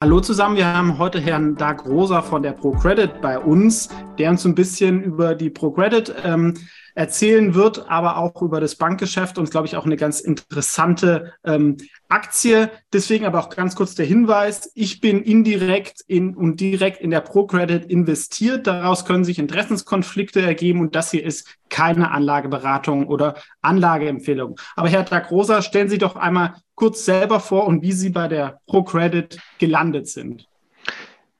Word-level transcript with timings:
Hallo 0.00 0.20
zusammen, 0.20 0.54
wir 0.54 0.72
haben 0.72 0.96
heute 0.98 1.18
Herrn 1.18 1.56
Doug 1.56 1.84
Rosa 1.84 2.22
von 2.22 2.40
der 2.40 2.52
ProCredit 2.52 3.20
bei 3.20 3.36
uns, 3.36 3.88
der 4.16 4.30
uns 4.30 4.44
ein 4.44 4.54
bisschen 4.54 5.02
über 5.02 5.34
die 5.34 5.50
ProCredit 5.50 6.14
ähm, 6.22 6.54
erzählen 6.98 7.54
wird, 7.54 7.88
aber 7.88 8.16
auch 8.16 8.42
über 8.42 8.60
das 8.60 8.74
Bankgeschäft 8.74 9.38
und, 9.38 9.52
glaube 9.52 9.68
ich, 9.68 9.76
auch 9.76 9.86
eine 9.86 9.96
ganz 9.96 10.18
interessante 10.18 11.32
ähm, 11.44 11.76
Aktie. 12.08 12.72
Deswegen 12.92 13.24
aber 13.24 13.38
auch 13.38 13.50
ganz 13.50 13.76
kurz 13.76 13.94
der 13.94 14.04
Hinweis, 14.04 14.72
ich 14.74 15.00
bin 15.00 15.22
indirekt 15.22 16.00
in 16.08 16.34
und 16.34 16.58
direkt 16.58 17.00
in 17.00 17.10
der 17.10 17.20
ProCredit 17.20 17.84
investiert. 17.84 18.66
Daraus 18.66 19.04
können 19.04 19.22
sich 19.22 19.38
Interessenskonflikte 19.38 20.42
ergeben 20.42 20.80
und 20.80 20.96
das 20.96 21.12
hier 21.12 21.24
ist 21.24 21.56
keine 21.70 22.10
Anlageberatung 22.10 23.06
oder 23.06 23.36
Anlageempfehlung. 23.62 24.58
Aber 24.74 24.88
Herr 24.88 25.04
Doug 25.04 25.30
Rosa, 25.30 25.62
stellen 25.62 25.88
Sie 25.88 25.98
doch 25.98 26.16
einmal 26.16 26.54
kurz 26.74 27.04
selber 27.04 27.38
vor 27.38 27.68
und 27.68 27.80
wie 27.82 27.92
Sie 27.92 28.10
bei 28.10 28.26
der 28.26 28.58
ProCredit 28.66 29.38
gelandet 29.58 30.08
sind. 30.08 30.48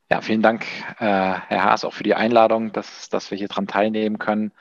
Ja, 0.09 0.20
vielen 0.20 0.40
Dank, 0.40 0.64
äh, 1.00 1.04
Herr 1.48 1.64
Haas, 1.64 1.84
auch 1.84 1.95
für 1.95 2.04
die 2.04 2.14
Einladung, 2.14 2.72
dass, 2.72 3.09
dass 3.09 3.32
wir 3.32 3.39
hier 3.39 3.48
dran 3.48 3.67
teilnehmen 3.67 4.20
können. 4.20 4.53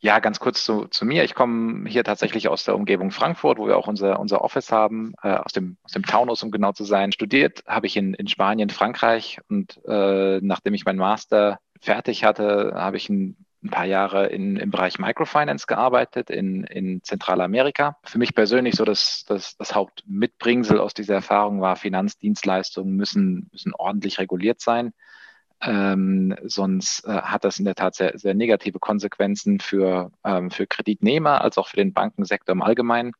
Ja, 0.00 0.18
ganz 0.18 0.40
kurz 0.40 0.62
zu, 0.62 0.86
zu 0.86 1.04
mir. 1.04 1.24
Ich 1.24 1.34
komme 1.34 1.88
hier 1.88 2.04
tatsächlich 2.04 2.48
aus 2.48 2.64
der 2.64 2.76
Umgebung 2.76 3.10
Frankfurt, 3.10 3.58
wo 3.58 3.66
wir 3.66 3.78
auch 3.78 3.88
unser, 3.88 4.20
unser 4.20 4.42
Office 4.42 4.70
haben, 4.70 5.14
äh, 5.22 5.34
aus, 5.34 5.52
dem, 5.52 5.78
aus 5.82 5.92
dem 5.92 6.04
Taunus, 6.04 6.42
um 6.42 6.50
genau 6.50 6.72
zu 6.72 6.84
sein. 6.84 7.12
Studiert 7.12 7.62
habe 7.66 7.86
ich 7.86 7.96
in, 7.96 8.14
in 8.14 8.28
Spanien, 8.28 8.68
Frankreich 8.68 9.38
und 9.48 9.80
äh, 9.86 10.38
nachdem 10.42 10.74
ich 10.74 10.84
meinen 10.84 10.98
Master 10.98 11.58
fertig 11.80 12.24
hatte, 12.24 12.72
habe 12.74 12.96
ich 12.98 13.08
ein 13.08 13.36
ein 13.66 13.70
paar 13.70 13.84
Jahre 13.84 14.26
in, 14.26 14.56
im 14.56 14.70
Bereich 14.70 14.98
Microfinance 14.98 15.66
gearbeitet 15.66 16.30
in, 16.30 16.64
in 16.64 17.02
Zentralamerika. 17.02 17.96
Für 18.04 18.18
mich 18.18 18.34
persönlich 18.34 18.76
so 18.76 18.84
das, 18.84 19.24
das, 19.26 19.56
das 19.56 19.74
Hauptmitbringsel 19.74 20.78
aus 20.78 20.94
dieser 20.94 21.14
Erfahrung 21.14 21.60
war, 21.60 21.76
Finanzdienstleistungen 21.76 22.94
müssen, 22.94 23.48
müssen 23.52 23.74
ordentlich 23.74 24.18
reguliert 24.18 24.60
sein. 24.60 24.92
Ähm, 25.62 26.36
sonst 26.44 27.04
äh, 27.06 27.12
hat 27.12 27.44
das 27.44 27.58
in 27.58 27.64
der 27.64 27.74
Tat 27.74 27.94
sehr, 27.94 28.18
sehr 28.18 28.34
negative 28.34 28.78
Konsequenzen 28.78 29.58
für, 29.58 30.10
ähm, 30.24 30.50
für 30.50 30.66
Kreditnehmer 30.66 31.40
als 31.40 31.56
auch 31.56 31.68
für 31.68 31.76
den 31.76 31.92
Bankensektor 31.92 32.52
im 32.52 32.62
Allgemeinen. 32.62 33.12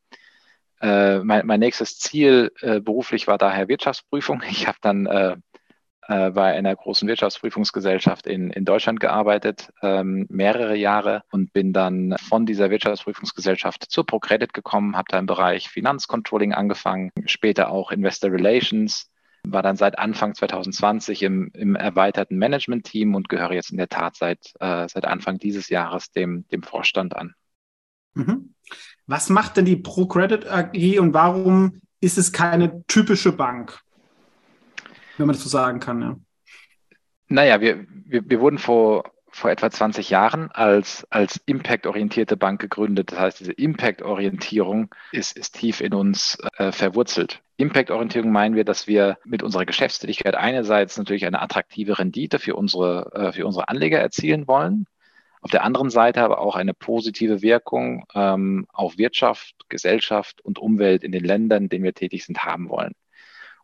Äh, 0.79 1.19
mein, 1.19 1.47
mein 1.47 1.59
nächstes 1.59 1.97
Ziel 1.97 2.51
äh, 2.61 2.79
beruflich 2.79 3.27
war 3.27 3.37
daher 3.37 3.67
Wirtschaftsprüfung. 3.67 4.43
Ich 4.49 4.67
habe 4.67 4.77
dann 4.81 5.07
äh, 5.07 5.35
äh, 6.07 6.31
bei 6.31 6.53
einer 6.53 6.73
großen 6.73 7.07
Wirtschaftsprüfungsgesellschaft 7.07 8.27
in, 8.27 8.49
in 8.51 8.63
Deutschland 8.63 9.01
gearbeitet, 9.01 9.73
ähm, 9.81 10.25
mehrere 10.29 10.75
Jahre 10.75 11.23
und 11.31 11.51
bin 11.51 11.73
dann 11.73 12.15
von 12.17 12.45
dieser 12.45 12.69
Wirtschaftsprüfungsgesellschaft 12.69 13.91
zur 13.91 14.05
ProCredit 14.05 14.53
gekommen, 14.53 14.95
habe 14.95 15.07
da 15.09 15.19
im 15.19 15.25
Bereich 15.25 15.69
Finanzcontrolling 15.69 16.53
angefangen, 16.53 17.11
später 17.25 17.71
auch 17.71 17.91
Investor 17.91 18.31
Relations, 18.31 19.11
war 19.43 19.63
dann 19.63 19.77
seit 19.77 19.97
Anfang 19.97 20.35
2020 20.35 21.23
im, 21.23 21.51
im 21.53 21.75
erweiterten 21.75 22.37
Management-Team 22.37 23.15
und 23.15 23.29
gehöre 23.29 23.53
jetzt 23.53 23.71
in 23.71 23.77
der 23.77 23.89
Tat 23.89 24.15
seit, 24.15 24.53
äh, 24.59 24.87
seit 24.89 25.05
Anfang 25.05 25.37
dieses 25.37 25.69
Jahres 25.69 26.11
dem, 26.11 26.47
dem 26.49 26.63
Vorstand 26.63 27.15
an. 27.15 27.33
Mhm. 28.13 28.53
Was 29.05 29.29
macht 29.29 29.57
denn 29.57 29.65
die 29.65 29.77
ProCredit 29.77 30.47
AG 30.47 30.99
und 30.99 31.13
warum 31.13 31.81
ist 32.01 32.17
es 32.17 32.33
keine 32.33 32.85
typische 32.87 33.31
Bank? 33.31 33.81
wenn 35.17 35.27
man 35.27 35.35
das 35.35 35.43
so 35.43 35.49
sagen 35.49 35.79
kann. 35.79 36.01
Ja. 36.01 36.15
Naja, 37.29 37.61
wir, 37.61 37.85
wir, 38.05 38.29
wir 38.29 38.39
wurden 38.39 38.57
vor, 38.57 39.11
vor 39.37 39.51
etwa 39.51 39.69
20 39.69 40.09
Jahren 40.09 40.51
als, 40.51 41.05
als 41.09 41.39
impact-orientierte 41.45 42.35
Bank 42.37 42.59
gegründet. 42.59 43.11
Das 43.11 43.19
heißt, 43.19 43.39
diese 43.39 43.51
Impact-Orientierung 43.51 44.93
ist, 45.11 45.37
ist 45.37 45.55
tief 45.55 45.79
in 45.79 45.93
uns 45.93 46.37
äh, 46.57 46.71
verwurzelt. 46.71 47.41
Impact-Orientierung 47.57 48.31
meinen 48.31 48.55
wir, 48.55 48.65
dass 48.65 48.87
wir 48.87 49.17
mit 49.25 49.43
unserer 49.43 49.65
Geschäftstätigkeit 49.65 50.35
einerseits 50.35 50.97
natürlich 50.97 51.25
eine 51.25 51.41
attraktive 51.41 51.99
Rendite 51.99 52.39
für 52.39 52.55
unsere, 52.55 53.11
äh, 53.13 53.31
für 53.31 53.45
unsere 53.45 53.69
Anleger 53.69 53.99
erzielen 53.99 54.47
wollen, 54.47 54.87
auf 55.41 55.51
der 55.51 55.63
anderen 55.63 55.89
Seite 55.91 56.23
aber 56.23 56.39
auch 56.39 56.55
eine 56.55 56.73
positive 56.73 57.41
Wirkung 57.41 58.05
ähm, 58.15 58.67
auf 58.73 58.97
Wirtschaft, 58.97 59.55
Gesellschaft 59.69 60.41
und 60.41 60.57
Umwelt 60.57 61.03
in 61.03 61.11
den 61.11 61.23
Ländern, 61.23 61.63
in 61.63 61.69
denen 61.69 61.83
wir 61.83 61.93
tätig 61.93 62.25
sind, 62.25 62.43
haben 62.43 62.69
wollen. 62.69 62.93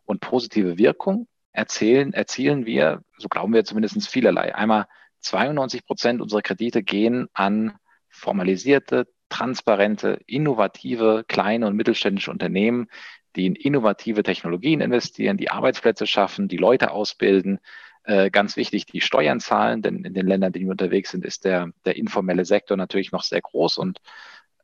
Und 0.04 0.20
positive 0.20 0.78
Wirkung 0.78 1.26
erzählen, 1.52 2.12
erzielen 2.12 2.64
wir, 2.64 3.02
so 3.18 3.28
glauben 3.28 3.52
wir 3.52 3.64
zumindest 3.64 4.08
vielerlei. 4.08 4.54
Einmal 4.54 4.86
92 5.24 5.86
Prozent 5.86 6.20
unserer 6.20 6.42
Kredite 6.42 6.82
gehen 6.82 7.28
an 7.32 7.78
formalisierte, 8.08 9.06
transparente, 9.28 10.20
innovative, 10.26 11.24
kleine 11.26 11.66
und 11.66 11.76
mittelständische 11.76 12.30
Unternehmen, 12.30 12.88
die 13.34 13.46
in 13.46 13.56
innovative 13.56 14.22
Technologien 14.22 14.80
investieren, 14.80 15.36
die 15.36 15.50
Arbeitsplätze 15.50 16.06
schaffen, 16.06 16.46
die 16.46 16.56
Leute 16.56 16.90
ausbilden. 16.92 17.58
Äh, 18.04 18.30
ganz 18.30 18.56
wichtig, 18.56 18.86
die 18.86 19.00
Steuern 19.00 19.40
zahlen, 19.40 19.82
denn 19.82 20.04
in 20.04 20.14
den 20.14 20.26
Ländern, 20.26 20.48
in 20.48 20.52
denen 20.52 20.66
wir 20.66 20.72
unterwegs 20.72 21.10
sind, 21.10 21.24
ist 21.24 21.44
der, 21.44 21.70
der 21.84 21.96
informelle 21.96 22.44
Sektor 22.44 22.76
natürlich 22.76 23.12
noch 23.12 23.22
sehr 23.22 23.40
groß 23.40 23.78
und 23.78 23.98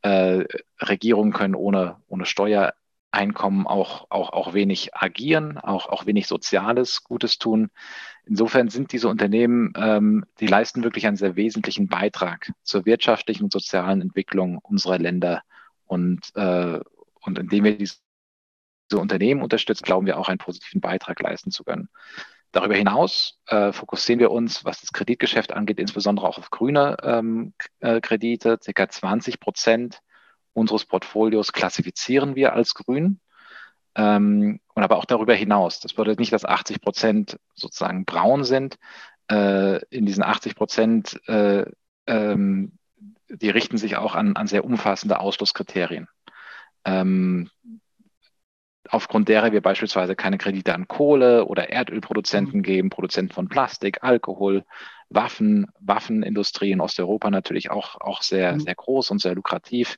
äh, 0.03 0.45
Regierungen 0.79 1.33
können 1.33 1.55
ohne, 1.55 1.97
ohne 2.07 2.25
Steuer 2.25 2.73
Einkommen 3.11 3.67
auch, 3.67 4.07
auch, 4.09 4.31
auch 4.31 4.53
wenig 4.53 4.95
agieren, 4.95 5.57
auch, 5.57 5.87
auch 5.87 6.05
wenig 6.05 6.27
Soziales, 6.27 7.03
Gutes 7.03 7.37
tun. 7.37 7.69
Insofern 8.25 8.69
sind 8.69 8.93
diese 8.93 9.09
Unternehmen, 9.09 9.73
ähm, 9.75 10.25
die 10.39 10.47
leisten 10.47 10.83
wirklich 10.83 11.07
einen 11.07 11.17
sehr 11.17 11.35
wesentlichen 11.35 11.87
Beitrag 11.87 12.51
zur 12.63 12.85
wirtschaftlichen 12.85 13.43
und 13.43 13.51
sozialen 13.51 14.01
Entwicklung 14.01 14.59
unserer 14.59 14.97
Länder. 14.97 15.41
Und, 15.85 16.31
äh, 16.35 16.79
und 17.19 17.39
indem 17.39 17.63
wir 17.65 17.77
diese 17.77 17.99
Unternehmen 18.93 19.41
unterstützen, 19.41 19.83
glauben 19.83 20.05
wir 20.05 20.17
auch 20.17 20.29
einen 20.29 20.37
positiven 20.37 20.79
Beitrag 20.81 21.19
leisten 21.19 21.51
zu 21.51 21.63
können. 21.63 21.89
Darüber 22.51 22.75
hinaus 22.75 23.39
äh, 23.47 23.71
fokussieren 23.71 24.19
wir 24.19 24.31
uns, 24.31 24.65
was 24.65 24.81
das 24.81 24.91
Kreditgeschäft 24.91 25.53
angeht, 25.53 25.79
insbesondere 25.79 26.27
auch 26.27 26.37
auf 26.37 26.49
grüne 26.49 26.97
ähm, 27.01 27.53
äh, 27.79 28.01
Kredite. 28.01 28.59
Circa 28.61 28.89
20 28.89 29.39
Prozent 29.39 30.01
unseres 30.53 30.85
Portfolios 30.85 31.53
klassifizieren 31.53 32.35
wir 32.35 32.53
als 32.53 32.73
grün. 32.73 33.19
Ähm, 33.95 34.59
und 34.73 34.83
aber 34.83 34.97
auch 34.97 35.05
darüber 35.05 35.33
hinaus. 35.33 35.79
Das 35.79 35.93
bedeutet 35.93 36.19
nicht, 36.19 36.31
dass 36.31 36.45
80 36.45 36.81
Prozent 36.81 37.37
sozusagen 37.55 38.05
braun 38.05 38.43
sind. 38.43 38.77
Äh, 39.29 39.83
in 39.89 40.05
diesen 40.05 40.23
80 40.23 40.55
Prozent, 40.55 41.19
äh, 41.27 41.65
ähm, 42.07 42.73
die 43.29 43.49
richten 43.49 43.77
sich 43.77 43.97
auch 43.97 44.15
an, 44.15 44.35
an 44.35 44.47
sehr 44.47 44.63
umfassende 44.63 45.19
Ausschlusskriterien. 45.19 46.07
Ähm, 46.85 47.49
aufgrund 48.89 49.29
derer 49.29 49.51
wir 49.51 49.61
beispielsweise 49.61 50.15
keine 50.15 50.37
Kredite 50.37 50.73
an 50.73 50.87
Kohle 50.87 51.45
oder 51.45 51.69
Erdölproduzenten 51.69 52.59
mhm. 52.59 52.63
geben, 52.63 52.89
Produzenten 52.89 53.33
von 53.33 53.49
Plastik, 53.49 54.03
Alkohol, 54.03 54.65
Waffen, 55.13 55.67
Waffenindustrie 55.79 56.71
in 56.71 56.81
Osteuropa 56.81 57.29
natürlich 57.29 57.69
auch, 57.69 57.99
auch 57.99 58.21
sehr, 58.21 58.53
mhm. 58.53 58.59
sehr 58.61 58.75
groß 58.75 59.11
und 59.11 59.21
sehr 59.21 59.35
lukrativ. 59.35 59.97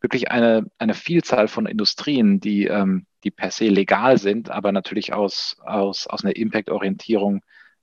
Wirklich 0.00 0.30
eine, 0.30 0.66
eine 0.78 0.94
Vielzahl 0.94 1.48
von 1.48 1.66
Industrien, 1.66 2.40
die, 2.40 2.66
ähm, 2.66 3.06
die 3.24 3.30
per 3.30 3.50
se 3.50 3.68
legal 3.68 4.18
sind, 4.18 4.50
aber 4.50 4.70
natürlich 4.72 5.12
aus, 5.12 5.56
aus, 5.64 6.06
aus 6.06 6.24
einer 6.24 6.36
Impact-Orientierung 6.36 7.42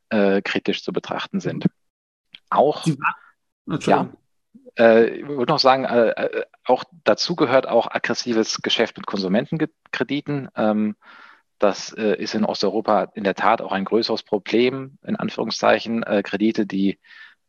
äh, 0.09 0.41
kritisch 0.41 0.83
zu 0.83 0.93
betrachten 0.93 1.39
sind. 1.39 1.65
Auch, 2.49 2.85
ja, 3.81 4.09
äh, 4.77 5.09
ich 5.09 5.27
würde 5.27 5.51
noch 5.51 5.59
sagen, 5.59 5.85
äh, 5.85 6.09
äh, 6.09 6.45
auch 6.63 6.83
dazu 7.03 7.35
gehört 7.35 7.67
auch 7.67 7.89
aggressives 7.91 8.61
Geschäft 8.61 8.97
mit 8.97 9.07
Konsumentenkrediten. 9.07 10.49
Ähm, 10.55 10.95
das 11.61 11.94
äh, 11.94 12.16
ist 12.16 12.33
in 12.33 12.44
Osteuropa 12.44 13.11
in 13.13 13.23
der 13.23 13.35
Tat 13.35 13.61
auch 13.61 13.72
ein 13.72 13.85
größeres 13.85 14.23
Problem, 14.23 14.97
in 15.05 15.16
Anführungszeichen. 15.16 16.01
Äh, 16.01 16.23
Kredite, 16.23 16.66
die, 16.66 16.99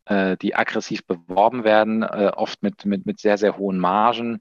äh, 0.04 0.36
die 0.36 0.54
aggressiv 0.54 1.06
beworben 1.06 1.64
werden, 1.64 2.04
oft 2.04 2.62
mit, 2.62 2.84
mit, 2.84 3.06
mit 3.06 3.20
sehr, 3.20 3.38
sehr 3.38 3.56
hohen 3.56 3.78
Margen, 3.78 4.40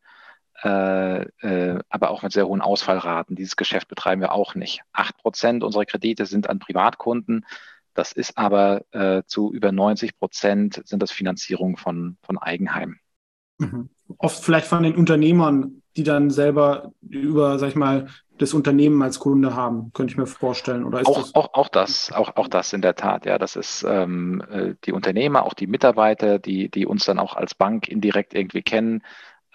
aber 0.64 2.12
auch 2.12 2.22
mit 2.22 2.34
sehr 2.34 2.48
hohen 2.48 2.62
Ausfallraten. 2.62 3.36
Dieses 3.36 3.56
Geschäft 3.56 3.88
betreiben 3.88 4.22
wir 4.22 4.32
auch 4.32 4.54
nicht. 4.54 4.82
Acht 4.94 5.18
Prozent 5.18 5.64
unserer 5.64 5.86
Kredite 5.86 6.28
sind 6.28 6.50
an 6.50 6.60
Privatkunden. 6.60 7.46
Das 7.96 8.12
ist 8.12 8.38
aber 8.38 8.84
äh, 8.92 9.24
zu 9.26 9.52
über 9.52 9.72
90 9.72 10.20
Prozent 10.20 10.82
sind 10.86 11.02
das 11.02 11.12
Finanzierung 11.12 11.78
von, 11.78 12.18
von 12.22 12.38
Eigenheimen. 12.38 13.00
Mhm. 13.58 13.90
Oft 14.18 14.44
vielleicht 14.44 14.68
von 14.68 14.84
den 14.84 14.96
Unternehmern, 14.96 15.81
die 15.98 16.04
dann 16.04 16.30
selber 16.30 16.94
über, 17.02 17.60
sag 17.60 17.70
ich 17.70 17.76
mal, 17.76 18.08
das 18.38 18.54
Unternehmen 18.54 19.02
als 19.04 19.20
Kunde 19.20 19.56
haben, 19.56 19.92
könnte 19.94 20.14
ich 20.14 20.18
mir 20.18 20.26
vorstellen. 20.26 20.84
Oder 20.84 21.02
auch, 21.06 21.18
das 21.18 21.36
auch, 21.36 21.54
auch 21.54 21.70
das, 21.70 22.12
auch, 22.12 22.36
auch 22.38 22.48
das 22.48 22.74
in 22.74 22.82
der 22.82 22.96
Tat, 22.96 23.26
ja. 23.26 23.38
Das 23.38 23.56
ist 23.56 23.86
ähm, 23.88 24.44
äh, 24.50 24.74
die 24.86 24.94
Unternehmer, 24.94 25.44
auch 25.44 25.54
die 25.54 25.68
Mitarbeiter, 25.68 26.40
die, 26.40 26.70
die 26.70 26.86
uns 26.88 27.06
dann 27.06 27.20
auch 27.20 27.36
als 27.36 27.54
Bank 27.54 27.88
indirekt 27.88 28.34
irgendwie 28.34 28.64
kennen. 28.64 29.04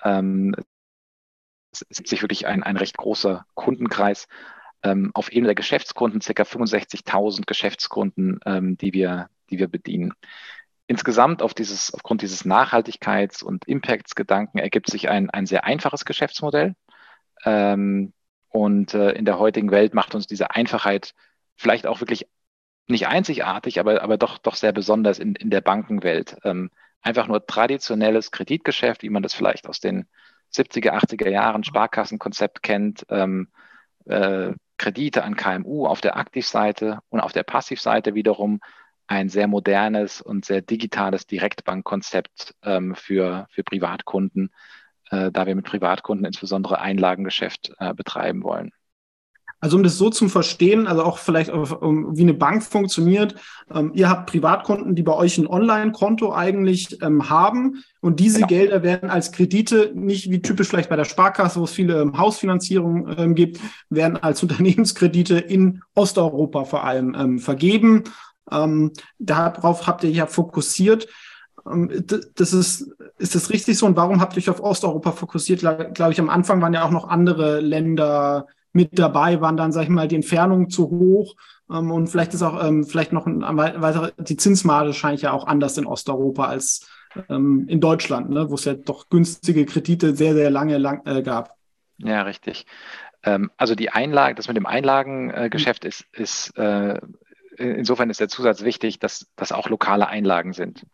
Ähm, 0.04 0.54
es 1.72 1.82
ist 1.82 2.08
sich 2.08 2.22
wirklich 2.22 2.46
ein, 2.46 2.62
ein 2.62 2.76
recht 2.76 2.96
großer 2.96 3.44
Kundenkreis 3.54 4.28
ähm, 4.82 5.10
auf 5.14 5.32
Ebene 5.32 5.48
der 5.48 5.54
Geschäftskunden 5.54 6.20
ca. 6.20 6.42
65.000 6.42 7.44
Geschäftskunden, 7.46 8.40
ähm, 8.46 8.76
die, 8.76 8.92
wir, 8.92 9.28
die 9.50 9.58
wir 9.58 9.68
bedienen. 9.68 10.12
Insgesamt 10.86 11.42
auf 11.42 11.54
dieses, 11.54 11.92
aufgrund 11.92 12.22
dieses 12.22 12.44
Nachhaltigkeits- 12.44 13.42
und 13.42 13.66
Impacts-Gedanken 13.66 14.58
ergibt 14.58 14.88
sich 14.88 15.08
ein, 15.08 15.30
ein 15.30 15.46
sehr 15.46 15.64
einfaches 15.64 16.04
Geschäftsmodell. 16.04 16.74
Ähm, 17.44 18.12
und 18.48 18.94
äh, 18.94 19.10
in 19.12 19.24
der 19.24 19.38
heutigen 19.38 19.70
Welt 19.70 19.94
macht 19.94 20.14
uns 20.14 20.26
diese 20.26 20.52
Einfachheit 20.52 21.12
vielleicht 21.56 21.86
auch 21.86 22.00
wirklich 22.00 22.26
nicht 22.86 23.08
einzigartig, 23.08 23.80
aber, 23.80 24.02
aber 24.02 24.16
doch, 24.16 24.38
doch 24.38 24.54
sehr 24.54 24.72
besonders 24.72 25.18
in, 25.18 25.34
in 25.34 25.50
der 25.50 25.60
Bankenwelt. 25.60 26.36
Ähm, 26.44 26.70
einfach 27.02 27.26
nur 27.26 27.44
traditionelles 27.44 28.30
Kreditgeschäft, 28.30 29.02
wie 29.02 29.10
man 29.10 29.22
das 29.22 29.34
vielleicht 29.34 29.68
aus 29.68 29.80
den 29.80 30.06
70er, 30.54 30.92
80er 30.92 31.28
Jahren 31.28 31.64
Sparkassenkonzept 31.64 32.62
kennt, 32.62 33.04
ähm, 33.10 33.48
äh, 34.04 34.52
Kredite 34.78 35.24
an 35.24 35.36
KMU 35.36 35.86
auf 35.86 36.00
der 36.00 36.16
Aktivseite 36.16 37.00
und 37.08 37.20
auf 37.20 37.32
der 37.32 37.42
Passivseite 37.42 38.14
wiederum 38.14 38.60
ein 39.06 39.28
sehr 39.28 39.46
modernes 39.46 40.20
und 40.20 40.44
sehr 40.44 40.62
digitales 40.62 41.26
Direktbankkonzept 41.26 42.54
ähm, 42.62 42.94
für, 42.94 43.46
für 43.50 43.62
Privatkunden, 43.62 44.50
äh, 45.10 45.30
da 45.30 45.46
wir 45.46 45.54
mit 45.54 45.66
Privatkunden 45.66 46.26
insbesondere 46.26 46.80
Einlagengeschäft 46.80 47.72
äh, 47.78 47.94
betreiben 47.94 48.42
wollen. 48.42 48.72
Also 49.58 49.78
um 49.78 49.82
das 49.82 49.96
so 49.96 50.10
zu 50.10 50.28
verstehen, 50.28 50.86
also 50.86 51.02
auch 51.02 51.16
vielleicht 51.16 51.50
wie 51.50 52.22
eine 52.22 52.34
Bank 52.34 52.62
funktioniert, 52.62 53.36
ähm, 53.72 53.90
ihr 53.94 54.10
habt 54.10 54.30
Privatkunden, 54.30 54.94
die 54.94 55.02
bei 55.02 55.14
euch 55.14 55.38
ein 55.38 55.46
Online-Konto 55.46 56.32
eigentlich 56.32 57.02
ähm, 57.02 57.30
haben 57.30 57.82
und 58.02 58.20
diese 58.20 58.36
genau. 58.36 58.48
Gelder 58.48 58.82
werden 58.82 59.08
als 59.08 59.32
Kredite, 59.32 59.92
nicht 59.94 60.30
wie 60.30 60.42
typisch 60.42 60.68
vielleicht 60.68 60.90
bei 60.90 60.96
der 60.96 61.06
Sparkasse, 61.06 61.58
wo 61.58 61.64
es 61.64 61.72
viele 61.72 62.02
ähm, 62.02 62.18
Hausfinanzierungen 62.18 63.34
gibt, 63.34 63.58
werden 63.88 64.18
als 64.18 64.42
Unternehmenskredite 64.44 65.38
in 65.38 65.82
Osteuropa 65.94 66.64
vor 66.64 66.84
allem 66.84 67.38
vergeben. 67.38 68.04
Ähm, 68.50 68.92
darauf 69.18 69.86
habt 69.86 70.04
ihr 70.04 70.10
ja 70.10 70.26
fokussiert. 70.26 71.08
Das 71.64 72.52
ist, 72.52 72.92
ist 73.18 73.34
das 73.34 73.50
richtig 73.50 73.76
so? 73.76 73.86
Und 73.86 73.96
warum 73.96 74.20
habt 74.20 74.34
ihr 74.34 74.38
euch 74.38 74.50
auf 74.50 74.60
Osteuropa 74.60 75.12
fokussiert? 75.12 75.60
Glaube 75.60 76.12
ich, 76.12 76.20
am 76.20 76.28
Anfang 76.28 76.60
waren 76.62 76.74
ja 76.74 76.84
auch 76.84 76.90
noch 76.90 77.08
andere 77.08 77.60
Länder 77.60 78.46
mit 78.72 78.98
dabei, 78.98 79.40
waren 79.40 79.56
dann, 79.56 79.72
sag 79.72 79.84
ich 79.84 79.88
mal, 79.88 80.06
die 80.06 80.16
Entfernungen 80.16 80.70
zu 80.70 80.90
hoch. 80.90 81.34
Ähm, 81.70 81.90
und 81.90 82.08
vielleicht 82.08 82.34
ist 82.34 82.42
auch 82.42 82.62
ähm, 82.64 82.84
vielleicht 82.84 83.12
noch 83.12 83.26
ein 83.26 83.42
weiterer, 83.42 84.12
die 84.18 84.36
Zinsmarge 84.36 84.92
scheint 84.92 85.22
ja 85.22 85.32
auch 85.32 85.46
anders 85.46 85.78
in 85.78 85.86
Osteuropa 85.86 86.44
als 86.44 86.88
ähm, 87.28 87.66
in 87.68 87.80
Deutschland, 87.80 88.30
ne, 88.30 88.50
wo 88.50 88.54
es 88.54 88.64
ja 88.64 88.74
doch 88.74 89.08
günstige 89.08 89.64
Kredite 89.64 90.14
sehr, 90.14 90.34
sehr 90.34 90.50
lange 90.50 90.78
lang, 90.78 91.04
äh, 91.06 91.22
gab. 91.22 91.56
Ja, 91.98 92.22
richtig. 92.22 92.66
Ähm, 93.22 93.50
also 93.56 93.74
die 93.74 93.90
Einlage, 93.90 94.34
das 94.34 94.48
mit 94.48 94.56
dem 94.56 94.66
Einlagengeschäft 94.66 95.84
äh, 95.84 95.88
ist, 95.88 96.04
ist 96.12 96.56
äh, 96.56 97.00
insofern 97.58 98.10
ist 98.10 98.20
der 98.20 98.28
Zusatz 98.28 98.62
wichtig, 98.62 98.98
dass 98.98 99.26
das 99.36 99.52
auch 99.52 99.68
lokale 99.68 100.08
Einlagen 100.08 100.52
sind. 100.52 100.86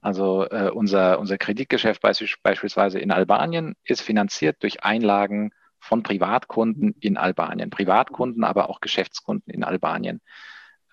Also 0.00 0.48
äh, 0.48 0.70
unser, 0.70 1.18
unser 1.18 1.38
Kreditgeschäft 1.38 2.00
beispielsweise 2.00 2.98
in 2.98 3.10
Albanien 3.10 3.74
ist 3.84 4.02
finanziert 4.02 4.62
durch 4.62 4.84
Einlagen 4.84 5.50
von 5.80 6.02
Privatkunden 6.02 6.94
in 7.00 7.16
Albanien. 7.16 7.70
Privatkunden, 7.70 8.44
aber 8.44 8.70
auch 8.70 8.80
Geschäftskunden 8.80 9.52
in 9.52 9.64
Albanien. 9.64 10.20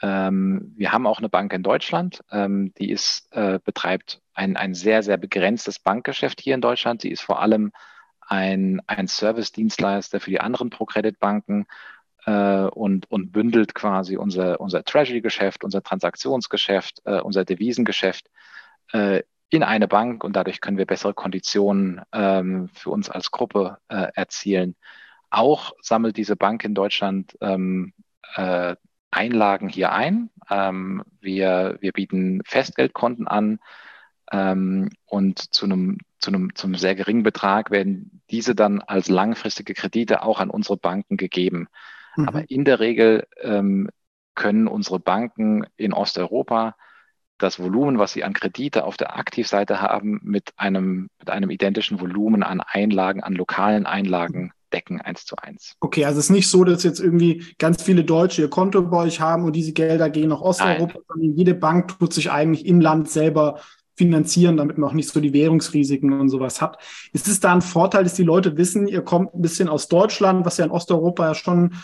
Ähm, 0.02 0.74
wir 0.76 0.92
haben 0.92 1.08
auch 1.08 1.20
eine 1.20 1.30
Bank 1.30 1.54
in 1.54 1.64
Deutschland, 1.64 2.24
ähm, 2.32 2.74
die 2.78 2.92
ist, 2.92 3.32
äh, 3.32 3.60
betreibt 3.64 4.22
ein, 4.34 4.58
ein 4.58 4.74
sehr, 4.74 5.04
sehr 5.04 5.18
begrenztes 5.18 5.80
Bankgeschäft 5.80 6.42
hier 6.42 6.56
in 6.56 6.62
Deutschland. 6.62 7.02
Sie 7.02 7.10
ist 7.10 7.22
vor 7.22 7.42
allem 7.42 7.72
ein, 8.20 8.82
ein 8.88 9.08
Service-Dienstleister 9.08 10.20
für 10.20 10.30
die 10.30 10.42
anderen 10.42 10.70
ProCredit-Banken 10.70 11.68
äh, 12.26 12.66
und, 12.66 13.10
und 13.12 13.32
bündelt 13.32 13.76
quasi 13.76 14.18
unser, 14.18 14.60
unser 14.60 14.84
Treasury-Geschäft, 14.84 15.64
unser 15.64 15.84
Transaktionsgeschäft, 15.84 17.02
äh, 17.06 17.20
unser 17.20 17.46
Devisengeschäft 17.46 18.30
äh, 18.92 19.24
in 19.50 19.64
eine 19.64 19.88
Bank 19.88 20.24
und 20.24 20.36
dadurch 20.36 20.62
können 20.62 20.78
wir 20.78 20.86
bessere 20.88 21.14
Konditionen 21.14 22.02
ähm, 22.12 22.70
für 22.74 22.90
uns 22.90 23.10
als 23.10 23.30
Gruppe 23.30 23.78
äh, 23.88 24.08
erzielen. 24.16 24.76
Auch 25.30 25.74
sammelt 25.82 26.18
diese 26.18 26.36
Bank 26.36 26.64
in 26.64 26.74
Deutschland 26.74 27.38
ähm, 27.42 27.94
äh, 28.36 28.76
Einlagen 29.12 29.70
hier 29.70 29.92
ein. 29.92 30.32
Ähm, 30.50 31.04
wir, 31.22 31.78
wir 31.82 31.92
bieten 31.92 32.42
Festgeldkonten 32.46 33.28
an 33.28 33.60
ähm, 34.32 34.90
und 35.06 35.54
zu 35.54 35.66
einem, 35.66 36.00
zu, 36.18 36.32
einem, 36.32 36.56
zu 36.56 36.66
einem 36.66 36.76
sehr 36.76 36.96
geringen 36.96 37.24
Betrag 37.24 37.70
werden 37.70 38.22
diese 38.32 38.56
dann 38.56 38.82
als 38.82 39.08
langfristige 39.08 39.76
Kredite 39.76 40.24
auch 40.24 40.40
an 40.40 40.50
unsere 40.50 40.78
Banken 40.78 41.18
gegeben. 41.18 41.68
Mhm. 42.16 42.28
Aber 42.28 42.50
in 42.50 42.66
der 42.66 42.80
Regel 42.80 43.28
ähm, 43.42 43.90
können 44.36 44.68
unsere 44.68 45.00
Banken 45.00 45.66
in 45.78 45.94
Osteuropa 45.94 46.76
das 47.38 47.60
Volumen, 47.60 47.98
was 47.98 48.14
sie 48.14 48.24
an 48.24 48.34
Kredite 48.34 48.86
auf 48.86 48.98
der 48.98 49.18
Aktivseite 49.18 49.82
haben, 49.82 50.20
mit 50.24 50.52
einem, 50.56 51.10
mit 51.20 51.30
einem 51.30 51.50
identischen 51.50 52.00
Volumen 52.00 52.44
an 52.44 52.62
Einlagen, 52.62 53.22
an 53.22 53.34
lokalen 53.34 53.86
Einlagen 53.86 54.52
decken, 54.72 55.02
eins 55.02 55.26
zu 55.26 55.36
eins. 55.36 55.76
Okay, 55.80 56.06
also 56.06 56.20
es 56.20 56.26
ist 56.26 56.32
nicht 56.32 56.50
so, 56.50 56.64
dass 56.64 56.84
jetzt 56.84 57.00
irgendwie 57.00 57.46
ganz 57.60 57.84
viele 57.84 58.04
Deutsche 58.04 58.42
ihr 58.42 58.50
Konto 58.50 58.82
bei 58.82 58.98
euch 58.98 59.20
haben 59.20 59.44
und 59.44 59.56
diese 59.56 59.74
Gelder 59.74 60.10
gehen 60.10 60.30
nach 60.30 60.42
Osteuropa, 60.42 60.94
Nein. 60.94 61.04
sondern 61.08 61.38
jede 61.38 61.54
Bank 61.54 62.00
tut 62.00 62.14
sich 62.14 62.32
eigentlich 62.32 62.66
im 62.66 62.82
Land 62.82 63.10
selber 63.10 63.60
finanzieren, 63.96 64.58
damit 64.58 64.78
man 64.78 64.90
auch 64.90 64.94
nicht 64.94 65.10
so 65.10 65.20
die 65.20 65.34
Währungsrisiken 65.34 66.20
und 66.20 66.30
sowas 66.30 66.62
hat. 66.62 66.78
Ist 67.14 67.28
es 67.28 67.40
da 67.40 67.54
ein 67.54 67.62
Vorteil, 67.62 68.04
dass 68.04 68.16
die 68.16 68.24
Leute 68.24 68.58
wissen, 68.58 68.88
ihr 68.88 69.04
kommt 69.04 69.36
ein 69.36 69.42
bisschen 69.42 69.70
aus 69.70 69.88
Deutschland, 69.88 70.46
was 70.46 70.58
ja 70.58 70.66
in 70.66 70.72
Osteuropa 70.72 71.28
ja 71.28 71.36
schon 71.36 71.76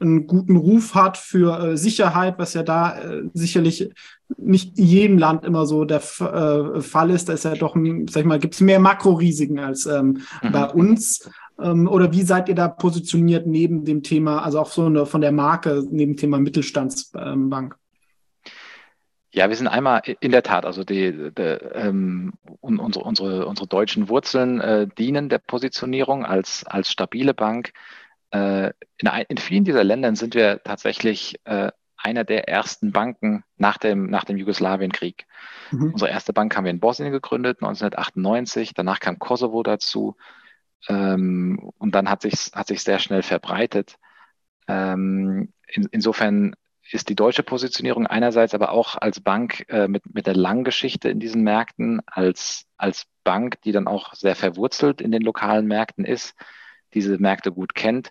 einen 0.00 0.26
guten 0.26 0.56
Ruf 0.56 0.94
hat 0.94 1.16
für 1.16 1.58
äh, 1.58 1.76
Sicherheit, 1.76 2.38
was 2.38 2.54
ja 2.54 2.62
da 2.62 2.98
äh, 2.98 3.22
sicherlich 3.32 3.90
nicht 4.36 4.78
in 4.78 4.84
jedem 4.84 5.18
Land 5.18 5.44
immer 5.44 5.66
so 5.66 5.84
der 5.84 5.98
äh, 5.98 6.80
Fall 6.80 7.10
ist. 7.10 7.28
Da 7.28 7.34
ist 7.34 7.44
ja 7.44 7.54
doch, 7.54 7.76
sag 8.10 8.20
ich 8.20 8.26
mal, 8.26 8.38
gibt 8.38 8.54
es 8.54 8.60
mehr 8.60 8.80
Makrorisiken 8.80 9.58
als 9.58 9.86
ähm, 9.86 10.20
mhm. 10.42 10.52
bei 10.52 10.66
uns. 10.66 11.30
Ähm, 11.60 11.88
oder 11.88 12.12
wie 12.12 12.22
seid 12.22 12.48
ihr 12.48 12.54
da 12.54 12.68
positioniert 12.68 13.46
neben 13.46 13.84
dem 13.84 14.02
Thema, 14.02 14.42
also 14.42 14.60
auch 14.60 14.70
so 14.70 14.86
eine, 14.86 15.06
von 15.06 15.20
der 15.20 15.32
Marke 15.32 15.84
neben 15.90 16.12
dem 16.12 16.16
Thema 16.16 16.38
Mittelstandsbank? 16.38 17.76
Ja, 19.34 19.48
wir 19.48 19.56
sind 19.56 19.66
einmal 19.66 20.02
in 20.20 20.30
der 20.30 20.44
Tat, 20.44 20.64
also 20.64 20.84
die, 20.84 21.32
die 21.36 21.42
ähm, 21.42 22.34
unsere, 22.60 23.04
unsere, 23.04 23.46
unsere 23.46 23.66
deutschen 23.66 24.08
Wurzeln 24.08 24.60
äh, 24.60 24.86
dienen 24.86 25.28
der 25.28 25.38
Positionierung 25.38 26.24
als, 26.24 26.64
als 26.66 26.88
stabile 26.88 27.34
Bank. 27.34 27.72
Äh, 28.34 28.72
in, 28.98 29.08
in, 29.28 29.38
vielen 29.38 29.64
dieser 29.64 29.84
Ländern 29.84 30.16
sind 30.16 30.34
wir 30.34 30.60
tatsächlich 30.64 31.36
äh, 31.44 31.70
einer 31.96 32.24
der 32.24 32.48
ersten 32.48 32.90
Banken 32.90 33.44
nach 33.56 33.78
dem, 33.78 34.10
nach 34.10 34.24
dem 34.24 34.36
Jugoslawienkrieg. 34.36 35.26
Mhm. 35.70 35.92
Unsere 35.92 36.10
erste 36.10 36.32
Bank 36.32 36.56
haben 36.56 36.64
wir 36.64 36.72
in 36.72 36.80
Bosnien 36.80 37.12
gegründet, 37.12 37.58
1998. 37.62 38.74
Danach 38.74 38.98
kam 38.98 39.20
Kosovo 39.20 39.62
dazu. 39.62 40.16
Ähm, 40.88 41.70
und 41.78 41.94
dann 41.94 42.10
hat 42.10 42.22
sich 42.22 42.50
hat 42.52 42.66
sich 42.66 42.82
sehr 42.82 42.98
schnell 42.98 43.22
verbreitet. 43.22 43.98
Ähm, 44.66 45.52
in, 45.68 45.88
insofern 45.92 46.56
ist 46.90 47.08
die 47.08 47.16
deutsche 47.16 47.44
Positionierung 47.44 48.06
einerseits 48.08 48.52
aber 48.52 48.72
auch 48.72 48.96
als 48.96 49.20
Bank 49.20 49.64
äh, 49.68 49.86
mit, 49.86 50.12
mit 50.12 50.26
der 50.26 50.34
langen 50.34 50.64
Geschichte 50.64 51.08
in 51.08 51.20
diesen 51.20 51.42
Märkten, 51.44 52.02
als, 52.06 52.66
als 52.76 53.06
Bank, 53.22 53.62
die 53.62 53.72
dann 53.72 53.86
auch 53.86 54.12
sehr 54.14 54.34
verwurzelt 54.34 55.00
in 55.00 55.12
den 55.12 55.22
lokalen 55.22 55.66
Märkten 55.66 56.04
ist, 56.04 56.34
diese 56.94 57.18
Märkte 57.18 57.52
gut 57.52 57.74
kennt 57.74 58.10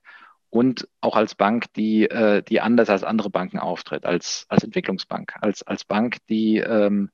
und 0.50 0.88
auch 1.02 1.16
als 1.16 1.36
Bank, 1.36 1.66
die, 1.76 2.04
äh, 2.04 2.44
die 2.44 2.62
anders 2.62 2.90
als 2.90 3.04
andere 3.04 3.30
Banken 3.30 3.60
auftritt, 3.60 4.06
als, 4.06 4.46
als 4.50 4.64
Entwicklungsbank, 4.64 5.34
als, 5.42 5.64
als 5.64 5.84
Bank, 5.84 6.18
die, 6.30 6.58
ähm, 6.58 7.10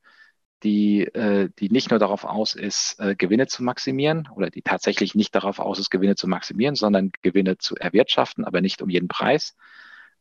die, 0.64 1.04
äh, 1.04 1.50
die 1.58 1.70
nicht 1.70 1.90
nur 1.90 2.00
darauf 2.00 2.26
aus 2.26 2.54
ist, 2.54 3.00
äh, 3.00 3.16
Gewinne 3.16 3.48
zu 3.48 3.64
maximieren 3.64 4.28
oder 4.36 4.50
die 4.50 4.62
tatsächlich 4.62 5.16
nicht 5.16 5.34
darauf 5.36 5.60
aus 5.60 5.80
ist, 5.80 5.90
Gewinne 5.90 6.16
zu 6.16 6.28
maximieren, 6.28 6.76
sondern 6.76 7.12
Gewinne 7.22 7.58
zu 7.58 7.76
erwirtschaften, 7.76 8.44
aber 8.44 8.60
nicht 8.60 8.82
um 8.82 8.90
jeden 8.90 9.08
Preis, 9.08 9.56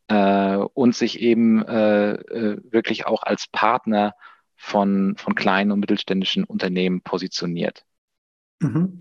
äh, 0.09 0.57
und 0.57 0.95
sich 0.95 1.21
eben 1.21 1.65
äh, 1.67 2.13
äh, 2.13 2.61
wirklich 2.71 3.07
auch 3.07 3.23
als 3.23 3.47
Partner 3.49 4.15
von, 4.57 5.17
von 5.17 5.35
kleinen 5.35 5.73
und 5.73 5.81
mittelständischen 5.81 6.45
Unternehmen 6.45 7.03
positioniert. 7.03 7.85
Mhm. 8.61 9.01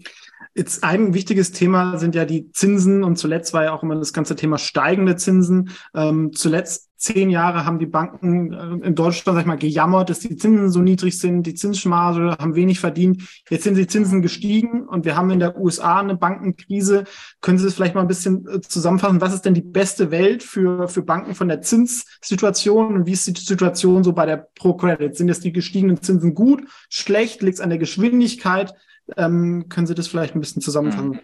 Jetzt 0.58 0.84
ein 0.84 1.14
wichtiges 1.14 1.52
Thema 1.52 2.00
sind 2.00 2.16
ja 2.16 2.26
die 2.26 2.52
Zinsen 2.52 3.04
und 3.04 3.18
zuletzt 3.18 3.54
war 3.54 3.66
ja 3.66 3.74
auch 3.74 3.84
immer 3.84 3.96
das 3.96 4.12
ganze 4.12 4.36
Thema 4.36 4.58
steigende 4.58 5.16
Zinsen. 5.16 5.70
Ähm, 5.94 6.34
zuletzt 6.34 6.90
zehn 6.98 7.30
Jahre 7.30 7.64
haben 7.64 7.78
die 7.78 7.86
Banken 7.86 8.54
äh, 8.54 8.88
in 8.88 8.96
Deutschland, 8.96 9.36
sag 9.36 9.42
ich 9.42 9.48
mal, 9.48 9.60
gejammert, 9.60 10.10
dass 10.10 10.20
die 10.20 10.36
Zinsen 10.36 10.72
so 10.72 10.82
niedrig 10.82 11.20
sind, 11.20 11.44
die 11.44 11.54
Zinsmarge 11.54 12.38
haben 12.40 12.56
wenig 12.56 12.80
verdient. 12.80 13.22
Jetzt 13.52 13.66
sind 13.66 13.78
die 13.78 13.86
Zinsen 13.86 14.24
gestiegen 14.24 14.88
und 14.88 15.06
wir 15.06 15.16
haben 15.16 15.30
in 15.30 15.40
der 15.40 15.60
USA 15.60 16.00
eine 16.00 16.16
Bankenkrise. 16.16 17.04
Können 17.40 17.60
Sie 17.60 17.66
das 17.66 17.76
vielleicht 17.76 17.94
mal 17.94 18.02
ein 18.02 18.08
bisschen 18.08 18.48
äh, 18.48 18.60
zusammenfassen? 18.62 19.22
Was 19.22 19.36
ist 19.36 19.46
denn 19.46 19.54
die 19.54 19.62
beste 19.62 20.10
Welt 20.10 20.42
für, 20.42 20.88
für 20.88 21.04
Banken 21.04 21.36
von 21.36 21.50
der 21.50 21.62
Zinssituation 21.62 22.96
und 22.96 23.06
wie 23.06 23.12
ist 23.12 23.28
die 23.28 23.40
Situation 23.40 24.04
so 24.04 24.12
bei 24.14 24.26
der 24.26 24.48
ProCredit? 24.56 25.16
Sind 25.16 25.28
jetzt 25.28 25.44
die 25.44 25.54
gestiegenen 25.54 26.02
Zinsen 26.02 26.34
gut, 26.34 26.64
schlecht? 26.90 27.44
Liegt 27.44 27.56
es 27.58 27.62
an 27.62 27.70
der 27.70 27.78
Geschwindigkeit? 27.78 28.74
Ähm, 29.16 29.70
können 29.70 29.88
Sie 29.88 29.96
das 29.96 30.08
vielleicht 30.08 30.36
ein 30.36 30.40
bisschen 30.40 30.62
zusammenfassen? 30.62 31.10
Mhm. 31.10 31.20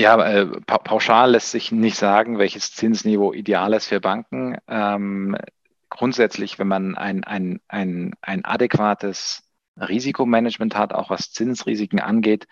Ja, 0.00 0.20
äh, 0.24 0.46
pauschal 0.66 1.32
lässt 1.32 1.50
sich 1.50 1.70
nicht 1.70 1.96
sagen, 1.96 2.38
welches 2.38 2.72
Zinsniveau 2.72 3.32
ideal 3.32 3.72
ist 3.74 3.86
für 3.86 4.00
Banken. 4.00 4.56
Ähm, 4.66 5.36
grundsätzlich, 5.90 6.58
wenn 6.58 6.66
man 6.66 6.96
ein, 6.96 7.22
ein, 7.24 7.60
ein, 7.68 8.14
ein 8.20 8.44
adäquates 8.44 9.44
Risikomanagement 9.76 10.74
hat, 10.76 10.92
auch 10.92 11.10
was 11.10 11.30
Zinsrisiken 11.30 12.00
angeht, 12.00 12.46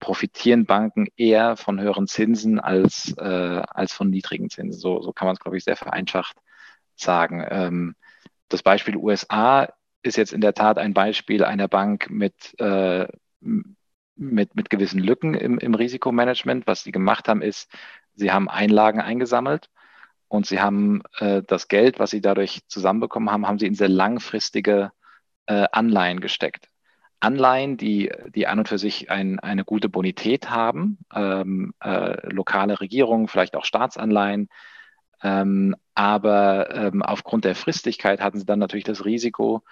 profitieren 0.00 0.66
Banken 0.66 1.06
eher 1.16 1.56
von 1.56 1.80
höheren 1.80 2.06
Zinsen 2.06 2.58
als, 2.58 3.14
äh, 3.18 3.62
als 3.68 3.92
von 3.92 4.10
niedrigen 4.10 4.50
Zinsen. 4.50 4.78
So, 4.78 5.00
so 5.00 5.12
kann 5.12 5.26
man 5.26 5.34
es, 5.34 5.40
glaube 5.40 5.56
ich, 5.56 5.64
sehr 5.64 5.76
vereinfacht 5.76 6.36
sagen. 6.96 7.46
Ähm, 7.48 7.94
das 8.48 8.62
Beispiel 8.62 8.96
USA 8.96 9.68
ist 10.02 10.16
jetzt 10.16 10.32
in 10.32 10.40
der 10.40 10.54
Tat 10.54 10.78
ein 10.78 10.94
Beispiel 10.94 11.44
einer 11.44 11.68
Bank 11.68 12.10
mit, 12.10 12.58
äh, 12.58 13.06
mit, 13.40 14.54
mit 14.54 14.70
gewissen 14.70 15.00
Lücken 15.00 15.34
im, 15.34 15.58
im 15.58 15.74
Risikomanagement. 15.74 16.66
Was 16.66 16.82
sie 16.82 16.92
gemacht 16.92 17.28
haben, 17.28 17.42
ist, 17.42 17.70
sie 18.14 18.30
haben 18.30 18.48
Einlagen 18.48 19.00
eingesammelt 19.00 19.70
und 20.28 20.46
sie 20.46 20.60
haben 20.60 21.02
äh, 21.18 21.42
das 21.46 21.68
Geld, 21.68 21.98
was 21.98 22.10
sie 22.10 22.20
dadurch 22.20 22.60
zusammenbekommen 22.68 23.30
haben, 23.30 23.46
haben 23.46 23.58
sie 23.58 23.66
in 23.66 23.74
sehr 23.74 23.88
langfristige 23.88 24.92
äh, 25.46 25.66
Anleihen 25.72 26.20
gesteckt. 26.20 26.68
Anleihen, 27.20 27.76
die, 27.76 28.10
die 28.34 28.46
an 28.46 28.60
und 28.60 28.68
für 28.68 28.78
sich 28.78 29.10
ein, 29.10 29.40
eine 29.40 29.64
gute 29.64 29.90
Bonität 29.90 30.48
haben, 30.48 30.98
ähm, 31.14 31.74
äh, 31.80 32.32
lokale 32.32 32.80
Regierungen, 32.80 33.28
vielleicht 33.28 33.56
auch 33.56 33.66
Staatsanleihen, 33.66 34.48
ähm, 35.22 35.76
aber 35.94 36.74
ähm, 36.74 37.02
aufgrund 37.02 37.44
der 37.44 37.54
Fristigkeit 37.54 38.22
hatten 38.22 38.38
sie 38.38 38.46
dann 38.46 38.58
natürlich 38.58 38.84
das 38.84 39.04
Risiko, 39.04 39.62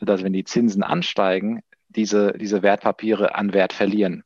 dass 0.00 0.22
wenn 0.22 0.32
die 0.32 0.44
Zinsen 0.44 0.82
ansteigen, 0.82 1.62
diese, 1.88 2.32
diese 2.32 2.62
Wertpapiere 2.62 3.34
an 3.34 3.52
Wert 3.52 3.72
verlieren. 3.72 4.24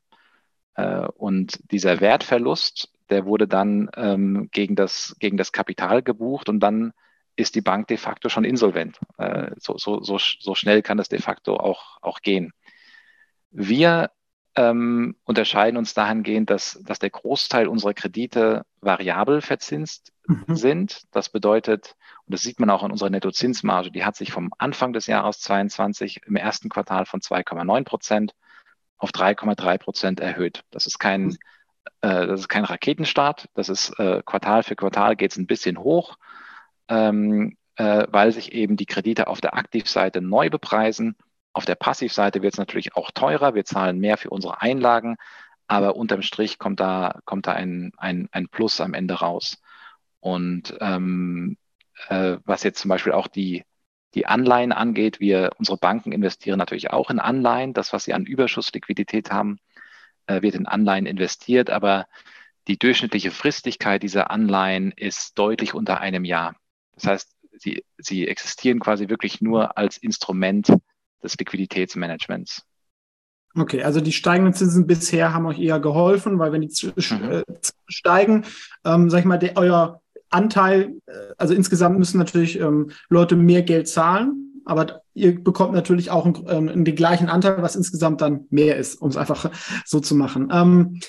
Äh, 0.75 1.07
und 1.07 1.59
dieser 1.71 2.01
Wertverlust, 2.01 2.91
der 3.09 3.25
wurde 3.25 3.47
dann 3.47 3.89
ähm, 3.95 4.49
gegen, 4.51 4.75
das, 4.75 5.15
gegen 5.19 5.37
das 5.37 5.51
Kapital 5.51 6.01
gebucht 6.01 6.49
und 6.49 6.59
dann 6.59 6.93
ist 7.35 7.55
die 7.55 7.61
Bank 7.61 7.87
de 7.87 7.97
facto 7.97 8.29
schon 8.29 8.43
insolvent. 8.43 8.99
Äh, 9.17 9.51
so, 9.57 9.77
so, 9.77 10.01
so, 10.03 10.17
so 10.17 10.55
schnell 10.55 10.81
kann 10.81 10.97
das 10.97 11.09
de 11.09 11.19
facto 11.19 11.55
auch, 11.55 11.97
auch 12.01 12.19
gehen. 12.21 12.51
Wir 13.51 14.11
ähm, 14.59 15.15
unterscheiden 15.23 15.77
uns 15.77 15.93
dahingehend, 15.93 16.49
dass, 16.49 16.77
dass 16.83 16.99
der 16.99 17.11
Großteil 17.11 17.69
unserer 17.69 17.93
Kredite 17.93 18.65
variabel 18.81 19.39
verzinst 19.39 20.11
mhm. 20.27 20.53
sind. 20.53 21.03
Das 21.11 21.29
bedeutet, 21.29 21.95
und 22.25 22.33
das 22.33 22.41
sieht 22.41 22.59
man 22.59 22.69
auch 22.69 22.83
in 22.83 22.91
unserer 22.91 23.09
Nettozinsmarge, 23.09 23.89
die 23.89 24.03
hat 24.03 24.17
sich 24.17 24.33
vom 24.33 24.51
Anfang 24.57 24.91
des 24.91 25.07
Jahres 25.07 25.39
22 25.39 26.23
im 26.27 26.35
ersten 26.35 26.67
Quartal 26.67 27.05
von 27.05 27.21
2,9 27.21 27.85
Prozent 27.85 28.35
auf 28.97 29.11
3,3 29.11 29.77
Prozent 29.77 30.19
erhöht. 30.19 30.65
Das 30.71 30.87
ist 30.87 30.99
kein, 30.99 31.27
mhm. 31.27 31.37
äh, 32.01 32.27
das 32.27 32.41
ist 32.41 32.49
kein 32.49 32.65
Raketenstart. 32.65 33.47
Das 33.53 33.69
ist 33.69 33.97
äh, 33.97 34.21
Quartal 34.25 34.63
für 34.63 34.75
Quartal 34.75 35.15
geht 35.15 35.31
es 35.31 35.37
ein 35.37 35.47
bisschen 35.47 35.79
hoch, 35.79 36.17
ähm, 36.89 37.55
äh, 37.77 38.07
weil 38.09 38.33
sich 38.33 38.51
eben 38.51 38.75
die 38.75 38.87
Kredite 38.87 39.27
auf 39.27 39.39
der 39.39 39.53
Aktivseite 39.53 40.19
neu 40.19 40.49
bepreisen 40.49 41.15
auf 41.53 41.65
der 41.65 41.75
Passivseite 41.75 42.41
wird 42.41 42.53
es 42.53 42.59
natürlich 42.59 42.95
auch 42.95 43.11
teurer. 43.11 43.55
Wir 43.55 43.65
zahlen 43.65 43.99
mehr 43.99 44.17
für 44.17 44.29
unsere 44.29 44.61
Einlagen, 44.61 45.17
aber 45.67 45.95
unterm 45.95 46.21
Strich 46.21 46.57
kommt 46.57 46.79
da, 46.79 47.19
kommt 47.25 47.47
da 47.47 47.53
ein, 47.53 47.91
ein, 47.97 48.29
ein 48.31 48.49
Plus 48.49 48.81
am 48.81 48.93
Ende 48.93 49.15
raus. 49.15 49.61
Und 50.19 50.75
ähm, 50.81 51.57
äh, 52.07 52.37
was 52.45 52.63
jetzt 52.63 52.79
zum 52.81 52.89
Beispiel 52.89 53.13
auch 53.13 53.27
die, 53.27 53.63
die 54.13 54.25
Anleihen 54.25 54.71
angeht, 54.71 55.19
wir, 55.19 55.51
unsere 55.57 55.77
Banken 55.77 56.11
investieren 56.11 56.57
natürlich 56.57 56.91
auch 56.91 57.09
in 57.09 57.19
Anleihen. 57.19 57.73
Das, 57.73 57.93
was 57.93 58.03
sie 58.03 58.13
an 58.13 58.25
Überschussliquidität 58.25 59.31
haben, 59.31 59.59
äh, 60.27 60.41
wird 60.41 60.55
in 60.55 60.65
Anleihen 60.65 61.05
investiert, 61.05 61.69
aber 61.69 62.07
die 62.67 62.77
durchschnittliche 62.77 63.31
Fristigkeit 63.31 64.03
dieser 64.03 64.31
Anleihen 64.31 64.91
ist 64.91 65.37
deutlich 65.37 65.73
unter 65.73 65.99
einem 65.99 66.25
Jahr. 66.25 66.55
Das 66.93 67.07
heißt, 67.07 67.35
sie, 67.57 67.83
sie 67.97 68.27
existieren 68.27 68.79
quasi 68.79 69.09
wirklich 69.09 69.41
nur 69.41 69.77
als 69.77 69.97
Instrument 69.97 70.73
des 71.23 71.37
Liquiditätsmanagements. 71.37 72.63
Okay, 73.55 73.83
also 73.83 73.99
die 73.99 74.11
steigenden 74.11 74.53
Zinsen 74.53 74.85
bisher 74.85 75.33
haben 75.33 75.45
euch 75.47 75.59
eher 75.59 75.79
geholfen, 75.79 76.37
weil 76.37 76.51
wenn 76.51 76.61
die 76.61 76.69
mhm. 76.85 77.31
Äh, 77.31 77.43
steigen, 77.87 78.45
ähm, 78.85 79.09
sag 79.09 79.19
ich 79.19 79.25
mal, 79.25 79.39
der, 79.39 79.57
euer 79.57 80.01
Anteil, 80.29 80.93
äh, 81.07 81.11
also 81.37 81.53
insgesamt 81.53 81.97
müssen 81.97 82.19
natürlich 82.19 82.59
ähm, 82.59 82.91
Leute 83.09 83.35
mehr 83.35 83.63
Geld 83.63 83.87
zahlen, 83.87 84.61
aber 84.65 85.01
ihr 85.15 85.43
bekommt 85.43 85.73
natürlich 85.73 86.11
auch 86.11 86.25
ähm, 86.47 86.85
den 86.85 86.95
gleichen 86.95 87.27
Anteil, 87.27 87.61
was 87.61 87.75
insgesamt 87.75 88.21
dann 88.21 88.45
mehr 88.51 88.77
ist, 88.77 89.01
um 89.01 89.09
es 89.09 89.17
einfach 89.17 89.49
so 89.83 89.99
zu 89.99 90.15
machen. 90.15 90.49
Ähm, 90.51 90.99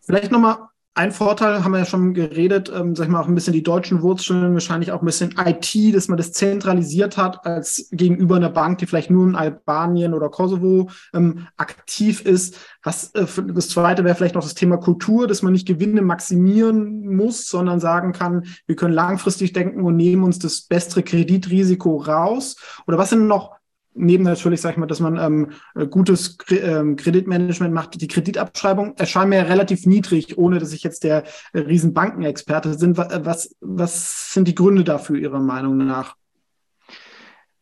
vielleicht 0.00 0.32
nochmal 0.32 0.68
ein 0.94 1.10
Vorteil 1.10 1.64
haben 1.64 1.72
wir 1.72 1.78
ja 1.78 1.84
schon 1.86 2.12
geredet, 2.12 2.70
ähm, 2.74 2.94
sag 2.94 3.04
ich 3.04 3.10
mal, 3.10 3.20
auch 3.20 3.28
ein 3.28 3.34
bisschen 3.34 3.54
die 3.54 3.62
deutschen 3.62 4.02
Wurzeln, 4.02 4.52
wahrscheinlich 4.52 4.92
auch 4.92 5.00
ein 5.00 5.06
bisschen 5.06 5.34
IT, 5.38 5.94
dass 5.94 6.08
man 6.08 6.18
das 6.18 6.32
zentralisiert 6.32 7.16
hat, 7.16 7.46
als 7.46 7.88
gegenüber 7.92 8.36
einer 8.36 8.50
Bank, 8.50 8.78
die 8.78 8.86
vielleicht 8.86 9.10
nur 9.10 9.26
in 9.26 9.34
Albanien 9.34 10.12
oder 10.12 10.28
Kosovo 10.28 10.90
ähm, 11.14 11.46
aktiv 11.56 12.20
ist. 12.26 12.58
Was 12.82 13.10
äh, 13.14 13.26
das 13.54 13.70
zweite 13.70 14.04
wäre 14.04 14.14
vielleicht 14.14 14.34
noch 14.34 14.42
das 14.42 14.54
Thema 14.54 14.76
Kultur, 14.76 15.26
dass 15.26 15.40
man 15.40 15.54
nicht 15.54 15.66
Gewinne 15.66 16.02
maximieren 16.02 17.06
muss, 17.16 17.48
sondern 17.48 17.80
sagen 17.80 18.12
kann, 18.12 18.44
wir 18.66 18.76
können 18.76 18.94
langfristig 18.94 19.54
denken 19.54 19.84
und 19.84 19.96
nehmen 19.96 20.24
uns 20.24 20.38
das 20.38 20.60
bessere 20.60 21.02
Kreditrisiko 21.02 21.96
raus. 21.96 22.56
Oder 22.86 22.98
was 22.98 23.10
sind 23.10 23.26
noch 23.26 23.61
neben 23.94 24.24
natürlich, 24.24 24.60
sag 24.60 24.72
ich 24.72 24.76
mal, 24.76 24.86
dass 24.86 25.00
man 25.00 25.18
ähm, 25.18 25.52
äh, 25.74 25.86
gutes 25.86 26.38
ähm, 26.50 26.96
Kreditmanagement 26.96 27.72
macht, 27.74 28.00
die 28.00 28.08
Kreditabschreibung 28.08 28.96
erscheint 28.96 29.30
mir 29.30 29.48
relativ 29.48 29.86
niedrig, 29.86 30.38
ohne 30.38 30.58
dass 30.58 30.72
ich 30.72 30.82
jetzt 30.82 31.04
der 31.04 31.24
äh, 31.52 31.58
Riesenbankenexperte 31.58 32.76
bin. 32.76 32.96
Äh, 32.96 33.24
was, 33.24 33.54
was 33.60 34.32
sind 34.32 34.48
die 34.48 34.54
Gründe 34.54 34.84
dafür 34.84 35.16
Ihrer 35.16 35.40
Meinung 35.40 35.76
nach? 35.78 36.16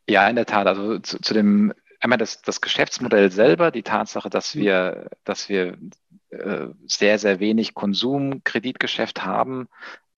Ja, 0.08 0.28
in 0.28 0.36
der 0.36 0.46
Tat. 0.46 0.66
Also 0.66 0.98
zu, 0.98 1.20
zu 1.20 1.34
dem 1.34 1.72
einmal 2.00 2.18
das, 2.18 2.42
das 2.42 2.60
Geschäftsmodell 2.60 3.30
selber, 3.30 3.70
die 3.70 3.82
Tatsache, 3.82 4.30
dass 4.30 4.54
wir, 4.56 5.10
dass 5.24 5.48
wir 5.48 5.76
äh, 6.30 6.68
sehr, 6.86 7.18
sehr 7.18 7.40
wenig 7.40 7.74
Konsumkreditgeschäft 7.74 9.24
haben, 9.24 9.68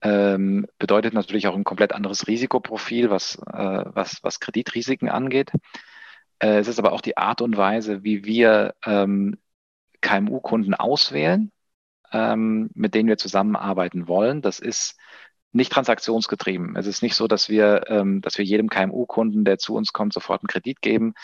ähm, 0.03 0.67
bedeutet 0.79 1.15
natürlich 1.15 1.47
auch 1.47 1.55
ein 1.55 1.65
komplett 1.65 1.93
anderes 1.93 2.27
Risikoprofil, 2.27 3.11
was, 3.11 3.37
äh, 3.53 3.85
was, 3.87 4.23
was 4.23 4.41
Kreditrisiken 4.41 5.09
angeht. 5.09 5.53
Äh, 6.43 6.59
es 6.59 6.69
ist 6.69 6.79
aber 6.79 6.93
auch 6.93 7.01
die 7.01 7.17
Art 7.17 7.41
und 7.41 7.57
Weise, 7.57 8.05
wie 8.05 8.25
wir 8.25 8.75
ähm, 8.85 9.39
KMU-Kunden 10.03 10.75
auswählen, 10.75 11.53
ähm, 12.13 12.71
mit 12.75 12.95
denen 12.95 13.09
wir 13.09 13.19
zusammenarbeiten 13.19 14.09
wollen. 14.09 14.43
Das 14.43 14.59
ist 14.59 14.99
nicht 15.53 15.73
transaktionsgetrieben. 15.73 16.77
Es 16.77 16.87
ist 16.87 17.03
nicht 17.03 17.15
so, 17.15 17.29
dass 17.29 17.49
wir, 17.49 17.85
ähm, 17.89 18.23
dass 18.23 18.39
wir 18.39 18.45
jedem 18.45 18.69
KMU-Kunden, 18.71 19.45
der 19.45 19.59
zu 19.59 19.75
uns 19.77 19.93
kommt, 19.93 20.13
sofort 20.15 20.43
einen 20.43 20.49
Kredit 20.49 20.81
geben. 20.83 21.15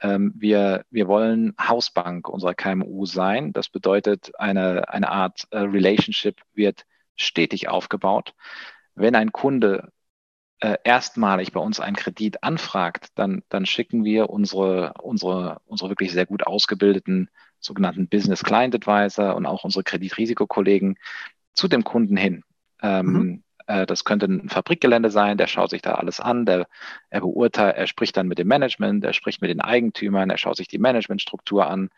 Ähm, 0.00 0.32
wir, 0.36 0.84
wir 0.90 1.08
wollen 1.08 1.54
Hausbank 1.60 2.28
unserer 2.28 2.54
KMU 2.54 3.06
sein. 3.06 3.52
Das 3.52 3.68
bedeutet, 3.68 4.30
eine, 4.38 4.88
eine 4.90 5.10
Art 5.10 5.44
äh, 5.50 5.58
Relationship 5.58 6.40
wird 6.54 6.84
stetig 7.16 7.68
aufgebaut. 7.68 8.34
Wenn 8.94 9.14
ein 9.16 9.32
Kunde 9.32 9.90
äh, 10.60 10.76
erstmalig 10.84 11.52
bei 11.52 11.60
uns 11.60 11.80
einen 11.80 11.96
Kredit 11.96 12.42
anfragt, 12.42 13.08
dann, 13.14 13.42
dann 13.48 13.66
schicken 13.66 14.04
wir 14.04 14.30
unsere, 14.30 14.94
unsere, 15.00 15.60
unsere 15.66 15.90
wirklich 15.90 16.12
sehr 16.12 16.26
gut 16.26 16.46
ausgebildeten 16.46 17.30
sogenannten 17.60 18.08
Business 18.08 18.42
Client 18.42 18.74
Advisor 18.74 19.36
und 19.36 19.46
auch 19.46 19.64
unsere 19.64 19.84
Kreditrisikokollegen 19.84 20.96
zu 21.54 21.68
dem 21.68 21.84
Kunden 21.84 22.16
hin. 22.16 22.44
Ähm, 22.82 23.06
mhm. 23.06 23.42
äh, 23.66 23.86
das 23.86 24.04
könnte 24.04 24.26
ein 24.26 24.48
Fabrikgelände 24.48 25.10
sein, 25.10 25.38
der 25.38 25.48
schaut 25.48 25.70
sich 25.70 25.82
da 25.82 25.94
alles 25.94 26.20
an, 26.20 26.46
der, 26.46 26.68
er 27.10 27.20
beurteilt, 27.20 27.76
er 27.76 27.86
spricht 27.86 28.16
dann 28.16 28.28
mit 28.28 28.38
dem 28.38 28.48
Management, 28.48 29.04
er 29.04 29.12
spricht 29.12 29.40
mit 29.42 29.50
den 29.50 29.60
Eigentümern, 29.60 30.30
er 30.30 30.38
schaut 30.38 30.56
sich 30.56 30.68
die 30.68 30.78
Managementstruktur 30.78 31.66
an, 31.66 31.90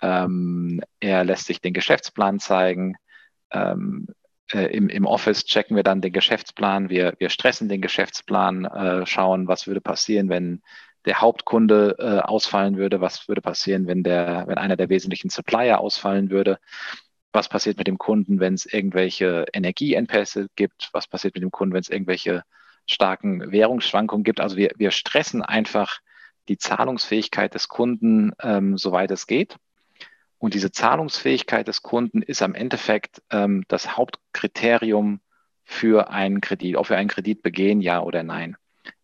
ähm, 0.00 0.80
er 1.00 1.24
lässt 1.24 1.46
sich 1.46 1.60
den 1.60 1.74
Geschäftsplan 1.74 2.40
zeigen, 2.40 2.96
ähm, 3.50 4.08
äh, 4.08 4.12
im, 4.52 4.88
im 4.88 5.06
Office 5.06 5.44
checken 5.44 5.76
wir 5.76 5.82
dann 5.82 6.00
den 6.00 6.12
Geschäftsplan, 6.12 6.88
wir, 6.88 7.14
wir 7.18 7.28
stressen 7.28 7.68
den 7.68 7.82
Geschäftsplan, 7.82 8.64
äh, 8.64 9.06
schauen, 9.06 9.48
was 9.48 9.66
würde 9.66 9.80
passieren, 9.80 10.28
wenn 10.28 10.62
der 11.04 11.20
Hauptkunde 11.20 11.96
äh, 11.98 12.18
ausfallen 12.20 12.76
würde, 12.76 13.00
was 13.00 13.28
würde 13.28 13.40
passieren, 13.40 13.86
wenn, 13.86 14.02
der, 14.02 14.44
wenn 14.46 14.58
einer 14.58 14.76
der 14.76 14.88
wesentlichen 14.88 15.30
Supplier 15.30 15.80
ausfallen 15.80 16.30
würde, 16.30 16.58
was 17.32 17.48
passiert 17.48 17.78
mit 17.78 17.86
dem 17.86 17.98
Kunden, 17.98 18.40
wenn 18.40 18.54
es 18.54 18.66
irgendwelche 18.66 19.46
Energieengpässe 19.52 20.48
gibt, 20.56 20.90
was 20.92 21.06
passiert 21.06 21.34
mit 21.34 21.42
dem 21.42 21.50
Kunden, 21.50 21.74
wenn 21.74 21.80
es 21.80 21.90
irgendwelche 21.90 22.42
starken 22.86 23.52
Währungsschwankungen 23.52 24.24
gibt. 24.24 24.40
Also 24.40 24.56
wir, 24.56 24.72
wir 24.76 24.90
stressen 24.90 25.42
einfach 25.42 26.00
die 26.48 26.58
Zahlungsfähigkeit 26.58 27.54
des 27.54 27.68
Kunden, 27.68 28.32
ähm, 28.42 28.78
soweit 28.78 29.10
es 29.10 29.26
geht. 29.26 29.56
Und 30.38 30.54
diese 30.54 30.70
Zahlungsfähigkeit 30.70 31.66
des 31.66 31.82
Kunden 31.82 32.22
ist 32.22 32.42
am 32.42 32.54
Endeffekt 32.54 33.22
ähm, 33.30 33.64
das 33.68 33.96
Hauptkriterium 33.96 35.20
für 35.64 36.10
einen 36.10 36.40
Kredit, 36.40 36.76
ob 36.76 36.88
wir 36.88 36.96
einen 36.96 37.08
Kredit 37.08 37.42
begehen, 37.42 37.80
ja 37.80 38.00
oder 38.00 38.22
nein. 38.22 38.56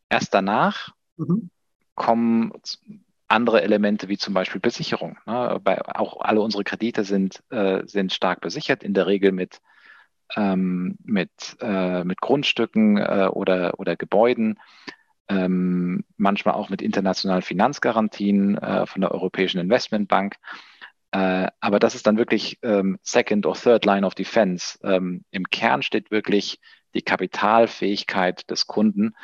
Erst 0.09 0.33
danach 0.33 0.91
mhm. 1.17 1.51
kommen 1.95 2.53
andere 3.29 3.63
Elemente 3.63 4.09
wie 4.09 4.17
zum 4.17 4.33
Beispiel 4.33 4.61
Besicherung. 4.61 5.19
Ne? 5.27 5.61
Auch 5.95 6.21
alle 6.21 6.41
unsere 6.41 6.65
Kredite 6.65 7.05
sind, 7.05 7.43
äh, 7.51 7.83
sind 7.87 8.13
stark 8.13 8.41
besichert, 8.41 8.83
in 8.83 8.95
der 8.95 9.07
Regel 9.07 9.33
mit, 9.33 9.61
ähm, 10.37 10.97
mit, 11.03 11.31
äh, 11.61 12.05
mit 12.05 12.21
Grundstücken 12.21 12.99
äh, 12.99 13.29
oder, 13.31 13.79
oder 13.79 13.97
Gebäuden, 13.97 14.59
ähm, 15.29 16.05
manchmal 16.17 16.55
auch 16.55 16.69
mit 16.69 16.83
internationalen 16.83 17.43
Finanzgarantien 17.43 18.59
äh, 18.59 18.87
von 18.87 19.01
der 19.01 19.13
Europäischen 19.13 19.59
Investmentbank. 19.59 20.37
Äh, 21.15 21.49
aber 21.61 21.79
das 21.79 21.95
ist 21.95 22.09
dann 22.09 22.19
wirklich 22.19 22.59
ähm, 22.63 22.99
Second 23.05 23.47
or 23.47 23.55
Third 23.55 23.85
Line 23.85 24.05
of 24.05 24.17
Defense. 24.17 24.77
Ähm, 24.83 25.25
Im 25.31 25.45
Kern 25.45 25.83
steht 25.83 26.11
wirklich 26.11 26.59
die 26.93 27.03
Kapitalfähigkeit 27.03 28.51
des 28.51 28.67
Kunden. 28.67 29.15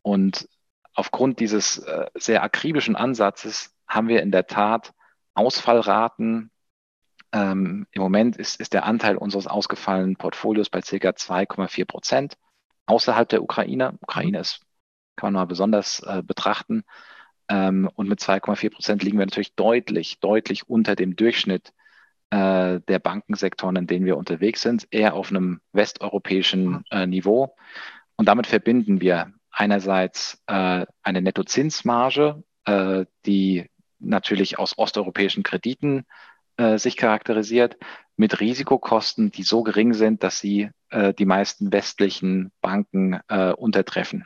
Und 0.00 0.48
aufgrund 0.94 1.38
dieses 1.38 1.76
äh, 1.76 2.06
sehr 2.14 2.42
akribischen 2.42 2.96
Ansatzes 2.96 3.74
haben 3.86 4.08
wir 4.08 4.22
in 4.22 4.30
der 4.30 4.46
Tat 4.46 4.94
Ausfallraten. 5.34 6.50
Ähm, 7.32 7.86
Im 7.90 8.00
Moment 8.00 8.38
ist, 8.38 8.58
ist 8.58 8.72
der 8.72 8.86
Anteil 8.86 9.18
unseres 9.18 9.46
ausgefallenen 9.46 10.16
Portfolios 10.16 10.70
bei 10.70 10.80
ca. 10.80 10.96
2,4 11.10 11.84
Prozent 11.84 12.38
außerhalb 12.86 13.28
der 13.28 13.42
Ukraine. 13.42 13.98
Ukraine 14.00 14.38
ist, 14.38 14.62
kann 15.16 15.34
man 15.34 15.42
mal 15.42 15.46
besonders 15.46 16.00
äh, 16.00 16.22
betrachten. 16.22 16.84
Ähm, 17.48 17.88
und 17.94 18.08
mit 18.08 18.20
2,4 18.20 18.70
Prozent 18.70 19.02
liegen 19.02 19.18
wir 19.18 19.26
natürlich 19.26 19.54
deutlich, 19.54 20.18
deutlich 20.20 20.68
unter 20.68 20.96
dem 20.96 21.16
Durchschnitt 21.16 21.72
äh, 22.30 22.80
der 22.80 22.98
Bankensektoren, 22.98 23.76
in 23.76 23.86
denen 23.86 24.06
wir 24.06 24.16
unterwegs 24.16 24.62
sind, 24.62 24.86
eher 24.90 25.14
auf 25.14 25.30
einem 25.30 25.60
westeuropäischen 25.72 26.84
äh, 26.90 27.06
Niveau. 27.06 27.56
Und 28.16 28.26
damit 28.26 28.46
verbinden 28.46 29.00
wir 29.00 29.32
einerseits 29.50 30.42
äh, 30.46 30.86
eine 31.02 31.22
Nettozinsmarge, 31.22 32.42
äh, 32.64 33.06
die 33.24 33.70
natürlich 33.98 34.58
aus 34.58 34.76
osteuropäischen 34.76 35.42
Krediten 35.42 36.04
äh, 36.56 36.78
sich 36.78 36.96
charakterisiert, 36.96 37.76
mit 38.16 38.40
Risikokosten, 38.40 39.30
die 39.30 39.42
so 39.42 39.62
gering 39.62 39.92
sind, 39.92 40.22
dass 40.22 40.40
sie 40.40 40.70
äh, 40.90 41.14
die 41.14 41.26
meisten 41.26 41.72
westlichen 41.72 42.50
Banken 42.60 43.20
untertreffen. 43.56 44.24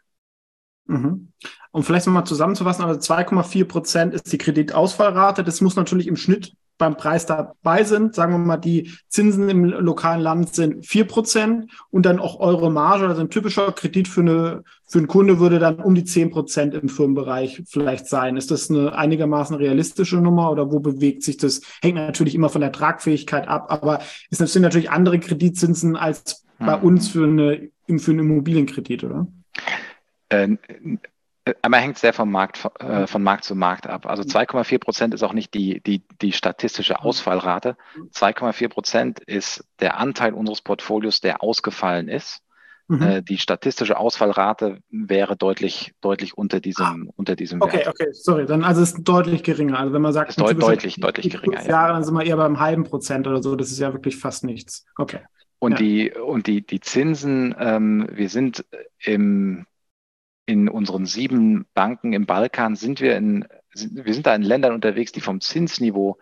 Mhm. 0.91 1.29
Um 1.73 1.85
vielleicht 1.85 2.07
nochmal 2.07 2.27
zusammenzufassen, 2.27 2.85
also 2.85 2.99
2,4 2.99 3.65
Prozent 3.65 4.15
ist 4.15 4.33
die 4.33 4.39
Kreditausfallrate. 4.39 5.45
Das 5.45 5.61
muss 5.61 5.77
natürlich 5.77 6.09
im 6.09 6.17
Schnitt 6.17 6.53
beim 6.79 6.97
Preis 6.97 7.27
dabei 7.27 7.85
sind. 7.85 8.17
Sagen 8.17 8.33
wir 8.33 8.39
mal, 8.39 8.57
die 8.57 8.91
Zinsen 9.09 9.49
im 9.49 9.65
lokalen 9.65 10.21
Land 10.21 10.53
sind 10.55 10.85
4 10.85 11.05
Prozent 11.05 11.71
und 11.91 12.07
dann 12.07 12.19
auch 12.19 12.41
eure 12.41 12.73
Marge, 12.73 13.07
also 13.07 13.21
ein 13.21 13.31
typischer 13.31 13.71
Kredit 13.71 14.09
für, 14.09 14.23
eine, 14.23 14.65
für 14.89 14.99
einen 14.99 15.07
Kunde 15.07 15.39
würde 15.39 15.61
dann 15.61 15.77
um 15.79 15.95
die 15.95 16.05
10 16.05 16.31
Prozent 16.31 16.75
im 16.75 16.89
Firmenbereich 16.89 17.63
vielleicht 17.69 18.07
sein. 18.07 18.37
Ist 18.37 18.51
das 18.51 18.69
eine 18.69 18.97
einigermaßen 18.97 19.55
realistische 19.55 20.17
Nummer 20.17 20.51
oder 20.51 20.73
wo 20.73 20.81
bewegt 20.81 21.23
sich 21.23 21.37
das? 21.37 21.61
Hängt 21.83 21.97
natürlich 21.97 22.35
immer 22.35 22.49
von 22.49 22.63
der 22.63 22.73
Tragfähigkeit 22.73 23.47
ab, 23.47 23.67
aber 23.69 24.01
es 24.31 24.39
sind 24.39 24.63
natürlich 24.63 24.91
andere 24.91 25.21
Kreditzinsen 25.21 25.95
als 25.95 26.47
bei 26.59 26.75
hm. 26.75 26.83
uns 26.83 27.09
für, 27.09 27.25
eine, 27.25 27.69
für 27.99 28.11
einen 28.11 28.21
Immobilienkredit, 28.21 29.05
oder? 29.05 29.29
Äh, 30.31 30.57
Einmal 31.63 31.81
hängt 31.81 31.99
sehr 31.99 32.13
vom 32.13 32.31
Markt, 32.31 32.69
äh, 32.81 33.07
von 33.07 33.23
Markt 33.23 33.45
zu 33.45 33.55
Markt 33.55 33.87
ab. 33.87 34.07
Also 34.07 34.23
2,4 34.23 34.79
Prozent 34.79 35.15
ist 35.15 35.23
auch 35.23 35.33
nicht 35.33 35.55
die, 35.55 35.81
die, 35.83 36.03
die 36.21 36.33
statistische 36.33 37.03
Ausfallrate. 37.03 37.77
2,4 38.15 38.69
Prozent 38.69 39.21
ist 39.21 39.65
der 39.81 39.99
Anteil 39.99 40.35
unseres 40.35 40.61
Portfolios, 40.61 41.21
der 41.21 41.43
ausgefallen 41.43 42.09
ist. 42.09 42.43
Mhm. 42.89 43.03
Äh, 43.03 43.23
die 43.23 43.39
statistische 43.39 43.97
Ausfallrate 43.97 44.81
wäre 44.91 45.37
deutlich, 45.37 45.93
deutlich 46.03 46.37
unter 46.37 46.61
diesem, 46.61 47.09
ah. 47.09 47.13
unter 47.17 47.37
diesem 47.37 47.63
okay, 47.63 47.79
Wert. 47.79 47.89
Okay, 47.89 48.05
okay, 48.05 48.13
sorry, 48.13 48.47
dann 48.47 48.63
also 48.63 48.83
ist 48.83 49.03
deutlich 49.05 49.43
geringer. 49.43 49.79
Also 49.79 49.95
wenn 49.95 50.03
man 50.03 50.13
sagt, 50.13 50.31
ist 50.31 50.41
deut 50.41 50.61
deutlich, 50.61 50.97
deutlich 50.97 51.31
geringer. 51.31 51.67
Jahre, 51.67 51.89
ja. 51.89 51.93
dann 51.95 52.05
sind 52.05 52.15
wir 52.15 52.25
eher 52.25 52.37
beim 52.37 52.61
halben 52.61 52.85
Prozent 52.85 53.27
oder 53.27 53.43
so. 53.43 53.57
Das 53.57 53.71
ist 53.71 53.79
ja 53.79 53.93
wirklich 53.93 54.17
fast 54.17 54.45
nichts. 54.45 54.85
Okay. 54.99 55.21
Und 55.59 55.73
ja. 55.73 55.79
die, 55.79 56.11
und 56.11 56.47
die, 56.47 56.67
die 56.67 56.81
Zinsen, 56.81 57.55
ähm, 57.59 58.09
wir 58.13 58.29
sind 58.29 58.65
im 59.05 59.67
in 60.51 60.69
unseren 60.69 61.07
sieben 61.07 61.67
Banken 61.75 62.13
im 62.13 62.27
Balkan 62.27 62.75
sind 62.75 63.01
wir 63.01 63.17
in, 63.17 63.47
wir 63.73 64.13
sind 64.13 64.27
da 64.27 64.35
in 64.35 64.43
Ländern 64.43 64.75
unterwegs, 64.75 65.13
die 65.13 65.21
vom 65.21 65.41
Zinsniveau 65.41 66.19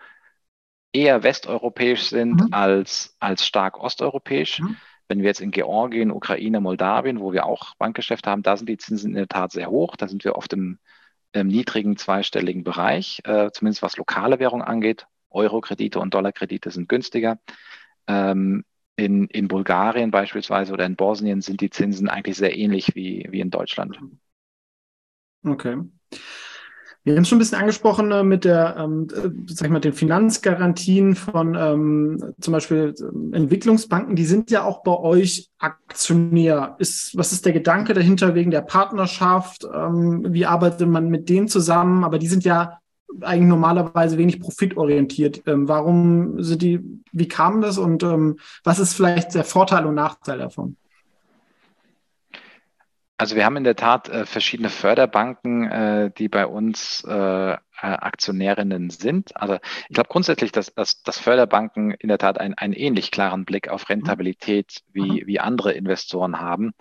eher 0.93 1.23
westeuropäisch 1.23 2.03
sind 2.03 2.43
mhm. 2.43 2.49
als, 2.53 3.17
als 3.21 3.47
stark 3.47 3.81
osteuropäisch. 3.81 4.61
Mhm. 4.61 4.77
Wenn 5.09 5.21
wir 5.21 5.29
jetzt 5.29 5.41
in 5.41 5.51
Georgien, 5.51 6.11
Ukraine, 6.11 6.61
Moldawien, 6.61 7.21
wo 7.21 7.33
wir 7.33 7.47
auch 7.47 7.75
Bankgeschäfte 7.77 8.31
haben, 8.31 8.43
da 8.43 8.59
sind 8.59 8.69
die 8.69 8.77
Zinsen 8.77 9.13
in 9.13 9.17
der 9.17 9.29
Tat 9.29 9.51
sehr 9.51 9.71
hoch. 9.71 9.97
Da 9.97 10.09
sind 10.09 10.25
wir 10.25 10.37
oft 10.37 10.53
im, 10.53 10.79
im 11.33 11.47
niedrigen 11.47 11.97
zweistelligen 11.97 12.65
Bereich, 12.65 13.23
äh, 13.25 13.51
zumindest 13.51 13.83
was 13.83 13.97
lokale 13.97 14.39
Währung 14.41 14.61
angeht. 14.61 15.07
Euro-Kredite 15.31 16.01
und 16.01 16.13
Dollar-Kredite 16.13 16.71
sind 16.71 16.87
günstiger. 16.91 17.39
Ähm, 18.07 18.67
in, 18.99 19.29
in 19.29 19.47
Bulgarien 19.47 20.11
beispielsweise 20.11 20.73
oder 20.73 20.85
in 20.85 20.97
Bosnien 20.97 21.41
sind 21.41 21.61
die 21.61 21.71
Zinsen 21.71 22.09
eigentlich 22.09 22.37
sehr 22.37 22.59
ähnlich 22.59 22.95
wie, 22.95 23.27
wie 23.31 23.41
in 23.41 23.51
Deutschland. 23.51 23.99
Okay. 25.45 25.79
Wir 27.05 27.15
haben 27.15 27.23
es 27.23 27.29
schon 27.29 27.37
ein 27.37 27.39
bisschen 27.39 27.61
angesprochen 27.61 28.11
äh, 28.11 28.25
mit 28.25 28.45
der, 28.45 28.77
ähm, 28.77 29.07
äh, 29.15 29.31
sag 29.47 29.67
ich 29.67 29.73
mal, 29.73 29.79
den 29.79 29.93
Finanzgarantien 29.93 31.15
von 31.15 31.55
ähm, 31.55 32.35
zum 32.41 32.53
Beispiel 32.53 32.93
äh, 32.99 33.37
Entwicklungsbanken. 33.37 34.17
Die 34.17 34.27
sind 34.27 34.51
ja 34.51 34.65
auch 34.65 34.83
bei 34.83 34.97
euch 34.99 35.49
Aktionär. 35.59 36.75
Ist, 36.79 37.17
was 37.17 37.33
ist 37.33 37.47
der 37.47 37.53
Gedanke 37.53 37.95
dahinter 37.95 38.35
wegen 38.35 38.51
der 38.51 38.63
Partnerschaft? 38.63 39.65
Ähm, 39.73 40.27
wie 40.31 40.45
arbeitet 40.45 40.89
man 40.89 41.09
mit 41.09 41.29
denen 41.29 41.47
zusammen? 41.47 42.03
Aber 42.03 42.19
die 42.19 42.27
sind 42.27 42.45
ja 42.45 42.81
eigentlich 43.21 43.49
normalerweise 43.49 44.19
wenig 44.19 44.41
profitorientiert. 44.41 45.43
Ähm, 45.47 45.69
warum 45.69 46.43
sind 46.43 46.63
die, 46.63 46.81
wie 47.13 47.29
kam 47.29 47.61
das 47.61 47.79
und 47.79 48.03
ähm, 48.03 48.39
was 48.65 48.79
ist 48.79 48.95
vielleicht 48.95 49.35
der 49.35 49.45
Vorteil 49.45 49.87
und 49.87 49.95
Nachteil 49.95 50.39
davon? 50.39 50.77
Also 53.21 53.35
wir 53.35 53.45
haben 53.45 53.57
in 53.57 53.65
der 53.65 53.75
Tat 53.75 54.09
äh, 54.09 54.25
verschiedene 54.27 54.71
Förderbanken, 54.71 55.69
äh, 55.69 56.11
die 56.17 56.29
bei 56.29 56.47
uns 56.47 57.03
äh, 57.05 57.53
äh 57.53 57.57
Aktionärinnen 57.81 58.91
sind. 58.91 59.37
Also 59.37 59.59
ich 59.89 59.95
glaube 59.95 60.09
grundsätzlich, 60.09 60.53
dass, 60.53 60.73
dass, 60.73 61.03
dass 61.03 61.19
Förderbanken 61.19 61.91
in 61.91 62.09
der 62.09 62.19
Tat 62.19 62.39
einen, 62.39 62.55
einen 62.55 62.75
ähnlich 62.75 63.11
klaren 63.11 63.45
Blick 63.45 63.69
auf 63.69 63.89
Rentabilität 63.89 64.83
wie, 64.93 65.23
mhm. 65.23 65.27
wie 65.27 65.41
andere 65.41 65.73
Investoren 65.73 66.41
haben, 66.41 66.75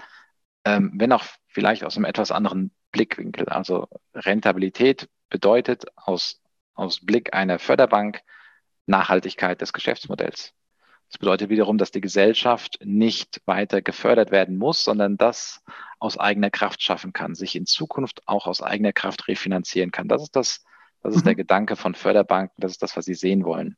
ähm, 0.64 0.92
wenn 0.96 1.12
auch 1.12 1.24
vielleicht 1.48 1.84
aus 1.84 1.98
einem 1.98 2.06
etwas 2.06 2.32
anderen 2.32 2.72
Blickwinkel. 2.92 3.50
Also 3.50 3.88
Rentabilität 4.14 5.10
bedeutet 5.30 5.86
aus, 5.96 6.42
aus 6.74 7.06
Blick 7.06 7.34
einer 7.34 7.60
Förderbank 7.60 8.22
Nachhaltigkeit 8.86 9.62
des 9.62 9.74
Geschäftsmodells. 9.74 10.54
Das 11.10 11.20
bedeutet 11.20 11.50
wiederum, 11.50 11.78
dass 11.78 11.92
die 11.92 12.02
Gesellschaft 12.02 12.80
nicht 12.84 13.42
weiter 13.46 13.82
gefördert 13.82 14.32
werden 14.32 14.58
muss, 14.58 14.84
sondern 14.84 15.18
das 15.18 15.64
aus 16.00 16.18
eigener 16.18 16.50
Kraft 16.50 16.82
schaffen 16.84 17.14
kann, 17.14 17.34
sich 17.34 17.56
in 17.56 17.66
Zukunft 17.66 18.28
auch 18.28 18.46
aus 18.46 18.62
eigener 18.62 18.92
Kraft 18.92 19.28
refinanzieren 19.28 19.92
kann. 19.92 20.10
Das 20.10 20.22
ist 20.22 20.36
das, 20.36 20.66
das 21.02 21.16
ist 21.16 21.22
mhm. 21.22 21.28
der 21.28 21.36
Gedanke 21.36 21.76
von 21.76 21.96
Förderbanken, 21.96 22.56
das 22.58 22.74
ist 22.74 22.84
das, 22.84 22.98
was 22.98 23.06
sie 23.06 23.14
sehen 23.14 23.46
wollen. 23.46 23.78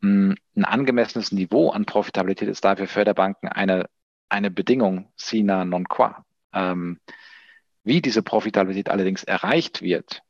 Hm, 0.00 0.34
ein 0.56 0.64
angemessenes 0.64 1.30
Niveau 1.30 1.70
an 1.70 1.84
Profitabilität 1.84 2.48
ist 2.48 2.64
dafür 2.64 2.86
Förderbanken 2.86 3.48
eine, 3.48 3.88
eine 4.30 4.50
Bedingung 4.50 5.12
sine 5.16 5.66
non 5.66 5.88
qua. 5.88 6.24
Ähm, 6.54 7.00
wie 7.84 8.00
diese 8.00 8.22
Profitabilität 8.22 8.88
allerdings 8.88 9.24
erreicht 9.24 9.82
wird, 9.82 10.22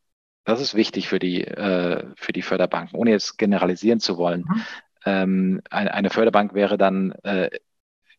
das 0.44 0.60
ist 0.60 0.74
wichtig 0.74 1.08
für 1.08 1.18
die, 1.18 1.44
äh, 1.44 2.04
für 2.16 2.32
die 2.32 2.42
Förderbanken, 2.42 2.96
ohne 2.96 3.10
jetzt 3.10 3.38
generalisieren 3.38 4.00
zu 4.00 4.16
wollen. 4.18 4.44
Mhm. 4.48 4.64
Ähm, 5.04 5.60
eine, 5.70 5.94
eine, 5.94 6.10
Förderbank 6.10 6.54
wäre 6.54 6.76
dann 6.76 7.12
äh, 7.22 7.50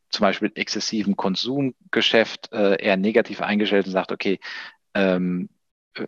zum 0.10 0.24
Beispiel 0.24 0.52
exzessiven 0.56 1.16
Konsumgeschäft 1.16 2.52
äh, 2.52 2.82
eher 2.82 2.98
negativ 2.98 3.42
eingestellt 3.42 3.86
und 3.86 3.92
sagt, 3.92 4.12
okay, 4.12 4.40
ähm, 4.94 5.50
äh, 5.96 6.06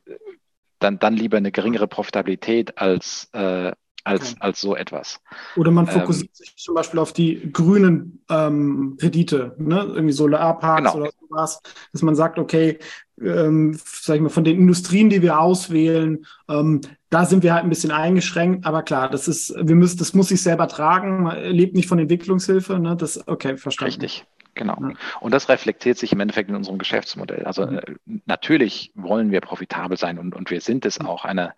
dann, 0.80 0.99
dann 0.99 1.15
lieber 1.15 1.38
eine 1.38 1.52
geringere 1.52 1.88
Profitabilität 1.88 2.78
als, 2.78 3.30
äh, 3.34 3.71
als, 4.04 4.36
als 4.42 4.62
so 4.62 4.76
etwas. 4.76 5.20
Oder 5.56 5.72
man 5.72 5.88
ähm, 5.88 5.92
fokussiert 5.92 6.30
ähm, 6.30 6.36
sich 6.36 6.56
zum 6.58 6.76
Beispiel 6.76 7.00
auf 7.00 7.13
die 7.13 7.52
grünen 7.52 8.24
ähm, 8.30 8.98
Kredite, 9.00 9.56
ne? 9.58 9.84
irgendwie 9.94 10.13
Solarparks 10.13 10.92
genau. 10.92 11.04
oder 11.04 11.12
sowas, 11.20 11.62
dass 11.92 12.02
man 12.02 12.16
sagt, 12.16 12.38
okay, 12.38 12.80
ähm, 13.22 13.80
sag 13.86 14.16
ich 14.16 14.22
mal, 14.22 14.30
von 14.30 14.44
den 14.44 14.58
Industrien, 14.58 15.10
die 15.10 15.22
wir 15.22 15.39
auswählen, 15.39 16.26
ähm, 16.50 16.82
da 17.10 17.26
sind 17.26 17.44
wir 17.44 17.54
halt 17.54 17.63
ein 17.63 17.70
bisschen 17.70 17.92
eingeschränkt, 17.92 18.66
aber 18.66 18.84
klar, 18.84 19.10
das 19.10 19.28
ist, 19.28 19.54
wir 19.56 19.76
müssen, 19.76 20.00
das 20.00 20.13
muss 20.13 20.30
sich 20.30 20.42
selber 20.42 20.68
tragen, 20.68 21.24
man 21.24 21.44
lebt 21.44 21.76
nicht 21.76 21.88
von 21.88 22.00
Entwicklungshilfe, 22.00 22.80
ne? 22.80 22.96
Das, 22.98 23.28
okay, 23.28 23.58
verstanden. 23.58 24.02
Richtig. 24.02 24.26
Genau. 24.56 24.78
Und 25.20 25.34
das 25.34 25.50
reflektiert 25.50 25.98
sich 25.98 26.12
im 26.12 26.20
Endeffekt 26.20 26.50
in 26.50 26.56
unserem 26.56 26.78
Geschäftsmodell. 26.78 27.46
Also 27.46 27.66
mhm. 27.66 27.78
äh, 27.78 27.96
natürlich 28.26 28.92
wollen 28.96 29.32
wir 29.32 29.42
profitabel 29.42 29.98
sein 29.98 30.20
und, 30.20 30.36
und 30.36 30.52
wir 30.52 30.62
sind 30.62 30.86
es 30.86 31.00
mhm. 31.00 31.08
auch. 31.08 31.26
Eine, 31.26 31.54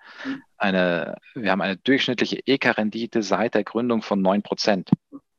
eine, 0.58 1.18
wir 1.34 1.52
haben 1.52 1.62
eine 1.62 1.78
durchschnittliche 1.78 2.40
EK-Rendite 2.46 3.22
seit 3.22 3.54
der 3.54 3.64
Gründung 3.64 4.02
von 4.02 4.22
9 4.22 4.44
Prozent. 4.44 4.90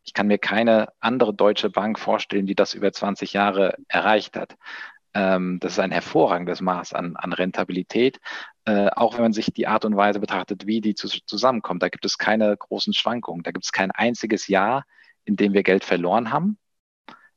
Ich 0.04 0.12
kann 0.12 0.26
mir 0.28 0.38
keine 0.38 0.88
andere 1.00 1.34
deutsche 1.34 1.70
Bank 1.70 1.98
vorstellen, 1.98 2.46
die 2.46 2.54
das 2.54 2.74
über 2.74 2.92
20 2.92 3.32
Jahre 3.32 3.76
erreicht 3.88 4.36
hat. 4.36 4.56
Ähm, 5.14 5.58
das 5.60 5.72
ist 5.72 5.78
ein 5.78 5.92
hervorragendes 5.92 6.60
Maß 6.60 6.92
an, 6.92 7.16
an 7.16 7.32
Rentabilität, 7.32 8.20
äh, 8.66 8.88
auch 8.90 9.14
wenn 9.14 9.22
man 9.22 9.32
sich 9.32 9.46
die 9.46 9.66
Art 9.66 9.86
und 9.86 9.96
Weise 9.96 10.20
betrachtet, 10.20 10.66
wie 10.66 10.82
die 10.82 10.94
zu, 10.94 11.08
zusammenkommt. 11.08 11.82
Da 11.82 11.88
gibt 11.88 12.04
es 12.04 12.18
keine 12.18 12.54
großen 12.54 12.92
Schwankungen. 12.92 13.42
Da 13.42 13.50
gibt 13.50 13.64
es 13.64 13.72
kein 13.72 13.90
einziges 13.90 14.46
Jahr, 14.46 14.84
in 15.24 15.36
dem 15.36 15.54
wir 15.54 15.62
Geld 15.62 15.84
verloren 15.84 16.32
haben. 16.32 16.58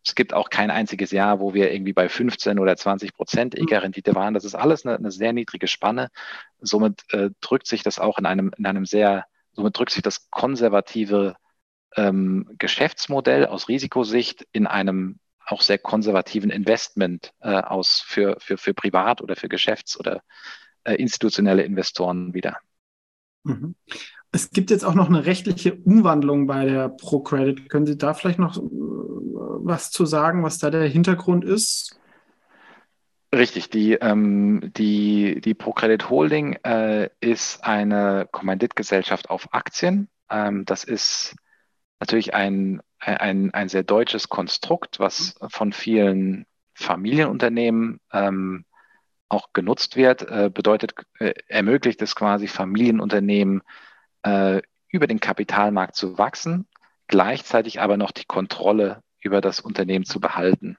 Es 0.05 0.15
gibt 0.15 0.33
auch 0.33 0.49
kein 0.49 0.71
einziges 0.71 1.11
Jahr, 1.11 1.39
wo 1.39 1.53
wir 1.53 1.71
irgendwie 1.71 1.93
bei 1.93 2.09
15 2.09 2.59
oder 2.59 2.75
20 2.75 3.13
Prozent. 3.13 3.55
EK-Rendite 3.55 4.15
waren. 4.15 4.33
Das 4.33 4.45
ist 4.45 4.55
alles 4.55 4.85
eine, 4.85 4.97
eine 4.97 5.11
sehr 5.11 5.33
niedrige 5.33 5.67
Spanne. 5.67 6.09
Somit 6.59 7.03
äh, 7.13 7.29
drückt 7.41 7.67
sich 7.67 7.83
das 7.83 7.99
auch 7.99 8.17
in 8.17 8.25
einem, 8.25 8.51
in 8.57 8.65
einem 8.65 8.85
sehr 8.85 9.25
somit 9.53 9.77
drückt 9.77 9.91
sich 9.91 10.01
das 10.01 10.29
konservative 10.29 11.35
ähm, 11.95 12.49
Geschäftsmodell 12.57 13.45
aus 13.45 13.67
Risikosicht 13.67 14.47
in 14.51 14.67
einem 14.67 15.19
auch 15.45 15.61
sehr 15.61 15.79
konservativen 15.79 16.51
Investment 16.51 17.33
äh, 17.39 17.61
aus 17.61 18.01
für, 18.05 18.37
für, 18.39 18.57
für 18.57 18.73
Privat- 18.73 19.21
oder 19.21 19.35
für 19.35 19.49
Geschäfts- 19.49 19.99
oder 19.99 20.21
äh, 20.83 20.95
institutionelle 20.95 21.63
Investoren 21.63 22.33
wieder. 22.33 22.59
Mhm. 23.43 23.75
Es 24.31 24.51
gibt 24.51 24.69
jetzt 24.69 24.85
auch 24.85 24.93
noch 24.93 25.07
eine 25.09 25.25
rechtliche 25.25 25.75
Umwandlung 25.75 26.45
bei 26.45 26.65
der 26.65 26.89
ProCredit. 26.89 27.69
Können 27.69 27.85
Sie 27.85 27.97
da 27.97 28.13
vielleicht 28.13 28.39
noch 28.39 28.57
äh, 28.57 28.61
was 28.61 29.91
zu 29.91 30.05
sagen, 30.05 30.43
was 30.43 30.59
da 30.59 30.69
der 30.69 30.87
Hintergrund 30.87 31.43
ist? 31.43 31.99
Richtig, 33.33 33.69
die, 33.69 33.93
ähm, 33.93 34.71
die, 34.75 35.39
die 35.41 35.53
ProCredit 35.53 36.09
Holding 36.09 36.53
äh, 36.63 37.09
ist 37.19 37.63
eine 37.63 38.27
Kommanditgesellschaft 38.31 39.29
auf 39.29 39.53
Aktien. 39.53 40.09
Ähm, 40.31 40.65
das 40.65 40.83
ist 40.83 41.35
natürlich 41.99 42.33
ein, 42.33 42.81
ein, 42.99 43.53
ein 43.53 43.69
sehr 43.69 43.83
deutsches 43.83 44.29
Konstrukt, 44.29 44.99
was 44.99 45.35
von 45.49 45.73
vielen 45.73 46.45
Familienunternehmen 46.73 47.99
ähm, 48.11 48.65
auch 49.27 49.53
genutzt 49.53 49.95
wird, 49.95 50.23
äh, 50.23 50.49
bedeutet, 50.51 50.93
äh, 51.19 51.33
ermöglicht 51.47 52.01
es 52.01 52.15
quasi 52.15 52.47
Familienunternehmen 52.47 53.61
äh, 54.23 54.61
über 54.89 55.07
den 55.07 55.19
Kapitalmarkt 55.19 55.95
zu 55.95 56.17
wachsen, 56.17 56.67
gleichzeitig 57.07 57.81
aber 57.81 57.97
noch 57.97 58.11
die 58.11 58.25
Kontrolle 58.25 59.03
über 59.21 59.41
das 59.41 59.59
Unternehmen 59.59 60.05
zu 60.05 60.19
behalten. 60.19 60.77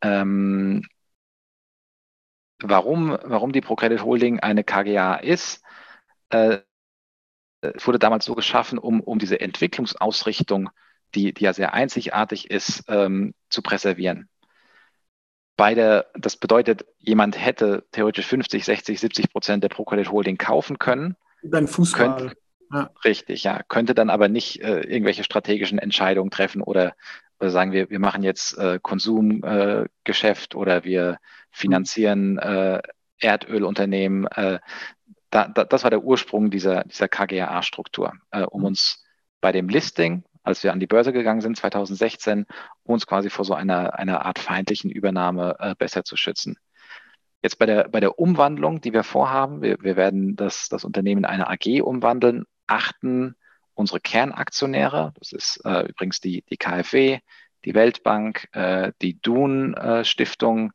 Ähm, 0.00 0.86
warum, 2.60 3.18
warum 3.22 3.52
die 3.52 3.60
ProCredit 3.60 4.02
Holding 4.02 4.40
eine 4.40 4.64
KGA 4.64 5.16
ist, 5.16 5.62
äh, 6.30 6.58
wurde 7.62 7.98
damals 7.98 8.24
so 8.24 8.34
geschaffen, 8.34 8.78
um, 8.78 9.00
um 9.00 9.18
diese 9.18 9.40
Entwicklungsausrichtung, 9.40 10.70
die, 11.14 11.32
die 11.32 11.44
ja 11.44 11.52
sehr 11.52 11.74
einzigartig 11.74 12.50
ist, 12.50 12.84
ähm, 12.88 13.34
zu 13.48 13.62
präservieren. 13.62 14.28
Bei 15.56 15.74
der, 15.74 16.06
das 16.14 16.36
bedeutet, 16.36 16.86
jemand 16.98 17.36
hätte 17.36 17.84
theoretisch 17.90 18.26
50, 18.26 18.64
60, 18.64 19.00
70 19.00 19.32
Prozent 19.32 19.64
der 19.64 19.68
ProCredit 19.70 20.12
Holding 20.12 20.38
kaufen 20.38 20.78
können. 20.78 21.16
Beim 21.50 21.68
Fußball. 21.68 22.16
Könnte, 22.16 22.36
ja. 22.72 22.90
Richtig, 23.04 23.44
ja. 23.44 23.62
Könnte 23.62 23.94
dann 23.94 24.10
aber 24.10 24.28
nicht 24.28 24.60
äh, 24.62 24.80
irgendwelche 24.80 25.24
strategischen 25.24 25.78
Entscheidungen 25.78 26.30
treffen 26.30 26.62
oder, 26.62 26.94
oder 27.40 27.50
sagen 27.50 27.72
wir, 27.72 27.90
wir 27.90 27.98
machen 27.98 28.22
jetzt 28.22 28.58
äh, 28.58 28.78
Konsumgeschäft 28.82 30.54
äh, 30.54 30.56
oder 30.56 30.84
wir 30.84 31.18
finanzieren 31.50 32.38
äh, 32.38 32.80
Erdölunternehmen. 33.20 34.26
Äh, 34.26 34.58
da, 35.30 35.48
da, 35.48 35.64
das 35.64 35.82
war 35.82 35.90
der 35.90 36.04
Ursprung 36.04 36.50
dieser, 36.50 36.84
dieser 36.84 37.08
KGAA-Struktur, 37.08 38.12
äh, 38.30 38.42
um 38.42 38.64
uns 38.64 39.04
bei 39.40 39.52
dem 39.52 39.68
Listing, 39.68 40.24
als 40.42 40.62
wir 40.62 40.72
an 40.72 40.80
die 40.80 40.86
Börse 40.86 41.12
gegangen 41.12 41.40
sind, 41.40 41.56
2016, 41.56 42.46
uns 42.82 43.06
quasi 43.06 43.30
vor 43.30 43.44
so 43.44 43.54
einer, 43.54 43.98
einer 43.98 44.24
Art 44.24 44.38
feindlichen 44.38 44.90
Übernahme 44.90 45.74
besser 45.78 46.04
zu 46.04 46.16
schützen. 46.16 46.56
Jetzt 47.42 47.58
bei 47.58 47.66
der, 47.66 47.88
bei 47.88 48.00
der 48.00 48.18
Umwandlung, 48.18 48.80
die 48.80 48.92
wir 48.92 49.04
vorhaben, 49.04 49.62
wir, 49.62 49.78
wir 49.80 49.96
werden 49.96 50.36
das, 50.36 50.68
das 50.68 50.84
Unternehmen 50.84 51.20
in 51.20 51.24
eine 51.24 51.48
AG 51.48 51.82
umwandeln, 51.82 52.44
achten 52.66 53.36
unsere 53.74 54.00
Kernaktionäre, 54.00 55.12
das 55.18 55.32
ist 55.32 55.64
äh, 55.64 55.88
übrigens 55.88 56.20
die, 56.20 56.42
die 56.50 56.56
KfW, 56.56 57.20
die 57.64 57.74
Weltbank, 57.74 58.48
äh, 58.52 58.92
die 59.00 59.20
DUN 59.20 59.74
äh, 59.74 60.04
Stiftung, 60.04 60.72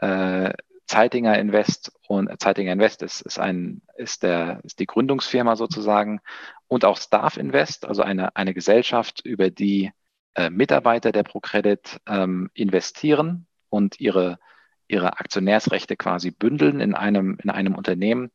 äh, 0.00 0.52
Zeitinger 0.86 1.38
Invest 1.38 1.92
und 2.06 2.28
äh, 2.28 2.36
Zeitinger 2.36 2.72
Invest 2.72 3.02
ist, 3.02 3.22
ist, 3.22 3.38
ein, 3.38 3.80
ist, 3.96 4.22
der, 4.22 4.60
ist 4.64 4.78
die 4.78 4.86
Gründungsfirma 4.86 5.56
sozusagen 5.56 6.20
und 6.68 6.84
auch 6.84 6.98
Staff 6.98 7.38
Invest, 7.38 7.86
also 7.86 8.02
eine, 8.02 8.36
eine 8.36 8.52
Gesellschaft, 8.52 9.22
über 9.24 9.50
die 9.50 9.92
äh, 10.34 10.50
Mitarbeiter 10.50 11.12
der 11.12 11.22
ProCredit 11.22 12.00
ähm, 12.06 12.50
investieren 12.52 13.46
und 13.70 14.00
ihre, 14.00 14.38
ihre 14.88 15.18
Aktionärsrechte 15.18 15.96
quasi 15.96 16.30
bündeln 16.30 16.80
in 16.80 16.94
einem, 16.94 17.38
in 17.42 17.50
einem 17.50 17.74
Unternehmen. 17.74 18.30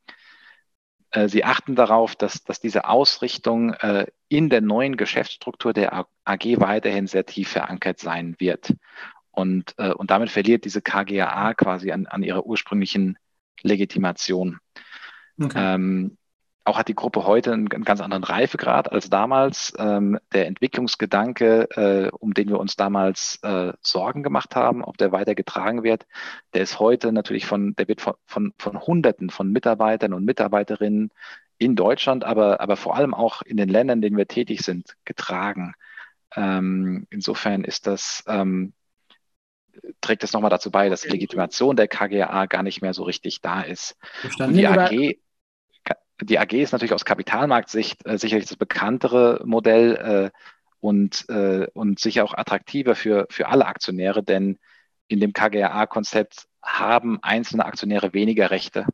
Äh, 1.11 1.27
sie 1.27 1.43
achten 1.43 1.75
darauf, 1.75 2.15
dass, 2.15 2.43
dass 2.43 2.59
diese 2.59 2.87
Ausrichtung 2.87 3.73
äh, 3.73 4.07
in 4.27 4.49
der 4.49 4.61
neuen 4.61 4.97
Geschäftsstruktur 4.97 5.73
der 5.73 6.05
AG 6.25 6.59
weiterhin 6.59 7.07
sehr 7.07 7.25
tief 7.25 7.49
verankert 7.49 7.99
sein 7.99 8.35
wird. 8.39 8.73
Und, 9.31 9.73
äh, 9.77 9.91
und 9.91 10.11
damit 10.11 10.29
verliert 10.29 10.65
diese 10.65 10.81
KGAA 10.81 11.53
quasi 11.53 11.91
an, 11.91 12.07
an 12.07 12.23
ihrer 12.23 12.45
ursprünglichen 12.45 13.17
Legitimation. 13.63 14.59
Okay. 15.41 15.53
Ähm, 15.75 16.17
auch 16.69 16.77
hat 16.77 16.87
die 16.87 16.95
Gruppe 16.95 17.25
heute 17.25 17.51
einen, 17.51 17.71
einen, 17.71 17.83
ganz 17.83 17.99
anderen 17.99 18.23
Reifegrad 18.23 18.91
als 18.91 19.09
damals. 19.09 19.73
Ähm, 19.77 20.19
der 20.33 20.47
Entwicklungsgedanke, 20.47 21.69
äh, 21.71 22.09
um 22.17 22.33
den 22.33 22.49
wir 22.49 22.59
uns 22.59 22.75
damals 22.75 23.39
äh, 23.41 23.73
Sorgen 23.81 24.23
gemacht 24.23 24.55
haben, 24.55 24.83
ob 24.83 24.97
der 24.97 25.11
weiter 25.11 25.35
getragen 25.35 25.83
wird, 25.83 26.05
der 26.53 26.61
ist 26.61 26.79
heute 26.79 27.11
natürlich 27.11 27.45
von, 27.45 27.75
der 27.75 27.87
wird 27.87 28.01
von, 28.01 28.13
von, 28.25 28.53
von 28.57 28.79
Hunderten 28.79 29.29
von 29.29 29.51
Mitarbeitern 29.51 30.13
und 30.13 30.25
Mitarbeiterinnen 30.25 31.11
in 31.57 31.75
Deutschland, 31.75 32.23
aber, 32.23 32.61
aber 32.61 32.77
vor 32.77 32.95
allem 32.95 33.13
auch 33.13 33.41
in 33.41 33.57
den 33.57 33.69
Ländern, 33.69 33.97
in 33.97 34.01
denen 34.03 34.17
wir 34.17 34.27
tätig 34.27 34.61
sind, 34.61 34.95
getragen. 35.05 35.73
Ähm, 36.35 37.07
insofern 37.09 37.63
ist 37.63 37.87
das 37.87 38.23
ähm, 38.27 38.73
trägt 40.01 40.23
es 40.23 40.33
nochmal 40.33 40.49
dazu 40.49 40.71
bei, 40.71 40.89
dass 40.89 41.01
die 41.01 41.09
Legitimation 41.09 41.75
der 41.75 41.87
KGA 41.87 42.45
gar 42.45 42.63
nicht 42.63 42.81
mehr 42.81 42.93
so 42.93 43.03
richtig 43.03 43.41
da 43.41 43.61
ist. 43.61 43.97
Und 44.39 44.53
die 44.53 44.67
AG, 44.67 45.17
die 46.21 46.39
AG 46.39 46.53
ist 46.53 46.71
natürlich 46.71 46.93
aus 46.93 47.05
Kapitalmarktsicht 47.05 48.05
äh, 48.05 48.17
sicherlich 48.17 48.47
das 48.47 48.57
bekanntere 48.57 49.41
Modell 49.45 50.31
äh, 50.33 50.37
und, 50.79 51.27
äh, 51.29 51.67
und 51.73 51.99
sicher 51.99 52.23
auch 52.23 52.33
attraktiver 52.33 52.95
für, 52.95 53.27
für 53.29 53.47
alle 53.47 53.65
Aktionäre, 53.65 54.23
denn 54.23 54.57
in 55.07 55.19
dem 55.19 55.33
KGA-Konzept 55.33 56.47
haben 56.61 57.19
einzelne 57.21 57.65
Aktionäre 57.65 58.13
weniger 58.13 58.51
Rechte 58.51 58.85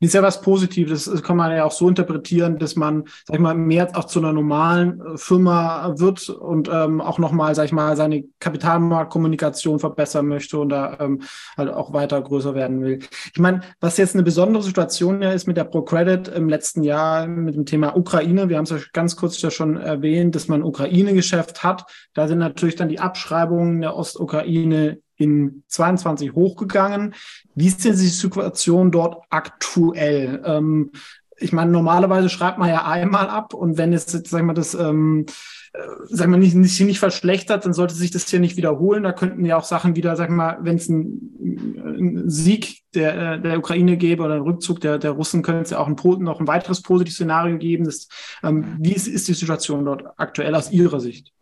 ist 0.00 0.14
ja 0.14 0.22
was 0.22 0.40
Positives. 0.40 1.04
Das 1.04 1.22
kann 1.22 1.36
man 1.36 1.52
ja 1.52 1.64
auch 1.64 1.72
so 1.72 1.88
interpretieren, 1.88 2.58
dass 2.58 2.76
man, 2.76 3.04
sag 3.24 3.36
ich 3.36 3.40
mal, 3.40 3.54
mehr 3.54 3.88
auch 3.94 4.04
zu 4.04 4.18
einer 4.18 4.32
normalen 4.32 5.00
äh, 5.00 5.16
Firma 5.16 5.94
wird 5.96 6.28
und 6.28 6.68
ähm, 6.72 7.00
auch 7.00 7.18
nochmal, 7.18 7.54
sag 7.54 7.66
ich 7.66 7.72
mal, 7.72 7.96
seine 7.96 8.24
Kapitalmarktkommunikation 8.40 9.78
verbessern 9.78 10.26
möchte 10.26 10.58
und 10.58 10.70
da 10.70 10.98
ähm, 11.00 11.22
halt 11.56 11.70
auch 11.70 11.92
weiter 11.92 12.20
größer 12.20 12.54
werden 12.54 12.82
will. 12.82 13.00
Ich 13.32 13.40
meine, 13.40 13.60
was 13.80 13.96
jetzt 13.96 14.14
eine 14.14 14.22
besondere 14.22 14.62
Situation 14.62 15.22
ja 15.22 15.32
ist 15.32 15.46
mit 15.46 15.56
der 15.56 15.64
ProCredit 15.64 16.28
im 16.28 16.48
letzten 16.48 16.82
Jahr 16.82 17.26
mit 17.26 17.54
dem 17.54 17.66
Thema 17.66 17.96
Ukraine, 17.96 18.48
wir 18.48 18.56
haben 18.56 18.64
es 18.64 18.70
ja 18.70 18.78
ganz 18.92 19.16
kurz 19.16 19.40
ja 19.42 19.50
schon 19.50 19.76
erwähnt, 19.76 20.34
dass 20.34 20.48
man 20.48 20.62
Ukraine-Geschäft 20.62 21.62
hat. 21.62 21.84
Da 22.14 22.28
sind 22.28 22.38
natürlich 22.38 22.76
dann 22.76 22.88
die 22.88 23.00
Abschreibungen 23.00 23.80
der 23.80 23.96
Ostukraine 23.96 24.98
in 25.16 25.64
22 25.68 26.34
hochgegangen. 26.34 27.14
Wie 27.54 27.66
ist 27.66 27.84
denn 27.84 27.92
die 27.92 28.06
Situation 28.06 28.90
dort 28.90 29.22
aktuell? 29.30 30.42
Ähm, 30.44 30.90
ich 31.36 31.52
meine, 31.52 31.70
normalerweise 31.70 32.28
schreibt 32.28 32.58
man 32.58 32.68
ja 32.68 32.84
einmal 32.84 33.28
ab 33.28 33.54
und 33.54 33.76
wenn 33.76 33.92
es 33.92 34.06
sag 34.06 34.24
ich 34.24 34.46
mal, 34.46 34.54
das, 34.54 34.74
ähm, 34.74 35.26
äh, 35.72 35.78
sag 36.04 36.28
mal, 36.28 36.38
nicht, 36.38 36.54
nicht, 36.54 36.80
nicht 36.80 36.98
verschlechtert, 36.98 37.64
dann 37.64 37.72
sollte 37.72 37.94
sich 37.94 38.10
das 38.10 38.28
hier 38.28 38.40
nicht 38.40 38.56
wiederholen. 38.56 39.02
Da 39.02 39.12
könnten 39.12 39.44
ja 39.44 39.56
auch 39.56 39.64
Sachen 39.64 39.96
wieder, 39.96 40.16
sag 40.16 40.30
mal, 40.30 40.58
wenn 40.60 40.76
es 40.76 40.88
einen 40.88 42.30
Sieg 42.30 42.82
der, 42.94 43.38
der 43.38 43.58
Ukraine 43.58 43.96
gäbe 43.96 44.22
oder 44.22 44.34
einen 44.34 44.44
Rückzug 44.44 44.80
der, 44.80 44.98
der 44.98 45.12
Russen, 45.12 45.42
könnte 45.42 45.62
es 45.62 45.70
ja 45.70 45.78
auch 45.78 45.88
ein, 45.88 45.96
noch 46.22 46.40
ein 46.40 46.46
weiteres 46.46 46.82
positives 46.82 47.16
Szenario 47.16 47.58
geben. 47.58 47.84
Das, 47.84 48.08
ähm, 48.42 48.76
wie 48.78 48.92
ist, 48.92 49.08
ist 49.08 49.26
die 49.26 49.34
Situation 49.34 49.84
dort 49.84 50.04
aktuell 50.16 50.54
aus 50.54 50.70
Ihrer 50.70 51.00
Sicht? 51.00 51.32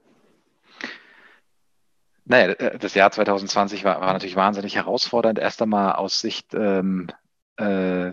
Naja, 2.25 2.53
äh, 2.53 2.79
das 2.79 2.95
Jahr 2.95 3.11
2020 3.11 3.85
war, 3.85 4.01
war 4.01 4.13
natürlich 4.13 4.37
wahnsinnig 4.37 4.77
herausfordernd. 4.77 5.39
Erst 5.39 5.63
einmal 5.63 5.93
aus 5.93 6.21
Sicht 6.21 6.55
ähm, 6.55 7.09
äh, 7.57 8.13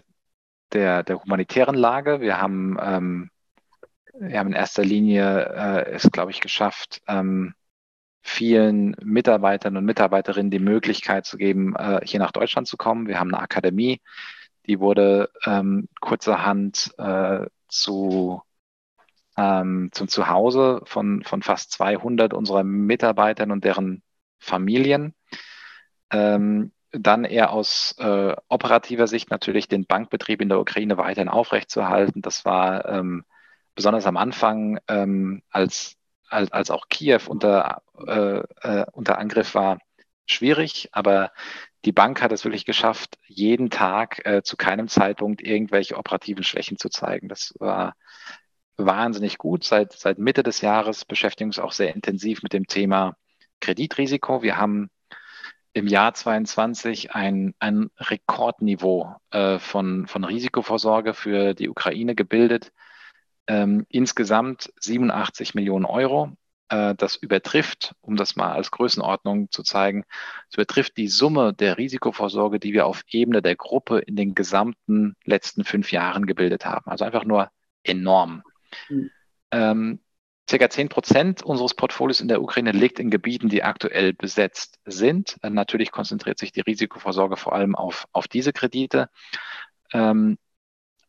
der, 0.74 1.04
der 1.04 1.24
humanitären 1.24 1.76
Lage. 1.76 2.22
Wir 2.22 2.42
haben, 2.42 2.78
ähm, 2.82 3.30
wir 4.14 4.40
haben 4.40 4.48
in 4.48 4.54
erster 4.54 4.84
Linie 4.84 5.46
äh, 5.46 5.92
es, 5.92 6.10
glaube 6.12 6.32
ich, 6.32 6.42
geschafft, 6.42 7.02
ähm, 7.08 7.54
vielen 8.22 8.96
Mitarbeitern 9.02 9.78
und 9.78 9.86
Mitarbeiterinnen 9.86 10.52
die 10.52 10.60
Möglichkeit 10.60 11.26
zu 11.26 11.38
geben, 11.38 11.76
äh, 11.76 12.02
hier 12.04 12.20
nach 12.20 12.32
Deutschland 12.32 12.68
zu 12.68 12.78
kommen. 12.78 13.08
Wir 13.08 13.20
haben 13.20 13.34
eine 13.34 13.42
Akademie, 13.42 14.02
die 14.68 14.80
wurde 14.80 15.30
ähm, 15.46 15.88
kurzerhand 16.02 16.94
äh, 16.98 17.46
zu 17.68 18.42
ähm, 19.40 19.90
zum 19.94 20.10
Zuhause 20.10 20.82
von, 20.84 21.24
von 21.24 21.42
fast 21.42 21.72
200 21.72 22.34
unserer 22.34 22.64
Mitarbeitern 22.64 23.52
und 23.52 23.64
deren 23.64 24.04
Familien. 24.38 25.16
Ähm, 26.12 26.74
dann 26.92 27.24
eher 27.24 27.54
aus 27.54 27.96
äh, 28.00 28.36
operativer 28.50 29.08
Sicht 29.08 29.30
natürlich 29.30 29.68
den 29.68 29.86
Bankbetrieb 29.86 30.42
in 30.42 30.50
der 30.50 30.60
Ukraine 30.60 30.98
weiterhin 30.98 31.30
aufrechtzuerhalten. 31.30 32.22
Das 32.22 32.44
war 32.46 32.86
ähm, 32.90 33.24
besonders 33.76 34.08
am 34.08 34.18
Anfang, 34.18 34.80
ähm, 34.88 35.44
als, 35.52 35.96
als, 36.28 36.52
als 36.52 36.72
auch 36.72 36.90
Kiew 36.90 37.22
unter, 37.28 37.82
äh, 38.08 38.40
äh, 38.62 38.86
unter 38.92 39.20
Angriff 39.20 39.56
war, 39.56 39.78
schwierig, 40.26 40.90
aber 40.92 41.32
die 41.86 41.92
Bank 41.94 42.22
hat 42.22 42.32
es 42.34 42.44
wirklich 42.44 42.66
geschafft, 42.66 43.18
jeden 43.28 43.70
Tag 43.70 44.26
äh, 44.26 44.42
zu 44.44 44.58
keinem 44.58 44.90
Zeitpunkt 44.90 45.42
irgendwelche 45.42 45.96
operativen 45.96 46.44
Schwächen 46.44 46.78
zu 46.78 46.90
zeigen. 46.90 47.30
Das 47.30 47.54
war 47.60 47.94
wahnsinnig 48.86 49.38
gut. 49.38 49.64
Seit, 49.64 49.94
seit 49.94 50.18
Mitte 50.20 50.44
des 50.44 50.62
Jahres 50.62 51.06
beschäftigen 51.06 51.50
wir 51.50 51.64
uns 51.64 51.66
auch 51.66 51.72
sehr 51.72 51.96
intensiv 51.96 52.44
mit 52.44 52.54
dem 52.54 52.68
Thema 52.68 53.16
Kreditrisiko. 53.60 54.42
Wir 54.42 54.58
haben 54.58 54.90
im 55.74 55.88
Jahr 55.88 56.14
22 56.14 57.14
ein, 57.14 57.54
ein 57.60 57.90
Rekordniveau 57.98 59.16
äh, 59.32 59.60
von, 59.60 60.08
von 60.08 60.24
Risikovorsorge 60.24 61.14
für 61.14 61.54
die 61.54 61.70
Ukraine 61.70 62.16
gebildet. 62.16 62.72
Ähm, 63.48 63.86
insgesamt 63.90 64.72
87 64.80 65.56
Millionen 65.56 65.86
Euro. 65.86 66.32
Äh, 66.70 66.96
das 66.96 67.16
übertrifft, 67.16 67.96
um 68.02 68.16
das 68.16 68.36
mal 68.36 68.52
als 68.52 68.72
Größenordnung 68.72 69.52
zu 69.52 69.64
zeigen, 69.64 70.06
es 70.50 70.56
übertrifft 70.56 70.98
die 70.98 71.08
Summe 71.08 71.54
der 71.54 71.78
Risikovorsorge, 71.78 72.60
die 72.60 72.74
wir 72.74 72.86
auf 72.86 73.04
Ebene 73.10 73.42
der 73.42 73.56
Gruppe 73.56 74.00
in 74.00 74.16
den 74.16 74.36
gesamten 74.36 75.16
letzten 75.26 75.64
fünf 75.64 75.92
Jahren 75.92 76.26
gebildet 76.26 76.66
haben. 76.66 76.90
Also 76.90 77.06
einfach 77.06 77.26
nur 77.26 77.50
enorm. 77.84 78.44
Mhm. 78.90 79.12
Ähm, 79.52 80.00
circa 80.50 80.70
10 80.70 80.90
Prozent 80.90 81.44
unseres 81.44 81.76
Portfolios 81.76 82.22
in 82.22 82.28
der 82.28 82.42
Ukraine 82.42 82.72
liegt 82.72 83.00
in 83.00 83.12
Gebieten, 83.12 83.50
die 83.50 83.64
aktuell 83.64 84.14
besetzt 84.14 84.80
sind. 84.86 85.38
Äh, 85.44 85.52
natürlich 85.52 85.92
konzentriert 85.92 86.40
sich 86.40 86.52
die 86.52 86.62
Risikovorsorge 86.62 87.38
vor 87.38 87.54
allem 87.54 87.76
auf, 87.76 88.08
auf 88.12 88.28
diese 88.28 88.52
Kredite. 88.52 89.10
Ähm, 89.94 90.38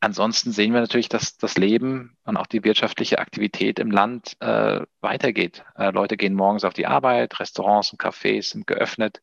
ansonsten 0.01 0.53
sehen 0.53 0.73
wir 0.73 0.81
natürlich, 0.81 1.09
dass 1.09 1.37
das 1.39 1.57
Leben 1.57 2.17
und 2.25 2.37
auch 2.37 2.47
die 2.47 2.65
wirtschaftliche 2.65 3.19
Aktivität 3.19 3.79
im 3.79 3.91
Land 3.91 4.37
äh, 4.41 4.83
weitergeht. 5.01 5.65
Äh, 5.77 5.91
Leute 5.91 6.17
gehen 6.17 6.35
morgens 6.35 6.65
auf 6.65 6.75
die 6.75 6.87
Arbeit, 6.87 7.41
Restaurants 7.41 7.93
und 7.93 8.01
Cafés 8.01 8.51
sind 8.51 8.67
geöffnet, 8.67 9.23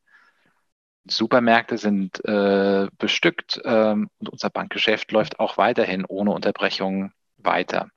Supermärkte 1.06 1.78
sind 1.78 2.24
äh, 2.24 2.88
bestückt 2.98 3.60
ähm, 3.64 4.10
und 4.18 4.28
unser 4.28 4.50
Bankgeschäft 4.50 5.10
läuft 5.12 5.40
auch 5.40 5.56
weiterhin 5.56 6.04
ohne 6.04 6.32
Unterbrechung 6.32 7.12
weiter. 7.38 7.88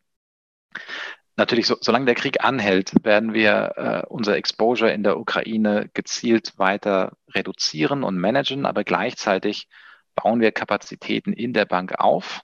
Natürlich, 1.38 1.65
so, 1.65 1.77
solange 1.79 2.05
der 2.05 2.15
Krieg 2.15 2.43
anhält, 2.43 2.93
werden 3.03 3.34
wir 3.34 3.73
äh, 3.75 4.07
unser 4.07 4.36
Exposure 4.36 4.91
in 4.91 5.03
der 5.03 5.17
Ukraine 5.17 5.89
gezielt 5.93 6.53
weiter 6.57 7.13
reduzieren 7.34 8.03
und 8.03 8.17
managen, 8.17 8.65
aber 8.65 8.84
gleichzeitig 8.84 9.67
bauen 10.15 10.41
wir 10.41 10.51
Kapazitäten 10.51 11.34
in 11.34 11.53
der 11.53 11.65
Bank 11.65 11.99
auf 11.99 12.41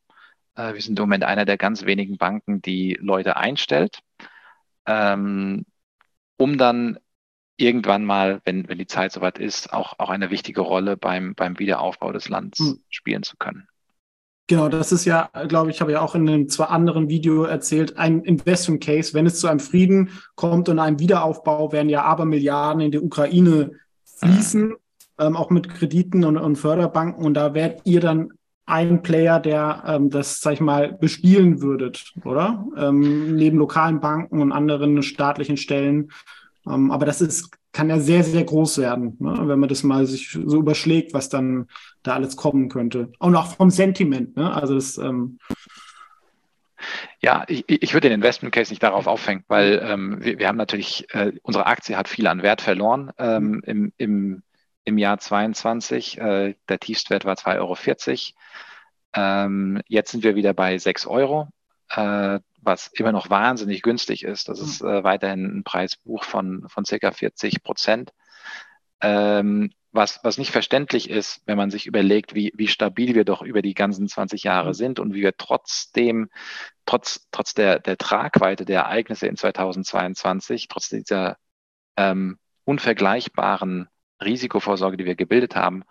äh, 0.58 0.74
wir 0.74 0.82
sind 0.82 1.00
im 1.00 1.04
Moment 1.04 1.24
einer 1.24 1.46
der 1.46 1.58
ganz 1.58 1.86
wenigen 1.86 2.18
Banken, 2.18 2.62
die 2.62 2.98
Leute 3.00 3.38
einstellt, 3.38 4.00
ähm, 4.86 5.66
um 6.38 6.58
dann 6.58 6.98
irgendwann 7.56 8.04
mal, 8.04 8.42
wenn, 8.44 8.68
wenn 8.68 8.78
die 8.78 8.88
Zeit 8.88 9.12
soweit 9.12 9.40
ist, 9.40 9.74
auch, 9.74 9.98
auch 10.00 10.10
eine 10.10 10.30
wichtige 10.30 10.62
Rolle 10.62 10.98
beim, 10.98 11.34
beim 11.36 11.58
Wiederaufbau 11.58 12.12
des 12.12 12.30
Landes 12.30 12.60
hm. 12.60 12.84
spielen 12.90 13.24
zu 13.24 13.38
können. 13.38 13.68
Genau, 14.50 14.70
das 14.70 14.94
ist 14.94 15.04
ja, 15.04 15.30
glaube 15.50 15.72
ich, 15.72 15.82
habe 15.82 15.92
ja 15.92 16.02
auch 16.02 16.16
in 16.16 16.28
einem 16.28 16.48
zwar 16.48 16.70
anderen 16.70 17.10
Video 17.10 17.44
erzählt, 17.44 17.98
ein 17.98 18.22
Investment 18.22 18.82
Case. 18.82 19.14
Wenn 19.14 19.26
es 19.26 19.40
zu 19.40 19.48
einem 19.48 19.60
Frieden 19.60 20.10
kommt 20.36 20.70
und 20.70 20.80
einem 20.80 21.00
Wiederaufbau, 21.00 21.74
werden 21.74 21.90
ja 21.90 22.04
aber 22.04 22.24
Milliarden 22.24 22.82
in 22.82 22.92
die 22.92 23.00
Ukraine 23.00 23.72
fließen, 24.06 24.70
mhm. 24.70 24.78
ähm, 25.20 25.36
auch 25.36 25.50
mit 25.50 25.68
Krediten 25.68 26.24
und, 26.24 26.38
und 26.38 26.56
Förderbanken. 26.56 27.26
Und 27.26 27.34
da 27.34 27.54
werdet 27.54 27.82
ihr 27.84 28.00
dann 28.00 28.32
ein 28.66 29.02
Player, 29.02 29.42
der 29.42 29.84
ähm, 29.86 30.10
das, 30.10 30.40
sag 30.40 30.54
ich 30.54 30.62
mal, 30.62 30.94
bespielen 30.94 31.62
würdet, 31.62 32.14
oder? 32.24 32.66
Ähm, 32.78 33.36
neben 33.36 33.58
lokalen 33.58 34.00
Banken 34.00 34.42
und 34.42 34.54
anderen 34.54 35.04
staatlichen 35.04 35.58
Stellen. 35.58 36.12
Ähm, 36.66 36.92
aber 36.92 37.06
das 37.06 37.20
ist, 37.20 37.50
kann 37.78 37.90
ja 37.92 38.00
sehr, 38.00 38.24
sehr 38.24 38.44
groß 38.44 38.80
werden, 38.80 39.18
ne? 39.20 39.38
wenn 39.48 39.60
man 39.60 39.70
das 39.70 39.84
mal 39.84 40.08
sich 40.08 40.32
so 40.32 40.58
überschlägt, 40.58 41.14
was 41.14 41.30
dann 41.30 41.68
da 42.02 42.16
alles 42.16 42.36
kommen 42.36 42.70
könnte. 42.70 43.12
Und 43.20 43.36
auch 43.36 43.56
vom 43.56 43.70
Sentiment, 43.70 44.36
ne? 44.36 44.52
Also 44.52 44.74
das, 44.74 44.98
ähm, 44.98 45.38
ja, 47.22 47.44
ich, 47.48 47.66
ich 47.68 47.94
würde 47.94 48.10
den 48.10 48.16
Investment 48.16 48.52
Case 48.52 48.72
nicht 48.72 48.82
darauf 48.82 49.06
aufhängen, 49.06 49.44
weil 49.48 49.80
ähm, 49.84 50.18
wir, 50.24 50.40
wir 50.40 50.48
haben 50.48 50.58
natürlich, 50.58 51.06
äh, 51.14 51.34
unsere 51.44 51.68
Aktie 51.68 51.96
hat 51.96 52.08
viel 52.08 52.26
an 52.26 52.42
Wert 52.42 52.62
verloren 52.62 53.12
ähm, 53.20 53.62
im, 53.64 53.94
im 53.98 54.42
im 54.88 54.98
Jahr 54.98 55.20
22. 55.20 56.18
Äh, 56.18 56.56
der 56.70 56.80
Tiefstwert 56.80 57.26
war 57.26 57.36
2,40 57.36 57.58
Euro. 57.60 57.76
Ähm, 59.14 59.82
jetzt 59.88 60.12
sind 60.12 60.24
wir 60.24 60.36
wieder 60.36 60.54
bei 60.54 60.78
6 60.78 61.06
Euro, 61.06 61.50
äh, 61.90 62.40
was 62.68 62.88
immer 62.88 63.12
noch 63.12 63.32
wahnsinnig 63.32 63.82
günstig 63.82 64.24
ist. 64.24 64.50
Das 64.50 64.60
ist 64.60 64.82
äh, 64.82 65.04
weiterhin 65.04 65.46
ein 65.46 65.64
Preisbuch 65.64 66.24
von, 66.24 66.68
von 66.70 66.86
circa 66.86 67.12
40 67.12 67.64
Prozent. 67.64 68.14
Ähm, 69.02 69.72
was, 69.92 70.20
was 70.24 70.38
nicht 70.38 70.52
verständlich 70.52 71.10
ist, 71.10 71.42
wenn 71.46 71.58
man 71.58 71.72
sich 71.72 71.88
überlegt, 71.88 72.36
wie, 72.36 72.54
wie 72.56 72.68
stabil 72.68 73.16
wir 73.16 73.26
doch 73.26 73.42
über 73.42 73.62
die 73.62 73.74
ganzen 73.74 74.08
20 74.08 74.44
Jahre 74.44 74.74
sind 74.74 75.00
und 75.00 75.14
wie 75.14 75.22
wir 75.22 75.36
trotzdem, 75.36 76.30
trotz, 76.86 77.28
trotz 77.32 77.54
der, 77.56 77.80
der 77.80 77.98
Tragweite 77.98 78.66
der 78.66 78.82
Ereignisse 78.82 79.28
in 79.28 79.36
2022, 79.36 80.68
trotz 80.68 80.90
dieser 80.90 81.38
ähm, 81.96 82.38
unvergleichbaren 82.66 83.88
Risikovorsorge, 84.22 84.98
die 84.98 85.06
wir 85.06 85.16
gebildet 85.16 85.56
haben, 85.56 85.84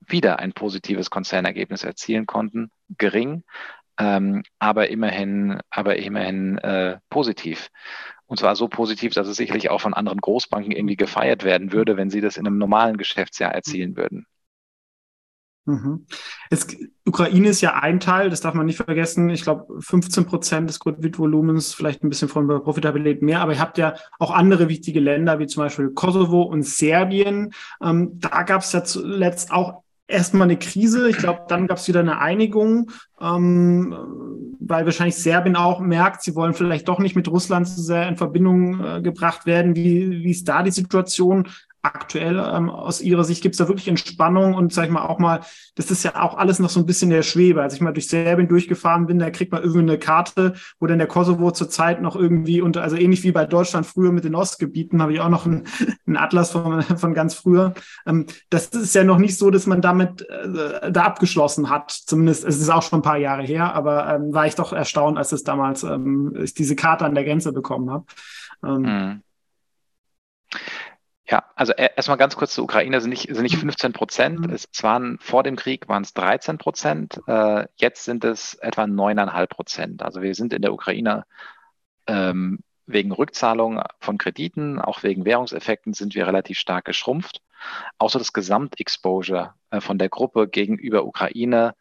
wieder 0.00 0.38
ein 0.38 0.52
positives 0.52 1.08
Konzernergebnis 1.08 1.84
erzielen 1.84 2.26
konnten. 2.26 2.70
Gering, 2.98 3.44
ähm, 4.00 4.42
aber 4.58 4.88
immerhin, 4.88 5.60
aber 5.70 5.96
immerhin 5.96 6.58
äh, 6.58 6.98
positiv. 7.10 7.68
Und 8.26 8.38
zwar 8.38 8.56
so 8.56 8.68
positiv, 8.68 9.12
dass 9.12 9.28
es 9.28 9.36
sicherlich 9.36 9.70
auch 9.70 9.80
von 9.80 9.92
anderen 9.92 10.20
Großbanken 10.20 10.72
irgendwie 10.72 10.96
gefeiert 10.96 11.44
werden 11.44 11.72
würde, 11.72 11.96
wenn 11.96 12.10
sie 12.10 12.20
das 12.20 12.36
in 12.36 12.46
einem 12.46 12.58
normalen 12.58 12.96
Geschäftsjahr 12.96 13.52
erzielen 13.52 13.96
würden. 13.96 14.26
Mhm. 15.66 16.06
Es, 16.48 16.66
Ukraine 17.06 17.48
ist 17.48 17.60
ja 17.60 17.74
ein 17.74 18.00
Teil, 18.00 18.30
das 18.30 18.40
darf 18.40 18.54
man 18.54 18.66
nicht 18.66 18.78
vergessen. 18.78 19.28
Ich 19.30 19.42
glaube, 19.42 19.80
15 19.80 20.24
Prozent 20.26 20.70
des 20.70 20.80
Kreditvolumens, 20.80 21.74
vielleicht 21.74 22.02
ein 22.02 22.08
bisschen 22.08 22.28
von 22.28 22.46
Profitabilität 22.46 23.22
mehr, 23.22 23.40
aber 23.40 23.52
ihr 23.52 23.60
habt 23.60 23.78
ja 23.78 23.94
auch 24.18 24.30
andere 24.30 24.68
wichtige 24.68 25.00
Länder, 25.00 25.38
wie 25.38 25.46
zum 25.46 25.62
Beispiel 25.64 25.90
Kosovo 25.90 26.42
und 26.42 26.62
Serbien. 26.62 27.52
Ähm, 27.82 28.18
da 28.18 28.42
gab 28.44 28.62
es 28.62 28.72
ja 28.72 28.82
zuletzt 28.84 29.52
auch 29.52 29.82
erstmal 30.10 30.48
eine 30.48 30.58
Krise. 30.58 31.08
Ich 31.08 31.16
glaube, 31.16 31.42
dann 31.48 31.66
gab 31.66 31.78
es 31.78 31.88
wieder 31.88 32.00
eine 32.00 32.20
Einigung, 32.20 32.90
ähm, 33.20 33.94
weil 34.60 34.84
wahrscheinlich 34.84 35.16
Serbien 35.16 35.56
auch 35.56 35.80
merkt, 35.80 36.22
sie 36.22 36.34
wollen 36.34 36.54
vielleicht 36.54 36.88
doch 36.88 36.98
nicht 36.98 37.16
mit 37.16 37.28
Russland 37.28 37.68
so 37.68 37.80
sehr 37.80 38.08
in 38.08 38.16
Verbindung 38.16 38.84
äh, 38.84 39.02
gebracht 39.02 39.46
werden. 39.46 39.76
Wie, 39.76 40.22
wie 40.22 40.30
ist 40.30 40.48
da 40.48 40.62
die 40.62 40.70
Situation? 40.70 41.48
Aktuell 41.82 42.38
ähm, 42.38 42.70
aus 42.70 43.00
Ihrer 43.00 43.24
Sicht? 43.24 43.42
Gibt 43.42 43.54
es 43.54 43.58
da 43.58 43.68
wirklich 43.68 43.88
Entspannung 43.88 44.54
und 44.54 44.72
sag 44.72 44.84
ich 44.84 44.90
mal 44.90 45.06
auch 45.06 45.18
mal, 45.18 45.40
das 45.74 45.90
ist 45.90 46.02
ja 46.02 46.20
auch 46.22 46.36
alles 46.36 46.58
noch 46.58 46.70
so 46.70 46.80
ein 46.80 46.86
bisschen 46.86 47.10
der 47.10 47.22
Schwebe. 47.22 47.62
Als 47.62 47.74
ich 47.74 47.80
mal 47.80 47.92
durch 47.92 48.08
Serbien 48.08 48.48
durchgefahren 48.48 49.06
bin, 49.06 49.18
da 49.18 49.30
kriegt 49.30 49.52
man 49.52 49.62
irgendwie 49.62 49.80
eine 49.80 49.98
Karte, 49.98 50.54
wo 50.78 50.86
dann 50.86 50.98
der 50.98 51.06
Kosovo 51.06 51.50
zurzeit 51.50 52.02
noch 52.02 52.16
irgendwie 52.16 52.60
unter, 52.60 52.82
also 52.82 52.96
ähnlich 52.96 53.22
wie 53.22 53.32
bei 53.32 53.46
Deutschland 53.46 53.86
früher 53.86 54.12
mit 54.12 54.24
den 54.24 54.34
Ostgebieten, 54.34 55.00
habe 55.00 55.12
ich 55.12 55.20
auch 55.20 55.28
noch 55.28 55.46
einen, 55.46 55.64
einen 56.06 56.16
Atlas 56.16 56.50
von, 56.50 56.82
von 56.82 57.14
ganz 57.14 57.34
früher. 57.34 57.74
Ähm, 58.06 58.26
das 58.50 58.66
ist 58.66 58.94
ja 58.94 59.04
noch 59.04 59.18
nicht 59.18 59.38
so, 59.38 59.50
dass 59.50 59.66
man 59.66 59.80
damit 59.80 60.28
äh, 60.28 60.92
da 60.92 61.04
abgeschlossen 61.04 61.70
hat. 61.70 61.90
Zumindest, 61.90 62.44
es 62.44 62.60
ist 62.60 62.70
auch 62.70 62.82
schon 62.82 63.00
ein 63.00 63.02
paar 63.02 63.18
Jahre 63.18 63.42
her, 63.42 63.74
aber 63.74 64.14
ähm, 64.14 64.32
war 64.32 64.46
ich 64.46 64.54
doch 64.54 64.72
erstaunt, 64.72 65.18
als 65.18 65.32
es 65.32 65.44
damals 65.44 65.82
ähm, 65.82 66.34
ich 66.42 66.54
diese 66.54 66.76
Karte 66.76 67.04
an 67.04 67.14
der 67.14 67.24
Grenze 67.24 67.52
bekommen 67.52 67.90
habe. 67.90 68.04
Ähm, 68.64 68.82
mhm. 68.82 69.22
Ja, 71.30 71.44
also 71.54 71.72
erstmal 71.72 72.16
ganz 72.16 72.34
kurz 72.34 72.54
zur 72.54 72.64
Ukraine 72.64 73.00
sind 73.00 73.10
nicht, 73.10 73.32
sind 73.32 73.42
nicht 73.42 73.56
15 73.56 73.92
Prozent. 73.92 74.40
Mhm. 74.40 74.52
Es 74.52 74.68
waren 74.82 75.16
vor 75.20 75.44
dem 75.44 75.54
Krieg 75.54 75.88
waren 75.88 76.02
es 76.02 76.12
13 76.12 76.58
Prozent. 76.58 77.20
Äh, 77.28 77.66
jetzt 77.76 78.04
sind 78.04 78.24
es 78.24 78.54
etwa 78.54 78.88
neuneinhalb 78.88 79.50
Prozent. 79.50 80.02
Also 80.02 80.22
wir 80.22 80.34
sind 80.34 80.52
in 80.52 80.62
der 80.62 80.72
Ukraine 80.72 81.24
ähm, 82.08 82.58
wegen 82.86 83.12
Rückzahlung 83.12 83.80
von 84.00 84.18
Krediten, 84.18 84.80
auch 84.80 85.04
wegen 85.04 85.24
Währungseffekten 85.24 85.92
sind 85.92 86.16
wir 86.16 86.26
relativ 86.26 86.58
stark 86.58 86.84
geschrumpft. 86.84 87.42
Außer 87.98 88.18
das 88.18 88.32
Gesamtexposure 88.32 89.54
äh, 89.70 89.80
von 89.80 89.98
der 89.98 90.08
Gruppe 90.08 90.48
gegenüber 90.48 91.04
Ukraine 91.04 91.76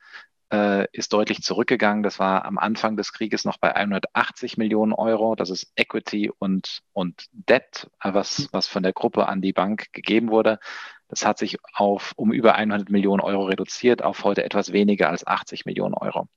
äh, 0.51 0.87
ist 0.91 1.13
deutlich 1.13 1.41
zurückgegangen. 1.41 2.03
Das 2.03 2.19
war 2.19 2.45
am 2.45 2.57
Anfang 2.57 2.97
des 2.97 3.13
Krieges 3.13 3.45
noch 3.45 3.57
bei 3.57 3.75
180 3.75 4.57
Millionen 4.57 4.93
Euro. 4.93 5.35
Das 5.35 5.49
ist 5.49 5.71
Equity 5.75 6.31
und, 6.39 6.81
und 6.93 7.25
Debt, 7.31 7.89
äh, 8.01 8.13
was, 8.13 8.49
was 8.51 8.67
von 8.67 8.83
der 8.83 8.93
Gruppe 8.93 9.27
an 9.27 9.41
die 9.41 9.53
Bank 9.53 9.91
gegeben 9.93 10.29
wurde. 10.29 10.59
Das 11.07 11.25
hat 11.25 11.37
sich 11.39 11.57
auf 11.73 12.13
um 12.15 12.31
über 12.31 12.55
100 12.55 12.89
Millionen 12.89 13.21
Euro 13.21 13.45
reduziert, 13.45 14.03
auf 14.03 14.23
heute 14.23 14.43
etwas 14.43 14.71
weniger 14.73 15.09
als 15.09 15.25
80 15.25 15.65
Millionen 15.65 15.95
Euro. 15.95 16.27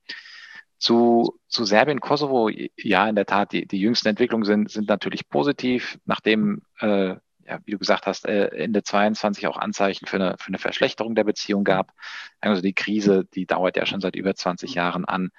Zu, 0.79 1.38
zu 1.46 1.64
Serbien, 1.64 2.01
Kosovo, 2.01 2.48
ja, 2.48 3.09
in 3.09 3.14
der 3.14 3.27
Tat, 3.27 3.53
die, 3.53 3.66
die 3.66 3.79
jüngsten 3.79 4.09
Entwicklungen 4.09 4.44
sind, 4.44 4.70
sind 4.70 4.88
natürlich 4.88 5.29
positiv, 5.29 5.98
nachdem 6.07 6.62
äh, 6.81 7.16
ja, 7.46 7.59
wie 7.64 7.72
du 7.72 7.78
gesagt 7.78 8.07
hast, 8.07 8.26
äh, 8.26 8.46
Ende 8.48 8.83
22 8.83 9.46
auch 9.46 9.57
Anzeichen 9.57 10.07
für 10.07 10.16
eine, 10.16 10.37
für 10.38 10.48
eine 10.48 10.59
Verschlechterung 10.59 11.14
der 11.14 11.24
Beziehung 11.24 11.64
gab. 11.64 11.92
Also 12.40 12.62
die 12.62 12.74
Krise, 12.74 13.24
die 13.35 13.46
dauert 13.46 13.76
ja 13.76 13.87
schon 13.87 14.00
seit 14.00 14.16
über 14.16 14.35
20 14.35 14.74
Jahren 14.74 15.05
an. 15.05 15.31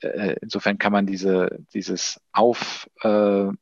Äh, 0.00 0.36
insofern 0.42 0.78
kann 0.78 0.92
man 0.92 1.06
diese, 1.06 1.58
dieses 1.74 2.20
Aufflackern 2.32 3.56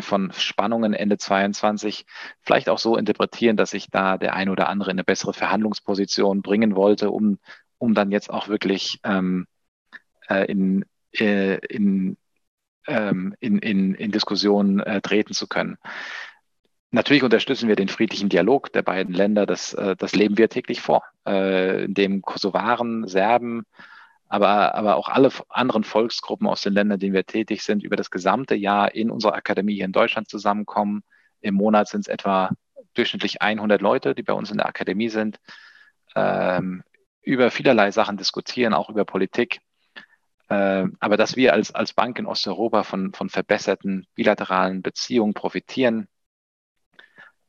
von 0.00 0.32
Spannungen 0.32 0.94
Ende 0.94 1.18
22 1.18 2.06
vielleicht 2.42 2.68
auch 2.68 2.78
so 2.78 2.96
interpretieren, 2.96 3.56
dass 3.56 3.70
sich 3.70 3.90
da 3.90 4.18
der 4.18 4.34
eine 4.34 4.50
oder 4.52 4.68
andere 4.68 4.90
in 4.90 4.96
eine 4.96 5.04
bessere 5.04 5.32
Verhandlungsposition 5.32 6.42
bringen 6.42 6.76
wollte, 6.76 7.10
um, 7.10 7.38
um 7.78 7.94
dann 7.94 8.10
jetzt 8.10 8.30
auch 8.30 8.48
wirklich 8.48 9.00
ähm, 9.04 9.46
äh, 10.28 10.44
in, 10.50 10.84
äh, 11.12 11.56
in, 11.66 12.16
ähm, 12.86 13.34
in, 13.40 13.58
in, 13.58 13.94
in 13.94 14.12
Diskussionen 14.12 14.80
äh, 14.80 15.00
treten 15.00 15.34
zu 15.34 15.46
können. 15.46 15.78
Natürlich 16.92 17.24
unterstützen 17.24 17.68
wir 17.68 17.76
den 17.76 17.88
friedlichen 17.88 18.28
Dialog 18.28 18.72
der 18.72 18.82
beiden 18.82 19.12
Länder. 19.12 19.44
Das, 19.44 19.74
äh, 19.74 19.96
das 19.96 20.14
leben 20.14 20.38
wir 20.38 20.48
täglich 20.48 20.80
vor, 20.80 21.02
äh, 21.26 21.84
in 21.84 21.94
dem 21.94 22.22
Kosovaren, 22.22 23.08
Serben, 23.08 23.64
aber, 24.28 24.74
aber 24.74 24.96
auch 24.96 25.08
alle 25.08 25.30
anderen 25.48 25.84
Volksgruppen 25.84 26.46
aus 26.46 26.62
den 26.62 26.72
Ländern, 26.72 26.96
in 26.96 27.00
denen 27.00 27.14
wir 27.14 27.26
tätig 27.26 27.62
sind, 27.62 27.82
über 27.82 27.96
das 27.96 28.10
gesamte 28.10 28.54
Jahr 28.54 28.94
in 28.94 29.10
unserer 29.10 29.34
Akademie 29.34 29.74
hier 29.74 29.84
in 29.84 29.92
Deutschland 29.92 30.28
zusammenkommen. 30.28 31.02
Im 31.40 31.54
Monat 31.54 31.88
sind 31.88 32.02
es 32.02 32.08
etwa 32.08 32.50
durchschnittlich 32.94 33.42
100 33.42 33.80
Leute, 33.80 34.14
die 34.14 34.22
bei 34.22 34.32
uns 34.32 34.50
in 34.50 34.56
der 34.58 34.66
Akademie 34.66 35.08
sind, 35.08 35.38
ähm, 36.14 36.82
über 37.22 37.50
vielerlei 37.50 37.90
Sachen 37.90 38.16
diskutieren, 38.16 38.74
auch 38.74 38.88
über 38.88 39.04
Politik. 39.04 39.60
Äh, 40.48 40.86
aber 41.00 41.16
dass 41.16 41.36
wir 41.36 41.52
als, 41.52 41.74
als 41.74 41.92
Bank 41.92 42.18
in 42.18 42.26
Osteuropa 42.26 42.84
von, 42.84 43.12
von 43.12 43.28
verbesserten 43.28 44.06
bilateralen 44.14 44.82
Beziehungen 44.82 45.34
profitieren, 45.34 46.08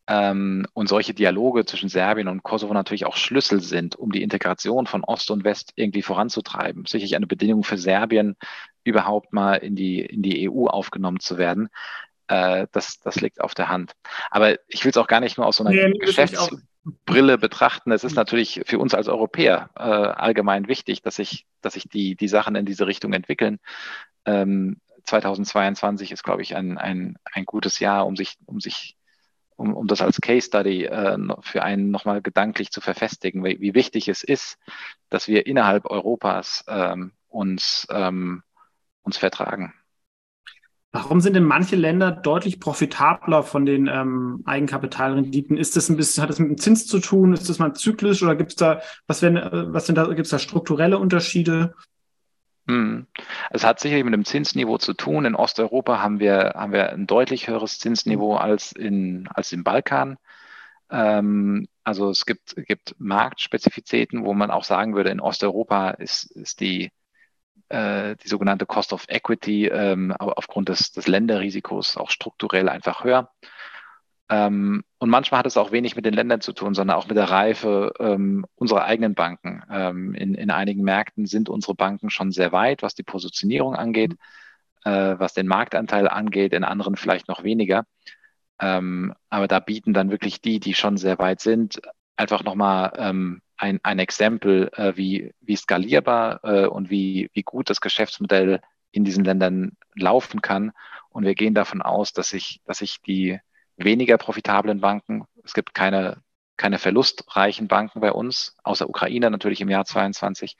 ähm, 0.08 0.66
und 0.74 0.88
solche 0.88 1.14
Dialoge 1.14 1.66
zwischen 1.66 1.90
Serbien 1.90 2.28
und 2.28 2.44
Kosovo 2.44 2.74
natürlich 2.74 3.06
auch 3.06 3.18
Schlüssel 3.18 3.60
sind, 3.60 3.96
um 3.96 4.12
die 4.12 4.24
Integration 4.24 4.88
von 4.88 5.04
Ost 5.04 5.32
und 5.32 5.44
West 5.44 5.74
irgendwie 5.76 6.02
voranzutreiben. 6.02 6.86
Sicherlich 6.86 7.16
eine 7.16 7.28
Bedingung 7.28 7.64
für 7.64 7.78
Serbien, 7.78 8.36
überhaupt 8.84 9.34
mal 9.34 9.56
in 9.56 9.76
die, 9.76 10.00
in 10.00 10.22
die 10.22 10.50
EU 10.50 10.68
aufgenommen 10.68 11.20
zu 11.20 11.38
werden. 11.38 11.68
Äh, 12.28 12.68
das, 12.72 13.00
das 13.00 13.20
liegt 13.20 13.42
auf 13.42 13.54
der 13.54 13.68
Hand. 13.68 13.94
Aber 14.32 14.56
ich 14.68 14.86
will 14.86 14.92
es 14.92 14.98
auch 14.98 15.08
gar 15.08 15.20
nicht 15.20 15.38
nur 15.38 15.46
aus 15.46 15.58
so 15.58 15.66
einer 15.66 15.90
nee, 15.90 15.98
Geschäftsbrille 16.00 17.38
betrachten. 17.38 17.92
Es 17.92 18.06
ist 18.06 18.16
natürlich 18.16 18.62
für 18.66 18.80
uns 18.80 18.94
als 18.94 19.10
Europäer 19.10 19.70
äh, 19.76 19.82
allgemein 19.82 20.70
wichtig, 20.70 21.02
dass 21.02 21.18
sich, 21.18 21.46
dass 21.62 21.74
sich 21.74 21.90
die, 21.90 22.16
die 22.16 22.28
Sachen 22.30 22.56
in 22.56 22.66
diese 22.66 22.88
Richtung 22.88 23.12
entwickeln. 23.12 23.60
Ähm, 24.26 24.80
2022 25.04 26.12
ist, 26.12 26.24
glaube 26.24 26.42
ich, 26.42 26.56
ein, 26.56 26.78
ein, 26.78 27.18
ein 27.32 27.46
gutes 27.46 27.80
Jahr, 27.80 28.06
um 28.06 28.18
sich, 28.18 28.36
um 28.46 28.60
sich 28.60 28.97
um, 29.58 29.74
um 29.74 29.88
das 29.88 30.02
als 30.02 30.22
Case 30.22 30.48
Study 30.48 30.86
äh, 30.86 31.18
für 31.42 31.64
einen 31.64 31.92
nochmal 31.92 32.22
gedanklich 32.22 32.72
zu 32.72 32.80
verfestigen, 32.80 33.44
wie, 33.44 33.60
wie, 33.60 33.74
wichtig 33.74 34.08
es 34.08 34.24
ist, 34.24 34.58
dass 35.10 35.28
wir 35.28 35.46
innerhalb 35.46 35.86
Europas 35.86 36.64
ähm, 36.68 37.12
uns, 37.28 37.86
ähm, 37.90 38.44
uns 39.02 39.18
vertragen. 39.18 39.74
Warum 40.94 41.20
sind 41.20 41.36
denn 41.36 41.44
manche 41.44 41.76
Länder 41.76 42.12
deutlich 42.12 42.60
profitabler 42.60 43.44
von 43.44 43.66
den 43.66 43.88
ähm, 43.88 44.42
Eigenkapitalrenditen? 44.46 45.58
Ist 45.58 45.76
das 45.76 45.90
ein 45.90 45.98
bisschen, 45.98 46.24
hat 46.24 46.30
das 46.30 46.40
mit 46.40 46.50
dem 46.50 46.58
Zins 46.58 46.88
zu 46.88 47.00
tun? 47.00 47.34
Ist 47.34 47.50
das 47.50 47.60
mal 47.60 47.74
zyklisch 47.74 48.24
oder 48.24 48.36
gibt 48.36 48.52
es 48.52 48.56
da, 48.56 48.82
was 49.06 49.22
wenn, 49.22 49.36
äh, 49.36 49.74
was 49.74 49.86
sind 49.86 49.96
da, 49.96 50.06
gibt 50.06 50.22
es 50.22 50.30
da 50.30 50.40
strukturelle 50.40 50.98
Unterschiede? 50.98 51.76
Hm. 52.68 53.08
Es 53.50 53.64
hat 53.64 53.80
sicherlich 53.80 54.04
mit 54.04 54.14
dem 54.14 54.26
Zinsniveau 54.26 54.78
zu 54.78 54.94
tun. 54.94 55.26
In 55.26 55.36
Osteuropa 55.36 56.02
haben 56.02 56.20
wir, 56.20 56.54
haben 56.56 56.74
wir 56.74 56.92
ein 56.92 57.08
deutlich 57.08 57.48
höheres 57.48 57.80
Zinsniveau 57.80 58.36
als, 58.36 58.74
in, 58.74 59.28
als 59.34 59.52
im 59.54 59.64
Balkan. 59.64 60.18
Ähm, 60.90 61.68
also 61.84 62.10
es 62.10 62.26
gibt, 62.26 62.56
gibt 62.68 62.96
Marktspezifizitäten, 63.00 64.26
wo 64.26 64.34
man 64.34 64.52
auch 64.52 64.66
sagen 64.66 64.96
würde, 64.96 65.12
in 65.12 65.22
Osteuropa 65.22 65.92
ist, 65.92 66.30
ist 66.32 66.60
die, 66.60 66.92
äh, 67.70 68.16
die 68.18 68.28
sogenannte 68.28 68.66
Cost 68.66 68.92
of 68.92 69.06
Equity 69.08 69.68
ähm, 69.68 70.12
aufgrund 70.12 70.70
des, 70.70 70.92
des 70.92 71.08
Länderrisikos 71.08 71.96
auch 71.96 72.10
strukturell 72.10 72.68
einfach 72.68 73.06
höher. 73.06 73.32
Ähm, 74.30 74.84
und 74.98 75.10
manchmal 75.10 75.40
hat 75.40 75.46
es 75.46 75.58
auch 75.58 75.72
wenig 75.72 75.96
mit 75.96 76.06
den 76.06 76.14
Ländern 76.14 76.42
zu 76.42 76.52
tun, 76.52 76.74
sondern 76.74 76.98
auch 76.98 77.08
mit 77.08 77.16
der 77.16 77.30
Reife 77.30 77.94
ähm, 78.00 78.46
unserer 78.56 78.84
eigenen 78.84 79.16
Banken. 79.16 79.64
Ähm, 79.72 80.14
in, 80.16 80.36
in 80.36 80.52
einigen 80.52 80.84
Märkten 80.84 81.26
sind 81.26 81.50
unsere 81.50 81.76
Banken 81.76 82.10
schon 82.10 82.32
sehr 82.32 82.52
weit, 82.52 82.82
was 82.82 82.94
die 82.94 83.04
Positionierung 83.04 83.76
angeht, 83.76 84.16
äh, 84.84 85.16
was 85.18 85.34
den 85.34 85.48
Marktanteil 85.48 86.10
angeht, 86.10 86.54
in 86.54 86.66
anderen 86.66 86.98
vielleicht 86.98 87.30
noch 87.30 87.44
weniger. 87.44 87.86
Ähm, 88.60 89.14
aber 89.30 89.48
da 89.48 89.60
bieten 89.60 89.94
dann 89.94 90.12
wirklich 90.12 90.42
die, 90.42 90.60
die 90.60 90.74
schon 90.74 90.98
sehr 90.98 91.20
weit 91.20 91.40
sind, 91.40 91.80
einfach 92.18 92.44
nochmal 92.44 92.94
ähm, 92.98 93.42
ein, 93.56 93.80
ein 93.84 94.00
Exempel, 94.00 94.70
äh, 94.76 94.98
wie, 94.98 95.34
wie 95.42 95.56
skalierbar 95.56 96.44
äh, 96.44 96.66
und 96.66 96.90
wie, 96.90 97.30
wie 97.34 97.44
gut 97.44 97.70
das 97.70 97.82
Geschäftsmodell 97.82 98.62
in 98.92 99.04
diesen 99.04 99.24
Ländern 99.24 99.78
laufen 99.96 100.42
kann. 100.42 100.72
Und 101.10 101.24
wir 101.24 101.36
gehen 101.36 101.54
davon 101.54 101.82
aus, 101.82 102.14
dass 102.14 102.30
sich, 102.30 102.62
dass 102.66 102.80
sich 102.80 103.02
die 103.02 103.40
weniger 103.78 104.18
profitablen 104.18 104.82
Banken. 104.82 105.26
Es 105.44 105.54
gibt 105.54 105.74
keine, 105.74 106.22
keine 106.58 106.80
verlustreichen 106.80 107.68
Banken 107.68 108.02
bei 108.02 108.12
uns, 108.12 108.56
außer 108.64 108.90
Ukraine 108.90 109.32
natürlich 109.32 109.62
im 109.62 109.70
Jahr 109.70 109.86
22. 109.86 110.58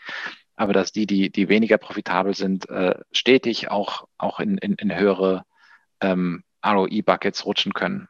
Aber 0.56 0.74
dass 0.74 0.92
die, 0.92 1.06
die, 1.06 1.30
die 1.30 1.50
weniger 1.50 1.78
profitabel 1.78 2.34
sind, 2.34 2.70
äh, 2.70 2.96
stetig 3.12 3.70
auch, 3.70 4.08
auch 4.18 4.40
in, 4.40 4.58
in, 4.58 4.74
in 4.74 4.96
höhere 4.96 5.46
ähm, 6.02 6.44
ROE-Buckets 6.66 7.46
rutschen 7.46 7.74
können. 7.74 8.08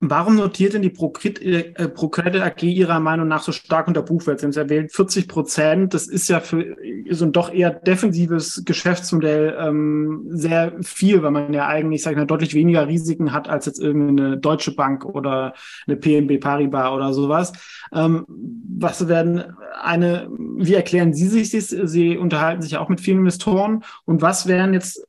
Warum 0.00 0.36
notiert 0.36 0.74
denn 0.74 0.82
die 0.82 0.90
ProCredit 0.90 1.42
äh, 1.42 2.40
AG 2.40 2.62
Ihrer 2.62 3.00
Meinung 3.00 3.26
nach 3.26 3.42
so 3.42 3.50
stark 3.50 3.88
unter 3.88 4.02
Buchwert? 4.02 4.38
Sie 4.38 4.46
haben 4.46 4.50
es 4.50 4.56
erwähnt, 4.56 4.92
40 4.92 5.26
Prozent, 5.26 5.92
das 5.92 6.06
ist 6.06 6.28
ja 6.28 6.38
für 6.38 6.76
so 7.10 7.24
ein 7.24 7.32
doch 7.32 7.52
eher 7.52 7.70
defensives 7.70 8.62
Geschäftsmodell 8.64 9.56
ähm, 9.58 10.26
sehr 10.28 10.74
viel, 10.82 11.24
weil 11.24 11.32
man 11.32 11.52
ja 11.52 11.66
eigentlich, 11.66 12.04
sag 12.04 12.12
ich 12.12 12.16
mal, 12.16 12.26
deutlich 12.26 12.54
weniger 12.54 12.86
Risiken 12.86 13.32
hat 13.32 13.48
als 13.48 13.66
jetzt 13.66 13.80
irgendeine 13.80 14.36
Deutsche 14.36 14.72
Bank 14.72 15.04
oder 15.04 15.54
eine 15.88 15.96
PNB 15.96 16.38
Paribas 16.38 16.92
oder 16.92 17.12
sowas. 17.12 17.52
Ähm, 17.92 18.24
was 18.28 19.08
werden 19.08 19.56
eine, 19.82 20.28
wie 20.30 20.74
erklären 20.74 21.12
Sie 21.12 21.26
sich 21.26 21.50
das? 21.50 21.70
Sie 21.70 22.16
unterhalten 22.16 22.62
sich 22.62 22.72
ja 22.72 22.80
auch 22.80 22.88
mit 22.88 23.00
vielen 23.00 23.18
Investoren. 23.18 23.82
Und 24.04 24.22
was 24.22 24.46
wären 24.46 24.74
jetzt 24.74 25.04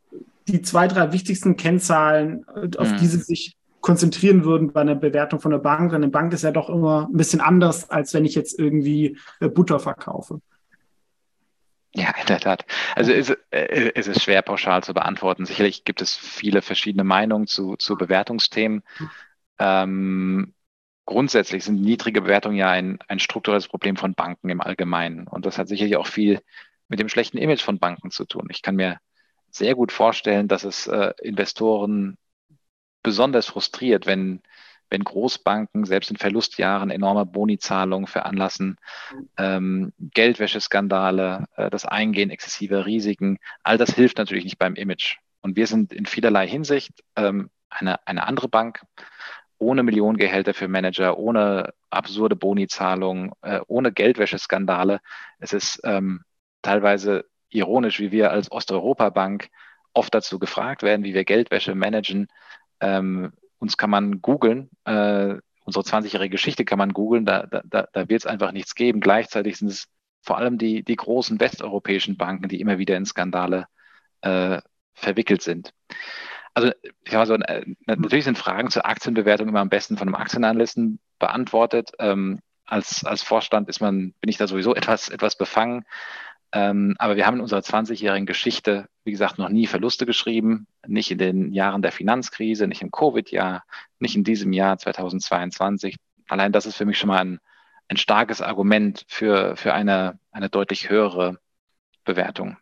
die 0.48 0.64
zwei, 0.64 0.88
drei 0.88 1.14
wichtigsten 1.14 1.58
Kennzahlen, 1.58 2.44
auf 2.78 2.92
mhm. 2.92 2.98
die 2.98 3.06
Sie 3.06 3.20
sich 3.20 3.59
konzentrieren 3.82 4.44
würden 4.44 4.72
bei 4.74 4.82
einer 4.82 4.96
Bewertung 4.96 5.40
von 5.40 5.52
der 5.52 5.60
Bank. 5.60 5.94
Eine 5.94 6.10
Bank 6.10 6.34
ist 6.34 6.44
ja 6.44 6.52
doch 6.52 6.70
immer 6.70 7.08
ein 7.10 7.18
bisschen 7.18 7.42
anders, 7.42 7.90
als 7.90 8.14
wenn 8.14 8.26
ich 8.26 8.36
jetzt 8.36 8.58
irgendwie 8.60 9.18
äh, 9.40 9.50
Butter 9.50 9.80
verkaufe. 9.80 10.42
Ja, 11.96 12.14
in 12.20 12.28
der 12.28 12.40
Tat. 12.40 12.66
Also 12.96 13.12
es, 13.12 13.30
äh, 13.50 13.92
es 13.96 14.08
ist 14.08 14.22
schwer 14.22 14.42
pauschal 14.42 14.84
zu 14.84 14.94
beantworten. 14.94 15.46
Sicherlich 15.46 15.86
gibt 15.86 16.02
es 16.02 16.16
viele 16.16 16.62
verschiedene 16.62 17.04
Meinungen 17.04 17.48
zu, 17.48 17.78
zu 17.78 17.96
Bewertungsthemen. 17.96 18.84
Ähm, 19.58 20.54
grundsätzlich 21.06 21.64
sind 21.64 21.82
niedrige 21.82 22.22
Bewertungen 22.22 22.58
ja 22.58 22.70
ein, 22.70 23.00
ein 23.08 23.20
strukturelles 23.20 23.68
Problem 23.68 23.96
von 23.96 24.14
Banken 24.14 24.50
im 24.50 24.62
Allgemeinen. 24.62 25.28
Und 25.28 25.46
das 25.46 25.58
hat 25.58 25.68
sicherlich 25.68 25.96
auch 25.96 26.08
viel 26.08 26.42
mit 26.90 27.00
dem 27.00 27.10
schlechten 27.10 27.38
Image 27.38 27.64
von 27.64 27.80
Banken 27.80 28.12
zu 28.12 28.26
tun. 28.26 28.48
Ich 28.52 28.62
kann 28.62 28.76
mir 28.76 29.00
sehr 29.50 29.74
gut 29.74 29.92
vorstellen, 29.92 30.48
dass 30.48 30.64
es 30.64 30.86
äh, 30.86 31.14
Investoren 31.22 32.18
besonders 33.04 33.48
frustriert, 33.48 34.06
wenn, 34.06 34.42
wenn 34.90 35.04
Großbanken 35.04 35.86
selbst 35.86 36.12
in 36.12 36.18
Verlustjahren 36.18 36.90
enorme 36.90 37.26
Bonizahlungen 37.26 38.08
veranlassen, 38.08 38.78
ähm, 39.38 39.94
Geldwäscheskandale, 40.00 41.46
äh, 41.56 41.70
das 41.70 41.86
Eingehen 41.86 42.30
exzessiver 42.30 42.86
Risiken. 42.86 43.38
All 43.64 43.78
das 43.78 43.92
hilft 43.92 44.18
natürlich 44.18 44.44
nicht 44.44 44.60
beim 44.60 44.76
Image. 44.76 45.18
Und 45.42 45.56
wir 45.56 45.68
sind 45.68 45.94
in 45.94 46.06
vielerlei 46.06 46.48
Hinsicht 46.48 46.92
ähm, 47.16 47.50
eine, 47.70 48.06
eine 48.08 48.28
andere 48.28 48.50
Bank, 48.50 48.82
ohne 49.58 49.84
Millionengehälter 49.84 50.54
für 50.54 50.68
Manager, 50.68 51.18
ohne 51.18 51.74
absurde 51.90 52.36
Bonizahlungen, 52.36 53.32
äh, 53.42 53.60
ohne 53.68 53.92
Geldwäscheskandale. 53.92 55.02
Es 55.40 55.54
ist 55.54 55.82
ähm, 55.84 56.24
teilweise 56.62 57.26
ironisch, 57.50 58.00
wie 58.00 58.12
wir 58.12 58.32
als 58.32 58.52
Osteuropa-Bank 58.52 59.50
oft 59.94 60.14
dazu 60.14 60.40
gefragt 60.40 60.84
werden, 60.84 61.04
wie 61.04 61.14
wir 61.14 61.26
Geldwäsche 61.26 61.76
managen. 61.76 62.28
Ähm, 62.82 63.34
uns 63.60 63.78
kann 63.78 63.90
man 63.90 64.22
googeln, 64.22 64.70
äh, 64.86 65.36
unsere 65.66 65.86
20-jährige 65.86 66.32
Geschichte 66.32 66.66
kann 66.66 66.80
man 66.80 66.94
googeln, 66.94 67.26
da, 67.26 67.46
da, 67.46 67.88
da 67.92 68.10
wird 68.10 68.22
es 68.22 68.26
einfach 68.26 68.52
nichts 68.52 68.74
geben. 68.76 69.02
Gleichzeitig 69.02 69.58
sind 69.58 69.68
es 69.68 69.88
vor 70.22 70.38
allem 70.38 70.58
die, 70.58 70.84
die 70.84 70.96
großen 70.96 71.40
westeuropäischen 71.40 72.18
Banken, 72.18 72.50
die 72.50 72.60
immer 72.60 72.78
wieder 72.78 72.98
in 72.98 73.06
Skandale 73.06 73.68
äh, 74.22 74.62
verwickelt 74.94 75.42
sind. 75.42 75.74
Also, 76.54 76.72
ich 77.06 77.12
so, 77.12 77.36
äh, 77.36 77.66
natürlich 77.86 78.26
sind 78.26 78.38
Fragen 78.38 78.70
zur 78.70 78.86
Aktienbewertung 78.86 79.48
immer 79.48 79.60
am 79.60 79.70
besten 79.70 79.98
von 79.98 80.08
einem 80.08 80.16
Aktienanalysten 80.16 81.00
beantwortet. 81.20 81.92
Ähm, 82.00 82.40
als, 82.66 83.04
als 83.06 83.24
Vorstand 83.24 83.70
ist 83.70 83.80
man, 83.80 84.14
bin 84.20 84.30
ich 84.30 84.38
da 84.38 84.48
sowieso 84.48 84.76
etwas, 84.76 85.10
etwas 85.10 85.38
befangen. 85.38 85.86
Ähm, 86.52 86.96
aber 86.98 87.16
wir 87.16 87.26
haben 87.26 87.36
in 87.36 87.42
unserer 87.42 87.60
20-jährigen 87.60 88.26
Geschichte, 88.26 88.88
wie 89.04 89.12
gesagt, 89.12 89.38
noch 89.38 89.50
nie 89.50 89.68
Verluste 89.68 90.06
geschrieben. 90.06 90.68
Nicht 90.88 91.12
in 91.12 91.18
den 91.18 91.52
Jahren 91.54 91.82
der 91.82 91.92
Finanzkrise, 91.92 92.68
nicht 92.68 92.82
im 92.82 92.92
Covid-Jahr, 92.92 93.64
nicht 94.00 94.16
in 94.16 94.24
diesem 94.24 94.54
Jahr 94.54 94.78
2022. 94.78 95.96
Allein 96.28 96.52
das 96.52 96.66
ist 96.66 96.76
für 96.76 96.86
mich 96.86 96.98
schon 96.98 97.10
mal 97.10 97.20
ein, 97.20 97.40
ein 97.88 97.98
starkes 97.98 98.42
Argument 98.42 99.06
für, 99.08 99.56
für 99.56 99.74
eine, 99.74 100.20
eine 100.32 100.50
deutlich 100.50 100.90
höhere 100.90 101.40
Bewertung. 102.04 102.58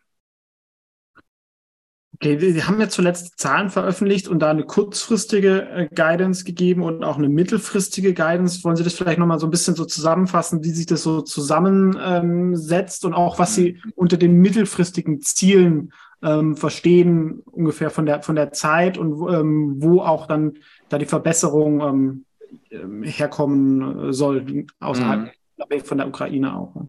Okay, 2.20 2.36
Sie 2.36 2.64
haben 2.64 2.80
ja 2.80 2.88
zuletzt 2.88 3.38
Zahlen 3.38 3.70
veröffentlicht 3.70 4.26
und 4.26 4.40
da 4.40 4.50
eine 4.50 4.64
kurzfristige 4.64 5.68
äh, 5.70 5.88
Guidance 5.94 6.42
gegeben 6.42 6.82
und 6.82 7.04
auch 7.04 7.16
eine 7.16 7.28
mittelfristige 7.28 8.12
Guidance. 8.12 8.64
Wollen 8.64 8.74
Sie 8.74 8.82
das 8.82 8.94
vielleicht 8.94 9.20
nochmal 9.20 9.38
so 9.38 9.46
ein 9.46 9.52
bisschen 9.52 9.76
so 9.76 9.84
zusammenfassen, 9.84 10.64
wie 10.64 10.70
sich 10.70 10.86
das 10.86 11.04
so 11.04 11.20
zusammensetzt 11.20 13.04
ähm, 13.04 13.10
und 13.10 13.14
auch 13.14 13.38
was 13.38 13.54
Sie 13.54 13.80
unter 13.94 14.16
den 14.16 14.40
mittelfristigen 14.40 15.20
Zielen 15.20 15.92
ähm, 16.20 16.56
verstehen, 16.56 17.42
ungefähr 17.44 17.90
von 17.90 18.04
der, 18.04 18.22
von 18.22 18.34
der 18.34 18.50
Zeit 18.50 18.98
und 18.98 19.12
ähm, 19.32 19.76
wo 19.78 20.00
auch 20.00 20.26
dann 20.26 20.54
da 20.88 20.98
die 20.98 21.06
Verbesserung 21.06 21.80
ähm, 21.80 22.24
ähm 22.72 23.04
herkommen 23.04 24.12
soll, 24.12 24.66
außerhalb 24.80 25.30
mhm. 25.70 25.80
von 25.84 25.98
der 25.98 26.08
Ukraine 26.08 26.56
auch. 26.56 26.74
Ne? 26.74 26.88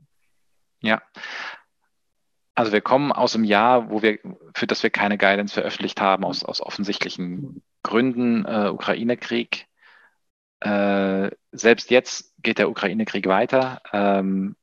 Ja, 0.82 1.02
also 2.60 2.74
wir 2.74 2.82
kommen 2.82 3.14
aus 3.14 3.36
einem 3.36 3.46
Jahr, 3.46 3.90
wo 3.90 4.02
wir, 4.02 4.20
für 4.54 4.68
das 4.68 4.84
wir 4.84 4.90
keine 4.90 5.18
Guidance 5.18 5.54
veröffentlicht 5.54 6.02
haben, 6.02 6.26
aus, 6.26 6.44
aus 6.44 6.60
offensichtlichen 6.60 7.64
Gründen, 7.84 8.44
äh, 8.44 8.68
Ukraine-Krieg. 8.70 9.66
Äh, 10.60 11.32
selbst 11.54 11.90
jetzt 11.90 12.34
geht 12.42 12.58
der 12.58 12.70
Ukraine-Krieg 12.70 13.28
weiter. 13.28 13.82
Ähm, 13.94 14.58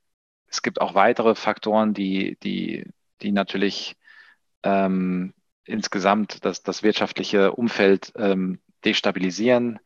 es 0.47 0.61
gibt 0.61 0.82
auch 0.82 0.94
weitere 0.94 1.34
Faktoren, 1.34 1.94
die, 1.94 2.36
die, 2.42 2.84
die 3.22 3.32
natürlich 3.32 3.97
ähm, 4.62 5.32
insgesamt 5.64 6.44
das, 6.44 6.62
das 6.62 6.82
wirtschaftliche 6.82 7.53
Umfeld 7.53 8.12
ähm, 8.16 8.61
destabilisieren. 8.84 9.78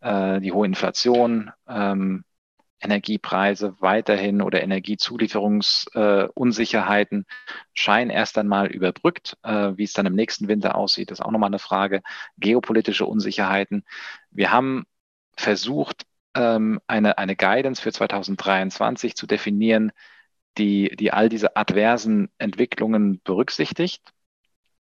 Äh, 0.00 0.40
die 0.40 0.52
hohe 0.52 0.64
Inflation, 0.64 1.50
ähm, 1.68 2.24
Energiepreise 2.80 3.76
weiterhin 3.80 4.42
oder 4.42 4.62
Energiezulieferungsunsicherheiten 4.62 7.20
äh, 7.20 7.24
scheinen 7.74 8.10
erst 8.10 8.38
einmal 8.38 8.68
überbrückt. 8.68 9.36
Äh, 9.42 9.72
wie 9.76 9.84
es 9.84 9.92
dann 9.92 10.06
im 10.06 10.14
nächsten 10.14 10.48
Winter 10.48 10.74
aussieht, 10.74 11.10
ist 11.10 11.20
auch 11.20 11.30
nochmal 11.30 11.48
eine 11.48 11.58
Frage. 11.58 12.00
Geopolitische 12.38 13.04
Unsicherheiten. 13.06 13.84
Wir 14.30 14.50
haben 14.50 14.84
versucht, 15.36 16.06
ähm, 16.34 16.80
eine, 16.86 17.18
eine 17.18 17.36
Guidance 17.36 17.82
für 17.82 17.92
2023 17.92 19.14
zu 19.14 19.26
definieren, 19.26 19.92
die, 20.58 20.94
die 20.96 21.12
all 21.12 21.28
diese 21.28 21.56
adversen 21.56 22.30
Entwicklungen 22.38 23.20
berücksichtigt, 23.22 24.02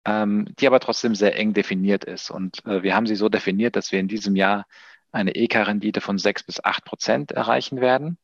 ähm, 0.05 0.49
die 0.59 0.67
aber 0.67 0.81
trotzdem 0.81 1.15
sehr 1.15 1.37
eng 1.37 1.55
definiert 1.55 2.05
ist. 2.05 2.31
Und 2.31 2.65
äh, 2.67 2.83
wir 2.83 2.95
haben 2.95 3.07
sie 3.07 3.17
so 3.17 3.29
definiert, 3.29 3.77
dass 3.77 3.93
wir 3.93 4.01
in 4.01 4.09
diesem 4.09 4.37
Jahr 4.37 4.67
eine 5.13 5.35
EK-Rendite 5.35 6.01
von 6.01 6.19
6 6.19 6.45
bis 6.45 6.65
8 6.65 6.85
Prozent 6.85 7.33
erreichen 7.33 7.81
werden. 7.81 8.19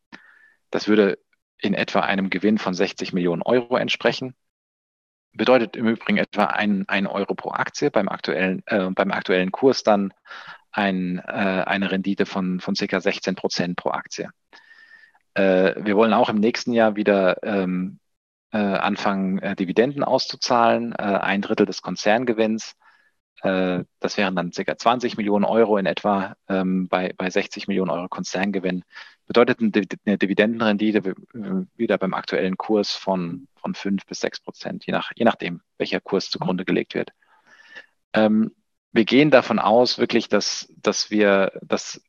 Das 0.70 0.88
würde 0.88 1.18
in 1.58 1.74
etwa 1.74 2.00
einem 2.00 2.30
Gewinn 2.30 2.58
von 2.58 2.74
60 2.74 3.12
Millionen 3.12 3.42
Euro 3.42 3.76
entsprechen. 3.76 4.34
Bedeutet 5.32 5.76
im 5.76 5.88
Übrigen 5.88 6.18
etwa 6.18 6.44
ein, 6.44 6.84
ein 6.88 7.06
Euro 7.06 7.34
pro 7.34 7.50
Aktie, 7.50 7.90
beim 7.90 8.08
aktuellen, 8.08 8.62
äh, 8.66 8.90
beim 8.90 9.10
aktuellen 9.10 9.50
Kurs 9.50 9.82
dann 9.82 10.12
ein, 10.70 11.18
äh, 11.18 11.64
eine 11.66 11.90
Rendite 11.90 12.26
von, 12.26 12.60
von 12.60 12.74
circa 12.74 13.00
16 13.00 13.34
Prozent 13.34 13.76
pro 13.76 13.90
Aktie. 13.90 14.28
Äh, 15.34 15.74
wir 15.84 15.96
wollen 15.96 16.12
auch 16.12 16.28
im 16.28 16.38
nächsten 16.38 16.72
Jahr 16.72 16.96
wieder 16.96 17.42
ähm, 17.42 17.98
äh, 18.52 18.58
anfangen, 18.58 19.38
äh, 19.40 19.56
Dividenden 19.56 20.04
auszuzahlen, 20.04 20.92
äh, 20.92 21.02
ein 21.02 21.42
Drittel 21.42 21.66
des 21.66 21.82
Konzerngewinns. 21.82 22.76
Äh, 23.42 23.84
das 24.00 24.16
wären 24.16 24.36
dann 24.36 24.50
ca. 24.50 24.76
20 24.76 25.16
Millionen 25.16 25.44
Euro 25.44 25.76
in 25.76 25.86
etwa 25.86 26.36
ähm, 26.48 26.88
bei, 26.88 27.12
bei 27.16 27.30
60 27.30 27.68
Millionen 27.68 27.90
Euro 27.90 28.08
Konzerngewinn. 28.08 28.84
Bedeutet 29.26 29.58
eine 29.60 30.18
Dividendenrendite 30.18 31.14
wieder 31.76 31.96
beim 31.96 32.12
aktuellen 32.12 32.58
Kurs 32.58 32.92
von, 32.92 33.48
von 33.56 33.74
5 33.74 34.04
bis 34.04 34.20
6 34.20 34.40
Prozent, 34.40 34.86
je, 34.86 34.92
nach, 34.92 35.12
je 35.16 35.24
nachdem, 35.24 35.62
welcher 35.78 36.00
Kurs 36.00 36.28
zugrunde 36.30 36.66
gelegt 36.66 36.94
wird. 36.94 37.10
Ähm, 38.12 38.54
wir 38.92 39.04
gehen 39.04 39.30
davon 39.30 39.58
aus, 39.58 39.98
wirklich, 39.98 40.28
dass, 40.28 40.72
dass 40.76 41.10
wir, 41.10 41.52
dass 41.62 42.00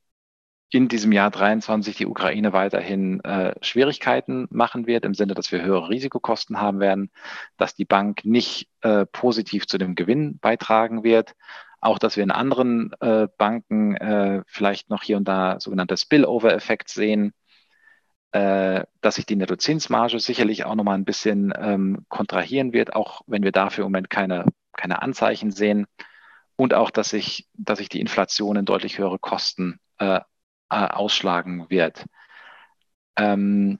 in 0.75 0.89
diesem 0.89 1.13
Jahr 1.13 1.31
23 1.31 1.95
die 1.95 2.05
Ukraine 2.05 2.51
weiterhin 2.51 3.23
äh, 3.23 3.55
Schwierigkeiten 3.61 4.45
machen 4.49 4.87
wird, 4.87 5.05
im 5.05 5.13
Sinne, 5.13 5.33
dass 5.33 5.53
wir 5.53 5.61
höhere 5.63 5.87
Risikokosten 5.87 6.59
haben 6.59 6.81
werden, 6.81 7.11
dass 7.55 7.75
die 7.75 7.85
Bank 7.85 8.25
nicht 8.25 8.67
äh, 8.81 9.05
positiv 9.05 9.67
zu 9.67 9.77
dem 9.77 9.95
Gewinn 9.95 10.37
beitragen 10.37 11.05
wird, 11.05 11.33
auch 11.79 11.97
dass 11.97 12.17
wir 12.17 12.23
in 12.25 12.31
anderen 12.31 12.91
äh, 12.99 13.29
Banken 13.37 13.95
äh, 13.95 14.43
vielleicht 14.47 14.89
noch 14.89 15.01
hier 15.01 15.15
und 15.15 15.29
da 15.29 15.61
sogenannte 15.61 15.95
Spillover-Effekt 15.95 16.89
sehen, 16.89 17.31
äh, 18.33 18.83
dass 18.99 19.15
sich 19.15 19.25
die 19.25 19.37
Nettozinsmarge 19.37 20.19
sicherlich 20.19 20.65
auch 20.65 20.75
nochmal 20.75 20.97
ein 20.97 21.05
bisschen 21.05 21.53
ähm, 21.57 22.05
kontrahieren 22.09 22.73
wird, 22.73 22.93
auch 22.93 23.21
wenn 23.27 23.43
wir 23.43 23.53
dafür 23.53 23.85
im 23.85 23.91
Moment 23.91 24.09
keine, 24.09 24.43
keine 24.73 25.01
Anzeichen 25.01 25.51
sehen. 25.51 25.87
Und 26.57 26.73
auch, 26.73 26.89
dass 26.89 27.11
sich, 27.11 27.47
dass 27.53 27.77
sich 27.77 27.87
die 27.87 28.01
Inflation 28.01 28.57
in 28.57 28.65
deutlich 28.65 28.97
höhere 28.97 29.19
Kosten 29.19 29.79
äh, 29.99 30.19
äh, 30.69 30.75
ausschlagen 30.75 31.69
wird. 31.69 32.05
Ähm, 33.17 33.79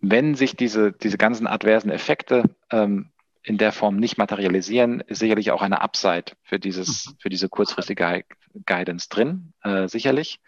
wenn 0.00 0.34
sich 0.34 0.56
diese, 0.56 0.92
diese 0.92 1.16
ganzen 1.16 1.46
adversen 1.46 1.90
Effekte 1.90 2.44
ähm, 2.70 3.12
in 3.42 3.58
der 3.58 3.72
Form 3.72 3.96
nicht 3.96 4.18
materialisieren, 4.18 5.00
ist 5.00 5.20
sicherlich 5.20 5.50
auch 5.50 5.62
eine 5.62 5.80
Upside 5.80 6.32
für, 6.42 6.58
dieses, 6.58 7.06
mhm. 7.06 7.16
für 7.18 7.28
diese 7.28 7.48
kurzfristige 7.48 8.24
Guidance 8.66 9.08
drin, 9.08 9.52
äh, 9.62 9.88
sicherlich. 9.88 10.40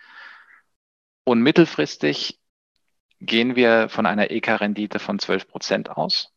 Und 1.25 1.41
mittelfristig 1.41 2.41
gehen 3.20 3.57
wir 3.57 3.89
von 3.89 4.07
einer 4.07 4.31
EK-Rendite 4.31 4.99
von 4.99 5.18
12 5.18 5.49
Prozent 5.49 5.91
aus. 5.91 6.33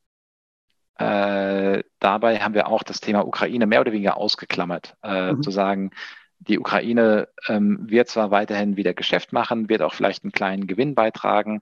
Äh, 0.95 1.83
dabei 1.99 2.39
haben 2.39 2.55
wir 2.55 2.67
auch 2.67 2.83
das 2.83 3.01
Thema 3.01 3.25
Ukraine 3.27 3.67
mehr 3.67 3.81
oder 3.81 3.91
weniger 3.91 4.17
ausgeklammert, 4.17 4.95
äh, 5.03 5.33
mhm. 5.33 5.43
zu 5.43 5.51
sagen, 5.51 5.91
die 6.39 6.59
Ukraine 6.59 7.27
ähm, 7.47 7.89
wird 7.89 8.09
zwar 8.09 8.31
weiterhin 8.31 8.77
wieder 8.77 8.93
Geschäft 8.93 9.33
machen, 9.33 9.69
wird 9.69 9.81
auch 9.81 9.93
vielleicht 9.93 10.23
einen 10.23 10.31
kleinen 10.31 10.67
Gewinn 10.67 10.95
beitragen, 10.95 11.61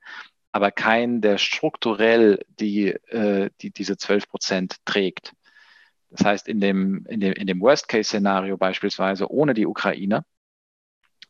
aber 0.52 0.72
kein, 0.72 1.22
der 1.22 1.38
strukturell 1.38 2.46
die, 2.60 2.88
äh, 2.88 3.50
die 3.62 3.72
diese 3.72 3.98
12 3.98 4.30
Prozent 4.30 4.76
trägt. 4.86 5.34
Das 6.10 6.26
heißt, 6.26 6.48
in 6.48 6.62
dem, 6.62 7.06
in 7.08 7.20
dem, 7.20 7.34
in 7.34 7.48
dem 7.48 7.60
Worst-Case-Szenario 7.62 8.58
beispielsweise 8.58 9.30
ohne 9.30 9.54
die 9.54 9.66
Ukraine 9.66 10.24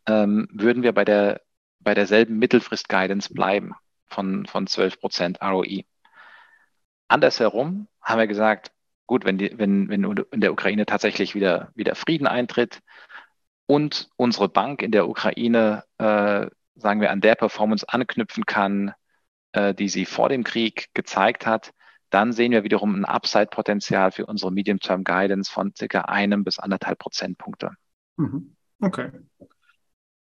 ähm, 0.07 0.47
würden 0.51 0.83
wir 0.83 0.93
bei, 0.93 1.05
der, 1.05 1.41
bei 1.79 1.93
derselben 1.93 2.37
Mittelfrist-Guidance 2.37 3.33
bleiben 3.33 3.73
von, 4.07 4.45
von 4.45 4.67
12 4.67 4.99
Prozent 4.99 5.41
ROI. 5.41 5.85
Andersherum 7.07 7.87
haben 8.01 8.19
wir 8.19 8.27
gesagt, 8.27 8.71
gut, 9.07 9.25
wenn, 9.25 9.37
die, 9.37 9.57
wenn, 9.57 9.89
wenn 9.89 10.03
in 10.03 10.41
der 10.41 10.51
Ukraine 10.51 10.85
tatsächlich 10.85 11.35
wieder, 11.35 11.71
wieder 11.75 11.95
Frieden 11.95 12.27
eintritt, 12.27 12.81
und 13.67 14.09
unsere 14.15 14.49
Bank 14.49 14.81
in 14.81 14.91
der 14.91 15.07
Ukraine, 15.07 15.83
äh, 15.97 16.47
sagen 16.75 17.01
wir, 17.01 17.11
an 17.11 17.21
der 17.21 17.35
Performance 17.35 17.85
anknüpfen 17.87 18.45
kann, 18.45 18.93
äh, 19.53 19.73
die 19.73 19.89
sie 19.89 20.05
vor 20.05 20.29
dem 20.29 20.43
Krieg 20.43 20.89
gezeigt 20.93 21.45
hat, 21.45 21.71
dann 22.09 22.31
sehen 22.31 22.51
wir 22.51 22.63
wiederum 22.63 22.95
ein 22.95 23.05
Upside-Potenzial 23.05 24.11
für 24.11 24.25
unsere 24.25 24.51
Medium-Term 24.51 25.03
Guidance 25.03 25.51
von 25.51 25.73
circa 25.75 26.01
einem 26.01 26.43
bis 26.43 26.59
anderthalb 26.59 26.99
Prozentpunkte. 26.99 27.71
Mhm. 28.17 28.55
Okay. 28.79 29.11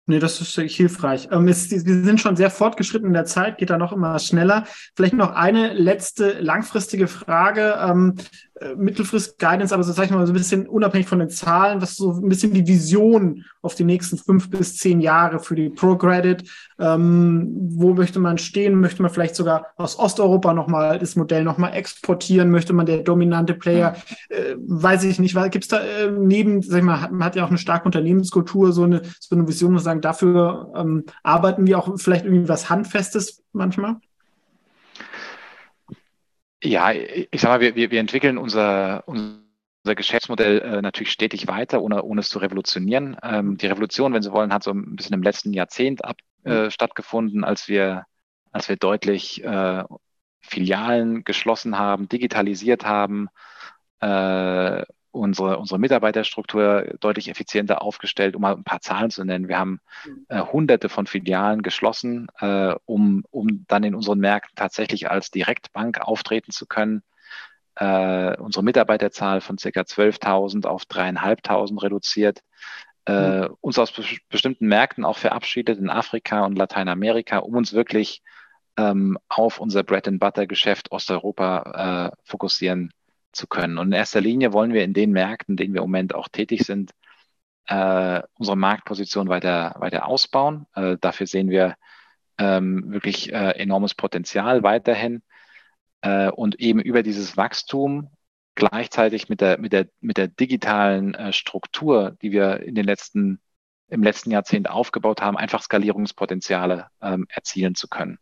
Nee, 0.07 0.19
das 0.19 0.41
ist 0.41 0.55
hilfreich. 0.57 1.29
Ähm, 1.31 1.47
es, 1.47 1.71
wir 1.71 2.05
sind 2.05 2.21
schon 2.21 2.35
sehr 2.35 2.51
fortgeschritten 2.51 3.07
in 3.07 3.13
der 3.13 3.27
Zeit, 3.27 3.59
geht 3.59 3.71
da 3.71 3.79
noch 3.79 3.93
immer 3.93 4.19
schneller. 4.19 4.67
Vielleicht 4.97 5.15
noch 5.15 5.31
eine 5.31 5.73
letzte 5.73 6.41
langfristige 6.41 7.07
Frage. 7.07 7.79
Ähm, 7.81 8.17
äh, 8.19 8.50
Mittelfrist-Guidance, 8.77 9.73
aber 9.73 9.83
so 9.83 9.93
sag 9.93 10.05
ich 10.05 10.11
mal 10.11 10.27
so 10.27 10.33
ein 10.33 10.37
bisschen 10.37 10.67
unabhängig 10.67 11.09
von 11.09 11.19
den 11.19 11.31
Zahlen, 11.31 11.81
was 11.81 11.97
so 11.97 12.13
ein 12.13 12.29
bisschen 12.29 12.53
die 12.53 12.67
Vision 12.67 13.45
auf 13.63 13.75
die 13.75 13.85
nächsten 13.85 14.19
fünf 14.19 14.51
bis 14.51 14.77
zehn 14.77 15.01
Jahre 15.01 15.41
für 15.41 15.55
die 15.55 15.71
ProCredit. 15.71 16.45
Ähm, 16.79 17.51
wo 17.73 17.95
möchte 17.95 18.19
man 18.19 18.39
stehen? 18.39 18.81
Möchte 18.81 19.03
man 19.03 19.11
vielleicht 19.11 19.35
sogar 19.35 19.67
aus 19.77 19.99
Osteuropa 19.99 20.53
nochmal 20.53 20.99
das 20.99 21.17
Modell 21.17 21.45
nochmal 21.45 21.75
exportieren? 21.75 22.51
Möchte 22.51 22.73
man 22.73 22.87
der 22.87 22.99
dominante 22.99 23.55
Player? 23.55 23.97
Äh, 24.29 24.57
weiß 24.59 25.05
ich 25.05 25.19
nicht. 25.19 25.37
Gibt 25.51 25.65
es 25.65 25.69
da 25.69 25.81
äh, 25.81 26.11
neben, 26.11 26.63
sag 26.63 26.79
ich 26.79 26.85
mal, 26.85 27.01
hat, 27.01 27.13
man 27.13 27.25
hat 27.25 27.37
ja 27.37 27.45
auch 27.45 27.51
eine 27.51 27.59
starke 27.59 27.87
Unternehmenskultur, 27.87 28.73
so 28.73 28.85
eine, 28.85 29.03
so 29.19 29.35
eine 29.35 29.49
Vision, 29.49 29.73
muss 29.73 29.85
sagen, 29.85 30.01
dafür 30.01 30.73
ähm, 30.77 31.05
arbeiten 31.23 31.67
wir 31.67 31.79
auch 31.79 31.99
vielleicht 31.99 32.25
irgendwie 32.25 32.49
was 32.49 32.69
Handfestes 32.69 33.43
manchmal? 33.53 33.97
Ja, 36.63 36.93
ich 36.93 37.41
sag 37.41 37.51
mal, 37.51 37.61
wir, 37.61 37.75
wir, 37.75 37.91
wir 37.91 38.01
entwickeln 38.01 38.37
unser, 38.37 39.05
unser 39.07 39.95
Geschäftsmodell 39.95 40.61
äh, 40.61 40.83
natürlich 40.83 41.11
stetig 41.11 41.49
weiter, 41.49 41.81
ohne, 41.83 42.03
ohne 42.03 42.21
es 42.21 42.29
zu 42.29 42.39
revolutionieren. 42.39 43.17
Ähm, 43.23 43.57
die 43.57 43.67
Revolution, 43.67 44.13
wenn 44.13 44.23
Sie 44.23 44.33
wollen, 44.33 44.53
hat 44.53 44.63
so 44.63 44.73
ein 44.73 44.97
bisschen 44.97 45.15
im 45.15 45.23
letzten 45.23 45.53
Jahrzehnt 45.55 46.05
ab, 46.05 46.19
äh, 46.45 46.65
mhm. 46.65 46.71
stattgefunden, 46.71 47.45
als 47.45 47.69
wir, 47.69 48.05
als 48.53 48.69
wir 48.69 48.77
deutlich 48.77 49.43
äh, 49.43 49.85
Filialen 50.41 51.25
geschlossen 51.25 51.79
haben, 51.79 52.09
digitalisiert 52.09 52.85
haben, 52.85 53.29
äh, 54.01 54.85
unsere, 55.13 55.59
unsere 55.59 55.79
Mitarbeiterstruktur 55.79 56.95
deutlich 57.01 57.29
effizienter 57.29 57.83
aufgestellt, 57.83 58.37
um 58.37 58.43
mal 58.43 58.55
ein 58.55 58.65
paar 58.65 58.81
Zahlen 58.81 59.11
zu 59.11 59.25
nennen. 59.25 59.49
Wir 59.49 59.59
haben 59.59 59.81
äh, 60.29 60.41
hunderte 60.41 60.89
von 60.89 61.07
Filialen 61.07 61.63
geschlossen, 61.63 62.29
äh, 62.39 62.75
um, 62.87 63.25
um 63.31 63.65
dann 63.67 63.85
in 63.85 63.95
unseren 63.95 64.19
Märkten 64.19 64.55
tatsächlich 64.57 65.11
als 65.11 65.31
Direktbank 65.31 66.01
auftreten 66.01 66.53
zu 66.53 66.67
können. 66.67 67.03
äh, 67.77 68.37
unsere 68.37 68.65
Mitarbeiterzahl 68.65 69.41
von 69.41 69.57
ca. 69.57 69.69
12.000 69.69 70.67
auf 70.67 70.83
3.500 70.85 71.83
reduziert, 71.83 72.43
äh, 73.07 73.49
mhm. 73.49 73.57
uns 73.61 73.79
aus 73.79 73.93
be 73.93 74.05
bestimmten 74.29 74.67
Märkten 74.67 75.05
auch 75.05 75.17
verabschiedet 75.17 75.79
in 75.79 75.89
Afrika 75.89 76.45
und 76.45 76.57
Lateinamerika, 76.57 77.39
um 77.39 77.57
uns 77.57 77.73
wirklich 77.73 78.23
ähm, 78.77 79.19
auf 79.29 79.61
unser 79.61 79.83
Bread-and-Butter-Geschäft 79.83 80.93
Osteuropa 80.93 82.13
äh, 82.13 82.17
fokussieren 82.25 82.93
zu 83.33 83.47
können. 83.47 83.79
Und 83.79 83.89
in 83.89 83.93
erster 83.93 84.21
Linie 84.21 84.53
wollen 84.53 84.73
wir 84.73 84.85
in 84.85 84.95
den 84.95 85.13
Märkten, 85.13 85.55
in 85.55 85.57
denen 85.57 85.75
wir 85.75 85.81
im 85.81 85.91
Moment 85.91 86.15
auch 86.15 86.29
tätig 86.29 86.63
sind, 86.65 86.93
äh, 87.67 88.23
unsere 88.35 88.57
Marktposition 88.57 89.29
weiter, 89.29 89.77
weiter 89.79 90.07
ausbauen. 90.07 90.67
Äh, 90.75 90.97
dafür 91.01 91.27
sehen 91.27 91.51
wir 91.51 91.77
ähm, 92.39 92.93
wirklich 92.93 93.33
äh, 93.33 93.53
enormes 93.53 93.95
Potenzial 93.95 94.63
weiterhin. 94.63 95.23
Äh, 96.03 96.31
und 96.31 96.59
eben 96.61 96.81
über 96.81 97.03
dieses 97.03 97.37
Wachstum 97.37 98.11
gleichzeitig 98.55 99.29
mit 99.29 99.41
der, 99.41 99.59
mit 99.59 99.73
der, 99.73 99.89
mit 100.01 100.17
der 100.17 100.29
digitalen 100.29 101.15
äh, 101.15 101.33
Struktur, 101.33 102.17
die 102.23 102.33
wir 102.33 102.61
in 102.61 102.75
den 102.75 102.85
letzten, 102.85 103.41
im 103.89 104.03
letzten 104.03 104.31
Jahrzehnt 104.31 104.69
aufgebaut 104.69 105.21
haben, 105.23 105.37
einfach 105.37 105.63
Skalierungspotenziale 105.63 106.89
ähm, 107.01 107.27
erzielen 107.29 107.75
zu 107.75 107.89
können. 107.89 108.19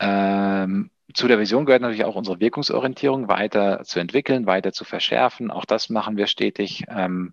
Ähm, 0.00 0.90
zu 1.14 1.28
der 1.28 1.38
Vision 1.38 1.64
gehört 1.64 1.82
natürlich 1.82 2.04
auch 2.04 2.16
unsere 2.16 2.40
Wirkungsorientierung 2.40 3.28
weiter 3.28 3.82
zu 3.84 3.98
entwickeln, 4.00 4.46
weiter 4.46 4.72
zu 4.72 4.84
verschärfen. 4.84 5.50
Auch 5.50 5.64
das 5.64 5.88
machen 5.88 6.16
wir 6.16 6.26
stetig. 6.26 6.84
Ähm, 6.88 7.32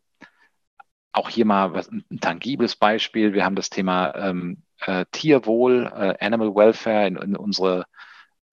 auch 1.11 1.29
hier 1.29 1.45
mal 1.45 1.73
was, 1.73 1.89
ein 1.89 2.19
tangibles 2.19 2.75
Beispiel. 2.75 3.33
Wir 3.33 3.45
haben 3.45 3.55
das 3.55 3.69
Thema 3.69 4.13
ähm, 4.15 4.63
äh, 4.81 5.05
Tierwohl, 5.11 5.91
äh, 5.93 6.25
Animal 6.25 6.55
Welfare 6.55 7.07
in, 7.07 7.15
in 7.17 7.35
unsere 7.35 7.85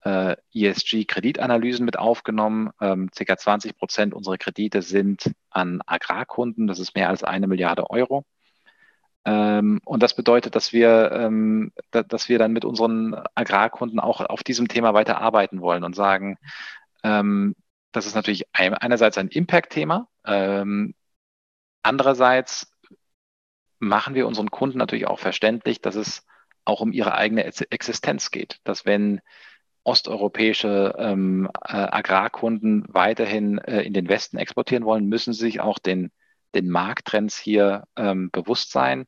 äh, 0.03 0.37
ESG-Kreditanalysen 0.55 1.85
mit 1.85 1.99
aufgenommen. 1.99 2.70
Ähm, 2.81 3.11
circa 3.14 3.37
20 3.37 3.77
Prozent 3.77 4.14
unserer 4.14 4.39
Kredite 4.39 4.83
sind 4.83 5.33
an 5.51 5.83
Agrarkunden. 5.87 6.66
Das 6.66 6.79
ist 6.79 6.95
mehr 6.95 7.09
als 7.09 7.25
eine 7.25 7.47
Milliarde 7.47 7.91
Euro. 7.91 8.25
Ähm, 9.25 9.81
und 9.85 10.03
das 10.03 10.14
bedeutet, 10.14 10.55
dass 10.57 10.73
wir, 10.73 11.12
ähm, 11.12 11.73
da, 11.91 12.03
dass 12.03 12.29
wir 12.29 12.39
dann 12.39 12.53
mit 12.53 12.64
unseren 12.64 13.14
Agrarkunden 13.35 14.01
auch 14.01 14.20
auf 14.20 14.43
diesem 14.43 14.68
Thema 14.68 14.95
weiter 14.95 15.20
arbeiten 15.20 15.61
wollen 15.61 15.85
und 15.85 15.95
sagen, 15.95 16.39
ähm, 17.05 17.55
das 17.93 18.07
ist 18.07 18.14
natürlich 18.14 18.47
ein, 18.53 18.75
einerseits 18.75 19.18
ein 19.18 19.29
Impact-Thema. 19.29 20.09
Andererseits 21.83 22.73
machen 23.79 24.14
wir 24.14 24.27
unseren 24.27 24.51
Kunden 24.51 24.79
natürlich 24.79 25.07
auch 25.07 25.18
verständlich, 25.18 25.81
dass 25.81 25.97
es 25.97 26.25
auch 26.64 26.81
um 26.81 26.93
ihre 26.93 27.14
eigene 27.14 27.45
Existenz 27.45 28.31
geht. 28.31 28.61
Dass 28.64 28.87
wenn 28.87 29.20
osteuropäische 29.85 30.95
ähm, 30.97 31.51
äh, 31.64 31.73
Agrarkunden 31.77 32.85
weiterhin 32.89 33.59
äh, 33.59 33.83
in 33.83 33.93
den 33.93 34.09
Westen 34.09 34.39
exportieren 34.39 34.85
wollen, 34.85 35.07
müssen 35.07 35.33
sie 35.33 35.41
sich 35.41 35.61
auch 35.61 35.81
den 35.81 36.12
den 36.55 36.69
Markttrends 36.69 37.39
hier 37.39 37.85
ähm, 37.97 38.31
bewusst 38.31 38.73
sein. 38.73 39.07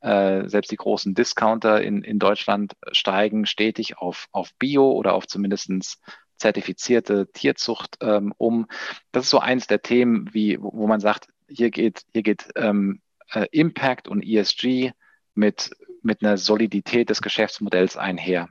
Äh, 0.00 0.48
selbst 0.48 0.70
die 0.70 0.76
großen 0.76 1.14
Discounter 1.14 1.82
in, 1.82 2.02
in 2.02 2.18
Deutschland 2.18 2.74
steigen 2.92 3.46
stetig 3.46 3.98
auf, 3.98 4.28
auf 4.32 4.54
Bio 4.58 4.92
oder 4.92 5.14
auf 5.14 5.26
zumindestens 5.26 6.00
zertifizierte 6.36 7.30
Tierzucht 7.32 7.96
ähm, 8.00 8.32
um. 8.36 8.66
Das 9.12 9.24
ist 9.24 9.30
so 9.30 9.38
eins 9.38 9.66
der 9.66 9.82
Themen, 9.82 10.32
wie, 10.32 10.60
wo, 10.60 10.72
wo 10.74 10.86
man 10.86 11.00
sagt, 11.00 11.28
hier 11.48 11.70
geht, 11.70 12.02
hier 12.12 12.22
geht 12.22 12.48
ähm, 12.56 13.00
äh, 13.32 13.46
Impact 13.52 14.08
und 14.08 14.22
ESG 14.22 14.92
mit, 15.34 15.70
mit 16.02 16.22
einer 16.22 16.36
Solidität 16.36 17.10
des 17.10 17.22
Geschäftsmodells 17.22 17.96
einher. 17.96 18.48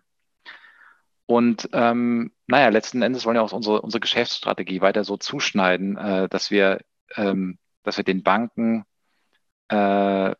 Und 1.27 1.69
ähm, 1.73 2.31
naja, 2.47 2.69
letzten 2.69 3.01
Endes 3.01 3.25
wollen 3.25 3.35
wir 3.35 3.43
auch 3.43 3.51
unsere, 3.51 3.81
unsere 3.81 3.99
Geschäftsstrategie 3.99 4.81
weiter 4.81 5.03
so 5.03 5.17
zuschneiden, 5.17 5.97
äh, 5.97 6.29
dass 6.29 6.51
wir 6.51 6.79
ähm, 7.15 7.57
dass 7.85 7.97
wir 7.97 8.03
den 8.03 8.23
Banken, 8.23 8.83
äh, 9.69 10.31
äh, 10.31 10.33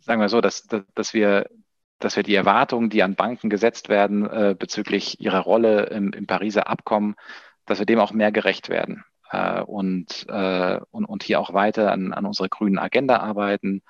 sagen 0.00 0.20
wir 0.20 0.28
so, 0.28 0.40
dass, 0.40 0.64
dass, 0.64 0.82
dass, 0.94 1.14
wir, 1.14 1.48
dass 1.98 2.16
wir 2.16 2.22
die 2.22 2.34
Erwartungen, 2.34 2.90
die 2.90 3.02
an 3.02 3.14
Banken 3.14 3.48
gesetzt 3.48 3.88
werden 3.88 4.26
äh, 4.26 4.54
bezüglich 4.58 5.20
ihrer 5.20 5.40
Rolle 5.40 5.86
im, 5.86 6.12
im 6.12 6.26
Pariser 6.26 6.68
Abkommen, 6.68 7.14
dass 7.64 7.78
wir 7.78 7.86
dem 7.86 8.00
auch 8.00 8.12
mehr 8.12 8.32
gerecht 8.32 8.68
werden 8.68 9.04
äh, 9.30 9.62
und, 9.62 10.26
äh, 10.28 10.80
und, 10.90 11.04
und 11.04 11.22
hier 11.22 11.40
auch 11.40 11.54
weiter 11.54 11.92
an, 11.92 12.12
an 12.12 12.26
unserer 12.26 12.48
grünen 12.48 12.78
Agenda 12.78 13.18
arbeiten, 13.18 13.82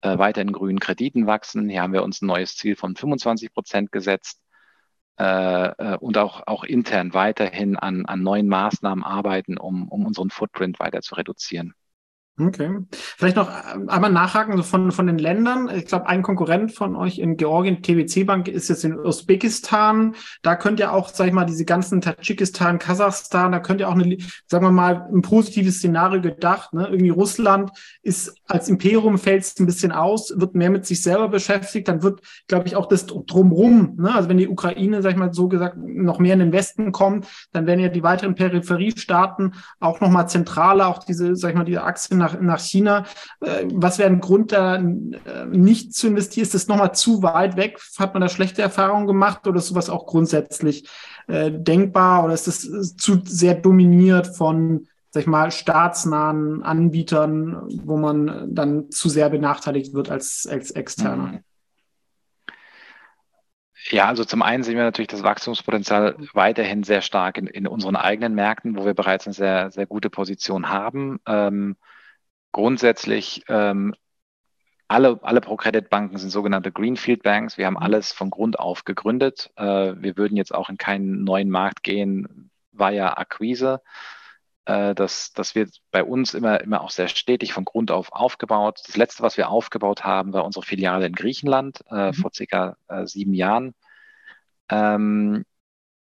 äh, 0.00 0.16
weiter 0.16 0.42
in 0.42 0.52
grünen 0.52 0.80
Krediten 0.80 1.26
wachsen. 1.26 1.68
Hier 1.68 1.82
haben 1.82 1.92
wir 1.92 2.04
uns 2.04 2.22
ein 2.22 2.26
neues 2.26 2.56
Ziel 2.56 2.76
von 2.76 2.96
25 2.96 3.52
Prozent 3.52 3.92
gesetzt 3.92 4.40
äh, 5.18 5.68
äh, 5.68 5.96
und 5.98 6.16
auch, 6.18 6.46
auch 6.46 6.64
intern 6.64 7.14
weiterhin 7.14 7.76
an, 7.76 8.06
an 8.06 8.22
neuen 8.22 8.48
Maßnahmen 8.48 9.04
arbeiten, 9.04 9.58
um, 9.58 9.88
um 9.88 10.06
unseren 10.06 10.30
Footprint 10.30 10.78
weiter 10.78 11.00
zu 11.00 11.16
reduzieren. 11.16 11.74
Okay. 12.40 12.70
Vielleicht 12.92 13.34
noch 13.34 13.48
äh, 13.48 13.88
einmal 13.88 14.12
nachhaken 14.12 14.62
von, 14.62 14.92
von 14.92 15.06
den 15.08 15.18
Ländern. 15.18 15.68
Ich 15.74 15.86
glaube, 15.86 16.06
ein 16.06 16.22
Konkurrent 16.22 16.72
von 16.72 16.94
euch 16.94 17.18
in 17.18 17.36
Georgien, 17.36 17.82
TBC 17.82 18.24
Bank, 18.24 18.46
ist 18.46 18.68
jetzt 18.68 18.84
in 18.84 18.96
Usbekistan. 18.96 20.14
Da 20.42 20.54
könnt 20.54 20.78
ihr 20.78 20.92
auch, 20.92 21.08
sag 21.08 21.26
ich 21.26 21.32
mal, 21.32 21.46
diese 21.46 21.64
ganzen 21.64 22.00
Tadschikistan, 22.00 22.78
Kasachstan, 22.78 23.50
da 23.50 23.58
könnt 23.58 23.80
ihr 23.80 23.88
auch 23.88 23.94
eine, 23.94 24.18
sagen 24.46 24.64
wir 24.64 24.70
mal, 24.70 25.08
ein 25.12 25.22
positives 25.22 25.78
Szenario 25.78 26.20
gedacht. 26.20 26.72
Ne? 26.72 26.86
Irgendwie 26.86 27.10
Russland 27.10 27.72
ist 28.02 28.37
als 28.48 28.68
Imperium 28.68 29.18
fällt 29.18 29.42
es 29.42 29.60
ein 29.60 29.66
bisschen 29.66 29.92
aus, 29.92 30.32
wird 30.36 30.54
mehr 30.54 30.70
mit 30.70 30.86
sich 30.86 31.02
selber 31.02 31.28
beschäftigt, 31.28 31.86
dann 31.86 32.02
wird, 32.02 32.20
glaube 32.46 32.66
ich, 32.66 32.76
auch 32.76 32.86
das 32.86 33.06
drumrum, 33.06 33.96
ne? 33.98 34.14
also 34.14 34.28
wenn 34.28 34.38
die 34.38 34.48
Ukraine, 34.48 35.02
sag 35.02 35.12
ich 35.12 35.16
mal, 35.16 35.32
so 35.32 35.48
gesagt, 35.48 35.76
noch 35.78 36.18
mehr 36.18 36.32
in 36.32 36.40
den 36.40 36.52
Westen 36.52 36.92
kommt, 36.92 37.26
dann 37.52 37.66
werden 37.66 37.80
ja 37.80 37.88
die 37.88 38.02
weiteren 38.02 38.34
Peripheriestaaten 38.34 39.54
auch 39.80 40.00
nochmal 40.00 40.28
zentraler, 40.28 40.88
auch 40.88 41.04
diese, 41.04 41.36
sag 41.36 41.50
ich 41.50 41.56
mal, 41.56 41.64
diese 41.64 41.84
Achse 41.84 42.16
nach 42.16 42.40
nach, 42.40 42.58
China. 42.58 43.04
Äh, 43.40 43.66
was 43.72 43.98
wäre 43.98 44.10
ein 44.10 44.20
Grund, 44.20 44.52
da 44.52 44.76
äh, 44.76 44.80
nicht 45.50 45.94
zu 45.94 46.08
investieren? 46.08 46.44
Ist 46.44 46.54
das 46.54 46.68
nochmal 46.68 46.94
zu 46.94 47.22
weit 47.22 47.56
weg? 47.56 47.78
Hat 47.98 48.14
man 48.14 48.20
da 48.20 48.28
schlechte 48.28 48.62
Erfahrungen 48.62 49.06
gemacht 49.06 49.46
oder 49.46 49.58
ist 49.58 49.68
sowas 49.68 49.90
auch 49.90 50.06
grundsätzlich 50.06 50.88
äh, 51.26 51.52
denkbar 51.52 52.24
oder 52.24 52.34
ist 52.34 52.46
das 52.46 52.96
zu 52.96 53.20
sehr 53.24 53.54
dominiert 53.54 54.36
von 54.36 54.86
sag 55.18 55.22
ich 55.22 55.26
mal, 55.26 55.50
staatsnahen 55.50 56.62
Anbietern, 56.62 57.64
wo 57.84 57.96
man 57.96 58.54
dann 58.54 58.88
zu 58.92 59.08
sehr 59.08 59.28
benachteiligt 59.28 59.92
wird 59.92 60.12
als, 60.12 60.46
als 60.48 60.70
Externer. 60.70 61.32
Mhm. 61.32 61.40
Ja, 63.90 64.06
also 64.06 64.24
zum 64.24 64.42
einen 64.42 64.62
sehen 64.62 64.76
wir 64.76 64.84
natürlich 64.84 65.08
das 65.08 65.24
Wachstumspotenzial 65.24 66.14
weiterhin 66.34 66.84
sehr 66.84 67.02
stark 67.02 67.36
in, 67.36 67.48
in 67.48 67.66
unseren 67.66 67.96
eigenen 67.96 68.36
Märkten, 68.36 68.76
wo 68.76 68.84
wir 68.84 68.94
bereits 68.94 69.26
eine 69.26 69.34
sehr, 69.34 69.72
sehr 69.72 69.86
gute 69.86 70.08
Position 70.08 70.68
haben. 70.68 71.18
Ähm, 71.26 71.74
grundsätzlich 72.52 73.42
ähm, 73.48 73.96
alle, 74.86 75.18
alle 75.22 75.40
Pro-Credit-Banken 75.40 76.16
sind 76.18 76.30
sogenannte 76.30 76.70
Greenfield 76.70 77.24
Banks. 77.24 77.58
Wir 77.58 77.66
haben 77.66 77.74
mhm. 77.74 77.82
alles 77.82 78.12
von 78.12 78.30
Grund 78.30 78.60
auf 78.60 78.84
gegründet. 78.84 79.50
Äh, 79.56 79.94
wir 79.96 80.16
würden 80.16 80.36
jetzt 80.36 80.54
auch 80.54 80.68
in 80.68 80.76
keinen 80.76 81.24
neuen 81.24 81.50
Markt 81.50 81.82
gehen 81.82 82.52
via 82.70 83.16
Akquise. 83.16 83.80
Äh, 84.68 84.94
das, 84.94 85.32
das 85.32 85.54
wird 85.54 85.80
bei 85.90 86.04
uns 86.04 86.34
immer, 86.34 86.60
immer 86.60 86.82
auch 86.82 86.90
sehr 86.90 87.08
stetig 87.08 87.54
von 87.54 87.64
Grund 87.64 87.90
auf 87.90 88.12
aufgebaut. 88.12 88.80
Das 88.86 88.96
letzte, 88.98 89.22
was 89.22 89.38
wir 89.38 89.48
aufgebaut 89.48 90.04
haben, 90.04 90.34
war 90.34 90.44
unsere 90.44 90.64
Filiale 90.64 91.06
in 91.06 91.14
Griechenland 91.14 91.82
äh, 91.90 92.08
mhm. 92.08 92.14
vor 92.14 92.30
circa 92.34 92.76
äh, 92.88 93.06
sieben 93.06 93.32
Jahren. 93.32 93.74
Ähm, 94.68 95.44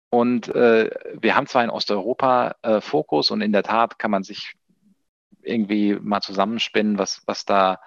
und 0.09 0.47
äh, 0.55 0.89
wir 1.19 1.35
haben 1.35 1.47
zwar 1.47 1.65
in 1.65 1.69
Osteuropa 1.69 2.55
äh, 2.61 2.79
Fokus 2.79 3.29
und 3.29 3.41
in 3.41 3.51
der 3.51 3.63
Tat 3.63 3.99
kann 3.99 4.11
man 4.11 4.23
sich 4.23 4.53
irgendwie 5.41 5.95
mal 5.95 6.21
zusammenspinnen, 6.21 6.97
was, 6.97 7.23
was 7.25 7.43
da 7.43 7.81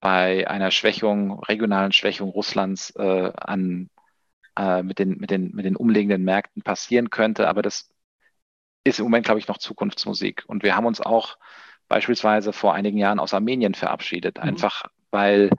bei 0.00 0.48
einer 0.48 0.70
Schwächung, 0.70 1.40
regionalen 1.40 1.92
Schwächung 1.92 2.30
Russlands 2.30 2.90
äh, 2.96 3.32
an, 3.36 3.90
mit, 4.82 4.98
den, 4.98 5.18
mit, 5.18 5.30
den, 5.30 5.54
mit 5.54 5.66
den 5.66 5.76
umliegenden 5.76 6.24
Märkten 6.24 6.62
passieren 6.62 7.10
könnte. 7.10 7.46
Aber 7.46 7.60
das 7.60 7.90
ist 8.86 8.98
im 8.98 9.04
Moment, 9.04 9.26
glaube 9.26 9.40
ich, 9.40 9.48
noch 9.48 9.58
Zukunftsmusik. 9.58 10.44
Und 10.46 10.62
wir 10.62 10.76
haben 10.76 10.86
uns 10.86 11.00
auch 11.00 11.38
beispielsweise 11.88 12.52
vor 12.52 12.74
einigen 12.74 12.98
Jahren 12.98 13.20
aus 13.20 13.34
Armenien 13.34 13.74
verabschiedet, 13.74 14.38
mhm. 14.38 14.44
einfach 14.44 14.84
weil, 15.10 15.50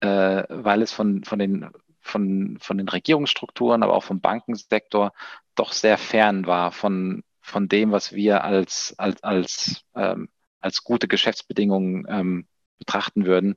äh, 0.00 0.44
weil 0.48 0.82
es 0.82 0.92
von, 0.92 1.24
von, 1.24 1.38
den, 1.38 1.70
von, 2.00 2.58
von 2.60 2.78
den 2.78 2.88
Regierungsstrukturen, 2.88 3.82
aber 3.82 3.94
auch 3.94 4.04
vom 4.04 4.20
Bankensektor 4.20 5.12
doch 5.54 5.72
sehr 5.72 5.98
fern 5.98 6.46
war 6.46 6.72
von, 6.72 7.22
von 7.40 7.68
dem, 7.68 7.92
was 7.92 8.12
wir 8.12 8.44
als, 8.44 8.94
als, 8.98 9.22
als 9.22 9.84
ähm, 9.94 10.28
als 10.60 10.84
gute 10.84 11.08
Geschäftsbedingungen 11.08 12.06
ähm, 12.08 12.46
betrachten 12.78 13.26
würden. 13.26 13.56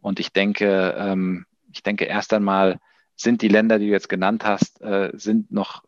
Und 0.00 0.20
ich 0.20 0.32
denke, 0.32 0.94
ähm, 0.98 1.46
ich 1.72 1.82
denke 1.82 2.04
erst 2.04 2.32
einmal 2.32 2.78
sind 3.16 3.42
die 3.42 3.48
Länder, 3.48 3.78
die 3.78 3.86
du 3.86 3.92
jetzt 3.92 4.08
genannt 4.08 4.44
hast, 4.44 4.80
äh, 4.80 5.10
sind 5.14 5.50
noch 5.50 5.84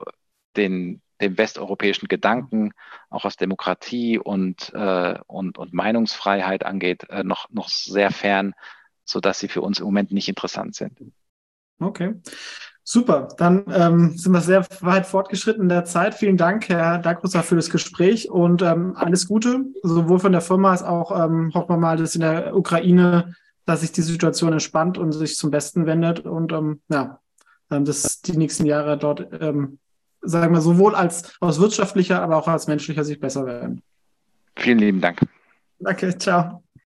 den, 0.57 1.03
dem 1.21 1.39
westeuropäischen 1.39 2.09
Gedanken, 2.09 2.73
auch 3.11 3.25
was 3.25 3.37
Demokratie 3.37 4.19
und, 4.19 4.73
äh, 4.75 5.19
und, 5.27 5.59
und 5.59 5.73
Meinungsfreiheit 5.73 6.65
angeht, 6.67 7.09
äh, 7.11 7.25
noch, 7.25 7.49
noch 7.51 7.69
sehr 7.69 8.11
fern, 8.11 8.55
so 9.05 9.21
dass 9.21 9.39
sie 9.39 9.49
für 9.49 9.63
uns 9.63 9.79
im 9.79 9.87
Moment 9.87 10.13
nicht 10.13 10.29
interessant 10.29 10.75
sind. 10.75 10.99
Okay. 11.79 12.15
Super, 12.87 13.29
dann 13.39 13.65
ähm, 13.73 14.13
sind 14.19 14.33
wir 14.33 14.43
sehr 14.43 14.67
weit 14.81 15.07
fortgeschritten 15.07 15.63
in 15.63 15.69
der 15.71 15.87
Zeit. 15.87 16.15
Vielen 16.15 16.37
Dank, 16.37 16.69
Herr 16.69 16.99
Dagrusser, 16.99 17.43
für 17.43 17.57
das 17.57 17.71
Gespräch 17.71 18.31
und 18.31 18.61
ähm, 18.61 18.95
alles 18.95 19.27
Gute, 19.27 19.65
sowohl 19.83 20.19
von 20.19 20.33
der 20.33 20.43
Firma 20.43 20.73
als 20.73 20.83
auch 20.83 21.11
ähm, 21.11 21.51
hoffen 21.55 21.71
wir 21.71 21.79
mal, 21.79 21.97
dass 21.97 22.15
in 22.15 22.21
der 22.21 22.55
Ukraine, 22.55 23.35
dass 23.65 23.81
sich 23.81 23.93
die 23.93 24.03
Situation 24.03 24.53
entspannt 24.53 24.99
und 24.99 25.13
sich 25.13 25.37
zum 25.37 25.51
Besten 25.51 25.87
wendet 25.87 26.21
und 26.27 26.53
ähm, 26.53 26.83
ja, 26.91 27.21
ähm, 27.71 27.87
dass 27.87 28.21
die 28.21 28.37
nächsten 28.37 28.67
Jahre 28.67 28.99
dort, 28.99 29.29
ähm, 29.41 29.79
sagen 30.25 30.55
wir, 30.55 30.61
sowohl 30.61 30.95
als 30.95 31.35
aus 31.41 31.61
wirtschaftlicher, 31.61 32.23
aber 32.23 32.37
auch 32.37 32.49
als 32.49 32.67
menschlicher 32.67 33.05
Sicht 33.05 33.21
besser 33.21 33.47
werden. 33.47 33.83
Vielen 34.57 34.79
lieben 34.79 35.01
Dank. 35.01 35.21
Danke, 35.79 36.17
ciao. 36.17 36.64